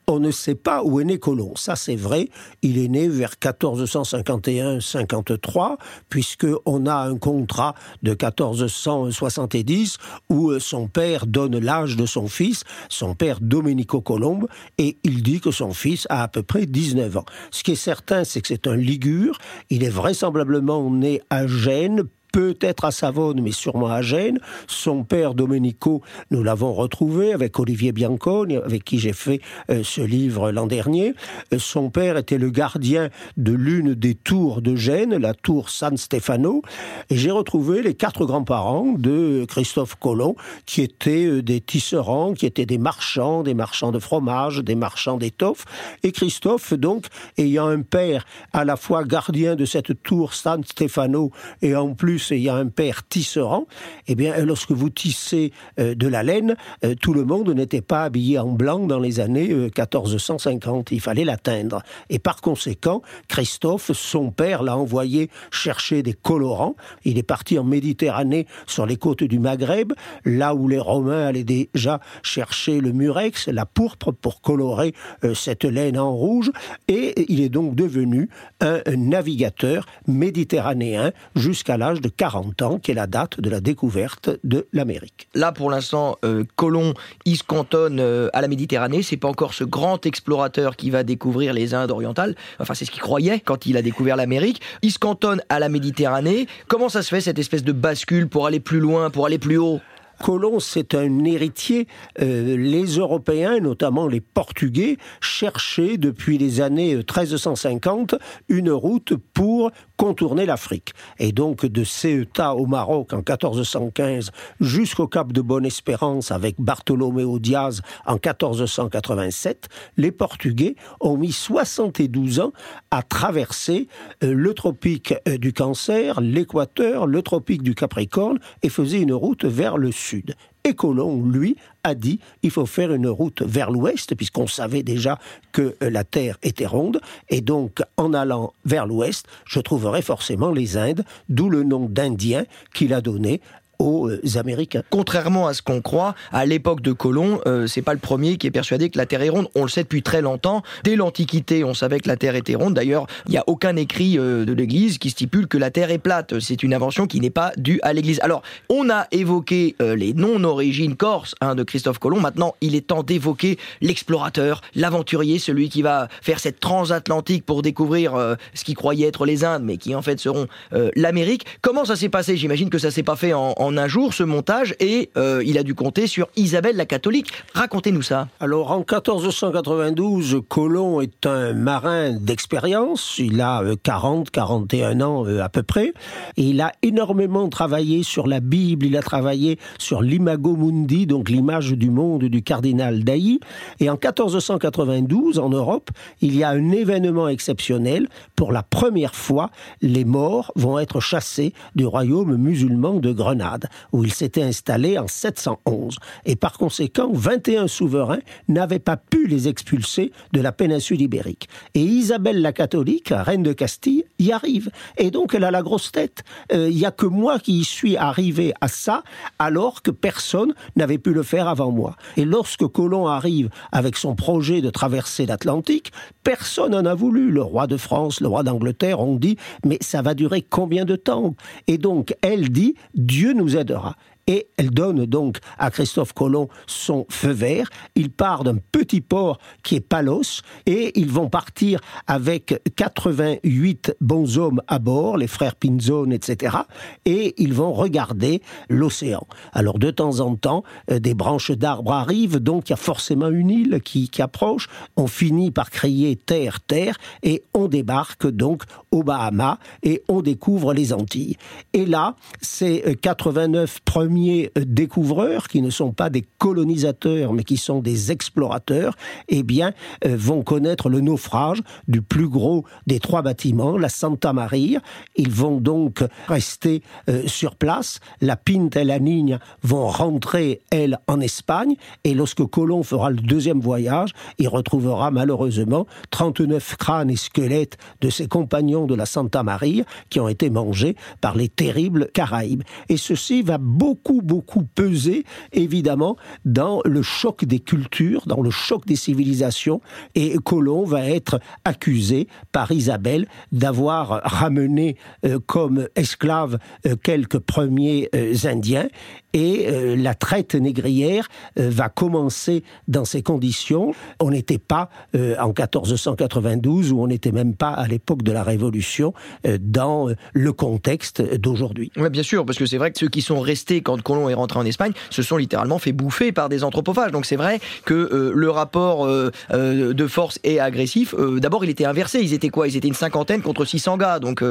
On 0.07 0.19
ne 0.19 0.31
sait 0.31 0.55
pas 0.55 0.83
où 0.83 0.99
est 0.99 1.03
né 1.03 1.19
Colomb. 1.19 1.53
Ça, 1.55 1.75
c'est 1.75 1.95
vrai. 1.95 2.29
Il 2.61 2.77
est 2.77 2.87
né 2.87 3.07
vers 3.07 3.33
1451-53, 3.41 5.77
puisque 6.09 6.47
on 6.65 6.85
a 6.85 6.95
un 6.95 7.17
contrat 7.17 7.73
de 8.03 8.11
1470 8.11 9.97
où 10.29 10.59
son 10.59 10.87
père 10.87 11.25
donne 11.27 11.57
l'âge 11.59 11.95
de 11.95 12.05
son 12.05 12.27
fils, 12.27 12.63
son 12.89 13.15
père 13.15 13.39
Domenico 13.41 14.01
Colombe, 14.01 14.47
et 14.77 14.97
il 15.03 15.23
dit 15.23 15.41
que 15.41 15.51
son 15.51 15.73
fils 15.73 16.05
a 16.09 16.23
à 16.23 16.27
peu 16.27 16.43
près 16.43 16.65
19 16.65 17.17
ans. 17.17 17.25
Ce 17.51 17.63
qui 17.63 17.71
est 17.71 17.75
certain, 17.75 18.23
c'est 18.23 18.41
que 18.41 18.47
c'est 18.47 18.67
un 18.67 18.75
Ligure. 18.75 19.37
Il 19.69 19.83
est 19.83 19.89
vraisemblablement 19.89 20.89
né 20.89 21.21
à 21.29 21.47
Gênes, 21.47 22.03
peut-être 22.31 22.85
à 22.85 22.91
Savone, 22.91 23.41
mais 23.41 23.51
sûrement 23.51 23.87
à 23.87 24.01
Gênes. 24.01 24.39
Son 24.67 25.03
père 25.03 25.33
Domenico, 25.33 26.01
nous 26.31 26.43
l'avons 26.43 26.73
retrouvé 26.73 27.33
avec 27.33 27.59
Olivier 27.59 27.91
Bianconi, 27.91 28.57
avec 28.57 28.83
qui 28.83 28.99
j'ai 28.99 29.13
fait 29.13 29.41
euh, 29.69 29.81
ce 29.83 30.01
livre 30.01 30.51
l'an 30.51 30.67
dernier. 30.67 31.13
Euh, 31.53 31.59
son 31.59 31.89
père 31.89 32.17
était 32.17 32.37
le 32.37 32.49
gardien 32.49 33.09
de 33.37 33.53
l'une 33.53 33.95
des 33.95 34.15
tours 34.15 34.61
de 34.61 34.75
Gênes, 34.75 35.15
la 35.15 35.33
tour 35.33 35.69
San 35.69 35.97
Stefano. 35.97 36.61
Et 37.09 37.17
j'ai 37.17 37.31
retrouvé 37.31 37.81
les 37.81 37.93
quatre 37.93 38.25
grands-parents 38.25 38.93
de 38.97 39.45
Christophe 39.47 39.95
Colomb, 39.95 40.35
qui 40.65 40.81
étaient 40.81 41.25
euh, 41.25 41.41
des 41.41 41.61
tisserands, 41.61 42.33
qui 42.33 42.45
étaient 42.45 42.65
des 42.65 42.77
marchands, 42.77 43.43
des 43.43 43.53
marchands 43.53 43.91
de 43.91 43.99
fromage, 43.99 44.59
des 44.59 44.75
marchands 44.75 45.17
d'étoffes. 45.17 45.65
Et 46.03 46.11
Christophe, 46.11 46.73
donc, 46.73 47.07
ayant 47.37 47.67
un 47.67 47.81
père 47.81 48.25
à 48.53 48.65
la 48.65 48.75
fois 48.75 49.03
gardien 49.03 49.55
de 49.55 49.65
cette 49.65 50.03
tour 50.03 50.33
San 50.33 50.63
Stefano 50.63 51.31
et 51.61 51.75
en 51.75 51.93
plus 51.93 52.18
il 52.31 52.39
y 52.39 52.49
a 52.49 52.55
un 52.55 52.67
père 52.67 53.07
tisserand, 53.07 53.67
eh 54.07 54.15
bien, 54.15 54.37
lorsque 54.45 54.71
vous 54.71 54.89
tissez 54.89 55.51
euh, 55.79 55.95
de 55.95 56.07
la 56.07 56.23
laine, 56.23 56.55
euh, 56.83 56.95
tout 56.95 57.13
le 57.13 57.25
monde 57.25 57.49
n'était 57.49 57.81
pas 57.81 58.03
habillé 58.03 58.39
en 58.39 58.49
blanc 58.49 58.79
dans 58.79 58.99
les 58.99 59.19
années 59.19 59.47
1450. 59.53 60.91
Euh, 60.91 60.95
il 60.95 61.01
fallait 61.01 61.25
l'atteindre. 61.25 61.81
Et 62.09 62.19
par 62.19 62.41
conséquent, 62.41 63.01
Christophe, 63.27 63.91
son 63.93 64.31
père, 64.31 64.63
l'a 64.63 64.77
envoyé 64.77 65.29
chercher 65.51 66.03
des 66.03 66.13
colorants. 66.13 66.75
Il 67.05 67.17
est 67.17 67.23
parti 67.23 67.57
en 67.57 67.63
Méditerranée, 67.63 68.47
sur 68.67 68.85
les 68.85 68.97
côtes 68.97 69.23
du 69.23 69.39
Maghreb, 69.39 69.93
là 70.25 70.55
où 70.55 70.67
les 70.67 70.79
Romains 70.79 71.27
allaient 71.27 71.43
déjà 71.43 71.99
chercher 72.23 72.81
le 72.81 72.91
murex, 72.91 73.47
la 73.47 73.65
pourpre, 73.65 74.11
pour 74.11 74.41
colorer 74.41 74.93
cette 75.33 75.65
laine 75.65 75.97
en 75.97 76.15
rouge. 76.15 76.51
Et 76.87 77.31
il 77.31 77.41
est 77.41 77.49
donc 77.49 77.75
devenu 77.75 78.29
un 78.59 78.81
navigateur 78.95 79.85
méditerranéen 80.07 81.11
jusqu'à 81.35 81.77
l'âge 81.77 82.01
de 82.01 82.08
40 82.09 82.61
ans, 82.61 82.79
qui 82.79 82.91
est 82.91 82.95
la 82.95 83.07
date 83.07 83.39
de 83.39 83.49
la 83.49 83.61
découverte 83.61 84.29
de 84.43 84.67
l'Amérique. 84.73 85.27
Là, 85.33 85.51
pour 85.51 85.69
l'instant, 85.69 86.17
euh, 86.25 86.43
Colomb, 86.55 86.93
il 87.25 87.37
se 87.37 87.43
cantonne 87.43 87.99
euh, 87.99 88.29
à 88.33 88.41
la 88.41 88.47
Méditerranée. 88.47 89.01
C'est 89.01 89.17
pas 89.17 89.27
encore 89.27 89.53
ce 89.53 89.63
grand 89.63 90.05
explorateur 90.05 90.75
qui 90.75 90.89
va 90.89 91.03
découvrir 91.03 91.53
les 91.53 91.73
Indes 91.73 91.91
orientales. 91.91 92.35
Enfin, 92.59 92.73
c'est 92.73 92.85
ce 92.85 92.91
qu'il 92.91 93.01
croyait 93.01 93.39
quand 93.39 93.65
il 93.65 93.77
a 93.77 93.81
découvert 93.81 94.15
l'Amérique. 94.15 94.61
Il 94.81 94.91
se 94.91 94.99
cantonne 94.99 95.41
à 95.49 95.59
la 95.59 95.69
Méditerranée. 95.69 96.47
Comment 96.67 96.89
ça 96.89 97.01
se 97.01 97.09
fait 97.09 97.21
cette 97.21 97.39
espèce 97.39 97.63
de 97.63 97.71
bascule 97.71 98.27
pour 98.27 98.45
aller 98.45 98.59
plus 98.59 98.79
loin, 98.79 99.09
pour 99.09 99.25
aller 99.25 99.39
plus 99.39 99.57
haut? 99.57 99.79
Colomb, 100.19 100.59
c'est 100.59 100.95
un 100.95 101.23
héritier. 101.23 101.87
Euh, 102.21 102.57
les 102.57 102.97
Européens, 102.97 103.59
notamment 103.59 104.07
les 104.07 104.21
Portugais, 104.21 104.97
cherchaient 105.21 105.97
depuis 105.97 106.37
les 106.37 106.61
années 106.61 106.95
1350 106.95 108.15
une 108.49 108.71
route 108.71 109.13
pour 109.33 109.71
contourner 109.99 110.47
l'Afrique. 110.47 110.93
Et 111.19 111.31
donc 111.31 111.67
de 111.67 111.83
Ceuta 111.83 112.55
au 112.55 112.65
Maroc 112.65 113.13
en 113.13 113.17
1415 113.17 114.31
jusqu'au 114.59 115.07
Cap 115.07 115.31
de 115.31 115.41
Bonne-Espérance 115.41 116.31
avec 116.31 116.55
Bartholoméo 116.57 117.37
Diaz 117.37 117.83
en 118.07 118.13
1487, 118.13 119.69
les 119.97 120.11
Portugais 120.11 120.75
ont 121.01 121.17
mis 121.17 121.31
72 121.31 122.39
ans 122.39 122.53
à 122.89 123.03
traverser 123.03 123.87
euh, 124.23 124.33
le 124.33 124.55
tropique 124.55 125.13
euh, 125.27 125.37
du 125.37 125.53
Cancer, 125.53 126.19
l'équateur, 126.19 127.05
le 127.05 127.21
tropique 127.21 127.61
du 127.61 127.75
Capricorne 127.75 128.39
et 128.63 128.69
faisaient 128.69 129.01
une 129.01 129.13
route 129.13 129.45
vers 129.45 129.77
le 129.77 129.91
sud 129.91 129.99
sud. 130.09 130.35
Et 130.69 130.75
Colomb, 130.75 131.25
lui, 131.25 131.55
a 131.83 131.95
dit 131.95 132.19
il 132.43 132.51
faut 132.51 132.67
faire 132.67 132.93
une 132.93 133.07
route 133.07 133.41
vers 133.41 133.71
l'ouest, 133.71 134.13
puisqu'on 134.13 134.45
savait 134.45 134.83
déjà 134.83 135.17
que 135.51 135.75
euh, 135.81 135.89
la 135.89 136.03
Terre 136.03 136.37
était 136.43 136.67
ronde. 136.67 137.01
Et 137.29 137.41
donc, 137.41 137.81
en 137.97 138.13
allant 138.13 138.53
vers 138.65 138.85
l'ouest, 138.85 139.25
je 139.45 139.59
trouverai 139.59 140.03
forcément 140.03 140.51
les 140.51 140.77
Indes, 140.77 141.03
d'où 141.27 141.49
le 141.49 141.63
nom 141.63 141.87
d'Indien 141.89 142.45
qu'il 142.71 142.93
a 142.93 143.01
donné 143.01 143.41
aux 143.79 144.09
euh, 144.09 144.19
Américains. 144.35 144.83
Contrairement 144.89 145.47
à 145.47 145.53
ce 145.53 145.61
qu'on 145.61 145.81
croit, 145.81 146.13
à 146.31 146.45
l'époque 146.45 146.81
de 146.81 146.91
Colomb, 146.91 147.39
euh, 147.47 147.65
c'est 147.65 147.81
pas 147.81 147.93
le 147.93 147.99
premier 147.99 148.37
qui 148.37 148.47
est 148.47 148.51
persuadé 148.51 148.89
que 148.89 148.97
la 148.97 149.05
Terre 149.05 149.21
est 149.21 149.29
ronde. 149.29 149.47
On 149.55 149.63
le 149.63 149.69
sait 149.69 149.83
depuis 149.83 150.03
très 150.03 150.21
longtemps. 150.21 150.61
Dès 150.83 150.95
l'Antiquité, 150.95 151.63
on 151.63 151.73
savait 151.73 151.99
que 151.99 152.07
la 152.07 152.17
Terre 152.17 152.35
était 152.35 152.55
ronde. 152.55 152.73
D'ailleurs, 152.73 153.07
il 153.25 153.31
n'y 153.31 153.37
a 153.37 153.43
aucun 153.47 153.75
écrit 153.77 154.19
euh, 154.19 154.45
de 154.45 154.53
l'Église 154.53 154.97
qui 154.97 155.09
stipule 155.09 155.47
que 155.47 155.57
la 155.57 155.71
Terre 155.71 155.91
est 155.91 155.97
plate. 155.97 156.39
C'est 156.39 156.61
une 156.61 156.73
invention 156.73 157.07
qui 157.07 157.19
n'est 157.19 157.29
pas 157.29 157.53
due 157.57 157.79
à 157.81 157.93
l'Église. 157.93 158.19
Alors, 158.21 158.43
on 158.69 158.89
a 158.89 159.07
évoqué 159.11 159.75
euh, 159.81 159.95
les 159.95 160.13
non-origines 160.13 160.95
corses 160.95 161.35
hein, 161.41 161.55
de 161.55 161.63
Christophe 161.63 161.99
Colomb. 161.99 162.19
Maintenant, 162.19 162.55
il 162.61 162.75
est 162.75 162.87
temps 162.87 163.03
d'évoquer 163.03 163.57
l'explorateur, 163.81 164.61
l'aventurier, 164.75 165.39
celui 165.39 165.69
qui 165.69 165.81
va 165.81 166.09
faire 166.21 166.39
cette 166.39 166.59
transatlantique 166.59 167.45
pour 167.45 167.61
découvrir 167.61 168.37
ce 168.53 168.63
qu'il 168.63 168.75
croyait 168.75 169.07
être 169.07 169.25
les 169.25 169.45
Indes, 169.45 169.63
mais 169.63 169.77
qui 169.77 169.95
en 169.95 170.01
fait 170.01 170.19
seront 170.19 170.47
l'Amérique. 170.95 171.45
Comment 171.61 171.85
ça 171.85 171.95
s'est 171.95 172.09
passé? 172.09 172.35
J'imagine 172.35 172.69
que 172.69 172.77
ça 172.77 172.91
s'est 172.91 173.03
pas 173.03 173.15
fait 173.15 173.33
en 173.33 173.68
un 173.77 173.87
jour, 173.87 174.13
ce 174.13 174.23
montage, 174.23 174.75
et 174.79 175.09
euh, 175.17 175.41
il 175.45 175.57
a 175.57 175.63
dû 175.63 175.75
compter 175.75 176.07
sur 176.07 176.27
Isabelle 176.35 176.75
la 176.75 176.85
catholique. 176.85 177.31
Racontez-nous 177.53 178.01
ça. 178.01 178.27
Alors 178.39 178.71
en 178.71 178.79
1492, 178.79 180.41
Colomb 180.47 181.01
est 181.01 181.25
un 181.25 181.53
marin 181.53 182.11
d'expérience. 182.11 183.15
Il 183.17 183.41
a 183.41 183.63
40, 183.83 184.31
41 184.31 185.01
ans 185.01 185.25
euh, 185.25 185.41
à 185.41 185.49
peu 185.49 185.63
près. 185.63 185.93
Et 186.37 186.43
il 186.43 186.61
a 186.61 186.71
énormément 186.81 187.49
travaillé 187.49 188.03
sur 188.03 188.27
la 188.27 188.39
Bible, 188.39 188.85
il 188.85 188.97
a 188.97 189.01
travaillé 189.01 189.59
sur 189.77 190.01
l'imago 190.01 190.55
mundi, 190.55 191.05
donc 191.05 191.29
l'image 191.29 191.71
du 191.73 191.89
monde 191.89 192.23
du 192.25 192.41
cardinal 192.41 193.03
d'Ailly. 193.03 193.39
Et 193.79 193.89
en 193.89 193.93
1492, 193.93 195.39
en 195.39 195.49
Europe, 195.49 195.89
il 196.21 196.35
y 196.35 196.43
a 196.43 196.49
un 196.49 196.71
événement 196.71 197.27
exceptionnel. 197.27 198.07
Pour 198.35 198.51
la 198.51 198.63
première 198.63 199.15
fois, 199.15 199.49
les 199.81 200.05
morts 200.05 200.51
vont 200.55 200.79
être 200.79 200.99
chassés 200.99 201.53
du 201.75 201.85
royaume 201.85 202.35
musulman 202.37 202.93
de 202.93 203.11
Grenade, 203.11 203.58
où 203.91 204.03
il 204.03 204.13
s'était 204.13 204.43
installé 204.43 204.97
en 204.97 205.07
711. 205.07 205.97
Et 206.25 206.35
par 206.35 206.57
conséquent, 206.57 207.09
21 207.11 207.67
souverains 207.67 208.19
n'avaient 208.47 208.79
pas 208.79 208.97
pu 208.97 209.27
les 209.27 209.47
expulser 209.47 210.11
de 210.33 210.41
la 210.41 210.51
péninsule 210.51 211.01
ibérique. 211.01 211.47
Et 211.73 211.81
Isabelle 211.81 212.41
la 212.41 212.53
catholique, 212.53 213.13
reine 213.15 213.43
de 213.43 213.53
Castille, 213.53 214.05
y 214.19 214.31
arrive. 214.31 214.69
Et 214.97 215.11
donc 215.11 215.33
elle 215.33 215.43
a 215.43 215.51
la 215.51 215.61
grosse 215.61 215.91
tête. 215.91 216.23
Euh, 216.51 216.69
Il 216.69 216.77
n'y 216.77 216.85
a 216.85 216.91
que 216.91 217.05
moi 217.05 217.39
qui 217.39 217.59
y 217.59 217.63
suis 217.63 217.97
arrivé 217.97 218.53
à 218.61 218.67
ça, 218.67 219.03
alors 219.37 219.81
que 219.81 219.91
personne 219.91 220.53
n'avait 220.75 220.97
pu 220.97 221.13
le 221.13 221.23
faire 221.23 221.47
avant 221.47 221.71
moi. 221.71 221.95
Et 222.17 222.25
lorsque 222.25 222.67
Colomb 222.67 223.07
arrive 223.07 223.49
avec 223.71 223.95
son 223.97 224.15
projet 224.15 224.61
de 224.61 224.69
traverser 224.69 225.25
l'Atlantique, 225.25 225.91
personne 226.23 226.71
n'en 226.71 226.85
a 226.85 226.93
voulu. 226.93 227.31
Le 227.31 227.41
roi 227.41 227.67
de 227.67 227.77
France, 227.77 228.21
le 228.21 228.27
roi 228.27 228.43
d'Angleterre 228.43 228.99
ont 228.99 229.15
dit, 229.15 229.37
mais 229.65 229.77
ça 229.81 230.01
va 230.01 230.13
durer 230.13 230.41
combien 230.41 230.85
de 230.85 230.95
temps? 230.95 231.35
Et 231.67 231.77
donc 231.77 232.15
elle 232.21 232.49
dit, 232.49 232.75
Dieu 232.95 233.33
nous 233.33 233.48
aidera 233.55 233.95
et 234.29 234.47
elle 234.57 234.69
donne 234.69 235.07
donc 235.07 235.39
à 235.57 235.71
Christophe 235.71 236.13
Colomb 236.13 236.49
son 236.67 237.05
feu 237.09 237.31
vert. 237.31 237.67
Il 237.95 238.11
part 238.11 238.43
d'un 238.43 238.57
petit 238.71 239.01
port 239.01 239.39
qui 239.63 239.75
est 239.75 239.81
Palos 239.81 240.43
et 240.67 240.97
ils 240.99 241.09
vont 241.09 241.29
partir 241.29 241.81
avec 242.05 242.61
88 242.75 243.95
bons 243.99 244.37
hommes 244.37 244.61
à 244.67 244.77
bord, 244.77 245.17
les 245.17 245.25
frères 245.25 245.55
Pinzone, 245.55 246.13
etc. 246.13 246.57
Et 247.05 247.33
ils 247.41 247.53
vont 247.53 247.73
regarder 247.73 248.43
l'océan. 248.69 249.25
Alors 249.51 249.79
de 249.79 249.89
temps 249.89 250.19
en 250.19 250.35
temps, 250.35 250.63
euh, 250.91 250.99
des 250.99 251.15
branches 251.15 251.51
d'arbres 251.51 251.93
arrivent, 251.93 252.37
donc 252.37 252.69
il 252.69 252.71
y 252.71 252.73
a 252.73 252.77
forcément 252.77 253.29
une 253.29 253.49
île 253.49 253.81
qui, 253.83 254.09
qui 254.09 254.21
approche. 254.21 254.69
On 254.95 255.07
finit 255.07 255.49
par 255.49 255.71
crier 255.71 256.15
terre, 256.15 256.59
terre, 256.61 256.97
et 257.23 257.41
on 257.55 257.67
débarque 257.67 258.27
donc 258.27 258.61
aux 258.91 259.01
Bahamas 259.01 259.57
et 259.81 260.03
on 260.07 260.21
découvre 260.21 260.75
les 260.75 260.93
Antilles. 260.93 261.37
Et 261.73 261.87
là, 261.87 262.15
ces 262.41 262.83
euh, 262.85 262.93
89 262.93 263.79
premiers 263.85 264.18
euh, 264.27 264.47
découvreurs, 264.65 265.47
qui 265.47 265.61
ne 265.61 265.69
sont 265.69 265.91
pas 265.91 266.09
des 266.09 266.25
colonisateurs, 266.37 267.33
mais 267.33 267.43
qui 267.43 267.57
sont 267.57 267.79
des 267.79 268.11
explorateurs, 268.11 268.95
eh 269.27 269.43
bien, 269.43 269.73
euh, 270.05 270.15
vont 270.17 270.43
connaître 270.43 270.89
le 270.89 271.01
naufrage 271.01 271.61
du 271.87 272.01
plus 272.01 272.27
gros 272.27 272.65
des 272.87 272.99
trois 272.99 273.21
bâtiments, 273.21 273.77
la 273.77 273.89
Santa 273.89 274.33
Maria. 274.33 274.81
Ils 275.15 275.31
vont 275.31 275.59
donc 275.59 276.03
rester 276.27 276.81
euh, 277.09 277.23
sur 277.27 277.55
place. 277.55 277.99
La 278.21 278.35
Pinta 278.35 278.81
et 278.81 278.85
la 278.85 278.99
Niña 278.99 279.39
vont 279.63 279.87
rentrer, 279.87 280.61
elles, 280.71 280.99
en 281.07 281.19
Espagne. 281.19 281.75
Et 282.03 282.13
lorsque 282.13 282.45
Colomb 282.45 282.83
fera 282.83 283.09
le 283.09 283.17
deuxième 283.17 283.59
voyage, 283.59 284.11
il 284.37 284.47
retrouvera 284.47 285.11
malheureusement 285.11 285.85
39 286.11 286.75
crânes 286.77 287.09
et 287.09 287.15
squelettes 287.15 287.77
de 288.01 288.09
ses 288.09 288.27
compagnons 288.27 288.85
de 288.85 288.95
la 288.95 289.05
Santa 289.05 289.43
Maria 289.43 289.83
qui 290.09 290.19
ont 290.19 290.27
été 290.27 290.49
mangés 290.49 290.95
par 291.21 291.35
les 291.35 291.49
terribles 291.49 292.09
Caraïbes. 292.13 292.63
Et 292.89 292.97
ceci 292.97 293.41
va 293.41 293.57
beaucoup, 293.57 294.08
beaucoup 294.13 294.63
peser, 294.63 295.25
évidemment, 295.51 296.17
dans 296.45 296.81
le 296.85 297.01
choc 297.01 297.45
des 297.45 297.59
cultures, 297.59 298.23
dans 298.25 298.41
le 298.41 298.49
choc 298.49 298.85
des 298.85 298.95
civilisations. 298.95 299.81
Et 300.15 300.35
Colomb 300.43 300.85
va 300.85 301.05
être 301.09 301.39
accusé 301.65 302.27
par 302.51 302.71
Isabelle 302.71 303.27
d'avoir 303.51 304.21
ramené 304.23 304.95
euh, 305.25 305.39
comme 305.45 305.87
esclaves 305.95 306.57
euh, 306.85 306.95
quelques 307.01 307.39
premiers 307.39 308.09
euh, 308.15 308.33
Indiens. 308.45 308.87
Et 309.33 309.67
la 309.95 310.15
traite 310.15 310.55
négrière 310.55 311.27
va 311.55 311.87
commencer 311.87 312.63
dans 312.87 313.05
ces 313.05 313.21
conditions. 313.21 313.93
On 314.19 314.31
n'était 314.31 314.57
pas 314.57 314.89
en 315.13 315.49
1492 315.49 316.91
ou 316.91 316.99
on 316.99 317.05
n'était 317.05 317.31
même 317.31 317.53
pas 317.53 317.69
à 317.69 317.87
l'époque 317.87 318.23
de 318.23 318.31
la 318.31 318.41
Révolution 318.41 319.13
dans 319.59 320.09
le 320.33 320.51
contexte 320.51 321.21
d'aujourd'hui. 321.21 321.91
Oui, 321.95 322.09
bien 322.09 322.23
sûr, 322.23 322.43
parce 322.43 322.57
que 322.57 322.65
c'est 322.65 322.79
vrai 322.79 322.91
que 322.91 322.97
ceux 322.97 323.07
qui 323.07 323.21
sont 323.21 323.39
restés 323.39 323.81
quand 323.81 323.98
Colomb 324.01 324.29
est 324.29 324.33
rentré 324.33 324.59
en 324.59 324.65
Espagne 324.65 324.93
se 325.09 325.21
sont 325.21 325.37
littéralement 325.37 325.79
fait 325.79 325.91
bouffer 325.91 326.31
par 326.31 326.49
des 326.49 326.63
anthropophages. 326.63 327.11
Donc 327.11 327.25
c'est 327.25 327.35
vrai 327.35 327.59
que 327.85 327.93
euh, 327.93 328.31
le 328.33 328.49
rapport 328.49 329.05
euh, 329.05 329.31
euh, 329.51 329.93
de 329.93 330.07
force 330.07 330.39
est 330.43 330.59
agressif. 330.59 331.15
D'abord, 331.15 331.63
il 331.63 331.69
était 331.69 331.85
inversé. 331.85 332.19
Ils 332.21 332.33
étaient 332.33 332.49
quoi? 332.49 332.67
Ils 332.67 332.77
étaient 332.77 332.87
une 332.87 332.93
cinquantaine 332.93 333.41
contre 333.41 333.65
600 333.65 333.97
gars. 333.97 334.19
Donc 334.19 334.43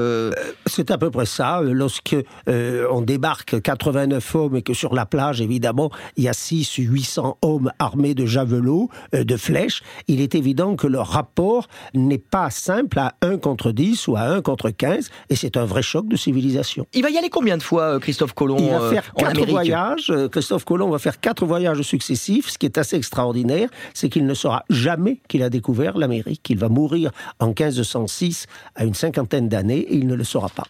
C'est 0.66 0.90
à 0.90 0.98
peu 0.98 1.10
près 1.10 1.26
ça. 1.26 1.60
Lorsque 1.62 2.16
on 2.46 3.00
débarque 3.00 3.60
89 3.60 4.34
hommes 4.34 4.56
et 4.56 4.62
que 4.62 4.74
sur 4.74 4.94
la 4.94 5.06
plage, 5.06 5.40
évidemment, 5.40 5.90
il 6.16 6.24
y 6.24 6.28
a 6.28 6.32
6 6.32 6.76
800 6.76 7.38
hommes 7.42 7.72
armés 7.78 8.14
de 8.14 8.26
javelots, 8.26 8.90
de 9.12 9.36
flèches, 9.36 9.82
il 10.06 10.20
est 10.20 10.34
évident 10.34 10.76
que 10.76 10.86
le 10.86 11.00
rapport 11.00 11.68
n'est 11.94 12.18
pas 12.18 12.50
simple 12.50 12.98
à 12.98 13.14
1 13.22 13.38
contre 13.38 13.72
10 13.72 14.08
ou 14.08 14.16
à 14.16 14.22
1 14.22 14.42
contre 14.42 14.70
15, 14.70 15.10
et 15.30 15.36
c'est 15.36 15.56
un 15.56 15.64
vrai 15.64 15.82
choc 15.82 16.08
de 16.08 16.16
civilisation. 16.16 16.86
il 16.94 17.02
va 17.02 17.10
y 17.10 17.18
aller 17.18 17.30
combien 17.30 17.56
de 17.56 17.62
fois, 17.62 17.98
Christophe 18.00 18.32
Colomb 18.32 18.58
Il 18.58 18.70
va 18.70 18.90
faire 18.90 19.12
quatre 19.32 19.48
voyages. 19.48 20.10
Euh, 20.10 20.28
Christophe 20.28 20.64
Colomb 20.64 20.90
va 20.90 20.98
faire 20.98 21.20
quatre 21.20 21.44
voyages 21.44 21.82
successifs. 21.82 22.50
Ce 22.50 22.58
qui 22.58 22.66
est 22.66 22.78
assez 22.78 22.96
extraordinaire, 22.96 23.68
c'est 23.94 24.08
qu'il 24.08 24.26
ne 24.26 24.34
saura 24.34 24.64
jamais 24.70 25.20
qu'il 25.28 25.42
a 25.42 25.50
découvert 25.50 25.96
l'Amérique. 25.96 26.48
Il 26.50 26.58
va 26.58 26.68
mourir 26.68 27.10
en 27.40 27.48
1506 27.48 28.46
à 28.74 28.84
une 28.84 28.94
cinquantaine 28.94 29.48
d'années 29.48 29.80
et 29.80 29.96
il 29.96 30.06
ne 30.06 30.14
le 30.14 30.24
saura 30.24 30.48
pas. 30.48 30.64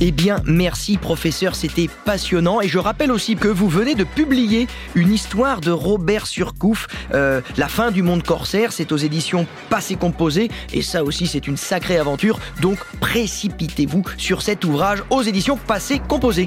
Eh 0.00 0.12
bien, 0.12 0.42
merci 0.44 0.98
professeur, 0.98 1.54
c'était 1.54 1.88
passionnant. 2.04 2.60
Et 2.60 2.68
je 2.68 2.78
rappelle 2.78 3.10
aussi 3.10 3.34
que 3.34 3.48
vous 3.48 3.68
venez 3.68 3.94
de 3.94 4.04
publier 4.04 4.66
une 4.94 5.12
histoire 5.12 5.62
de 5.62 5.70
Robert 5.70 6.26
Surcouf, 6.26 6.86
euh, 7.14 7.40
La 7.56 7.68
fin 7.68 7.90
du 7.90 8.02
monde 8.02 8.22
corsaire. 8.22 8.72
C'est 8.72 8.92
aux 8.92 8.98
éditions 8.98 9.46
Passé 9.70 9.96
Composé. 9.96 10.50
Et 10.74 10.82
ça 10.82 11.02
aussi, 11.02 11.26
c'est 11.26 11.46
une 11.46 11.56
sacrée 11.56 11.96
aventure. 11.96 12.38
Donc, 12.60 12.78
précipitez-vous 13.00 14.04
sur 14.18 14.42
cet 14.42 14.64
ouvrage 14.64 15.02
aux 15.08 15.22
éditions 15.22 15.56
Passé 15.56 15.98
Composé. 16.06 16.46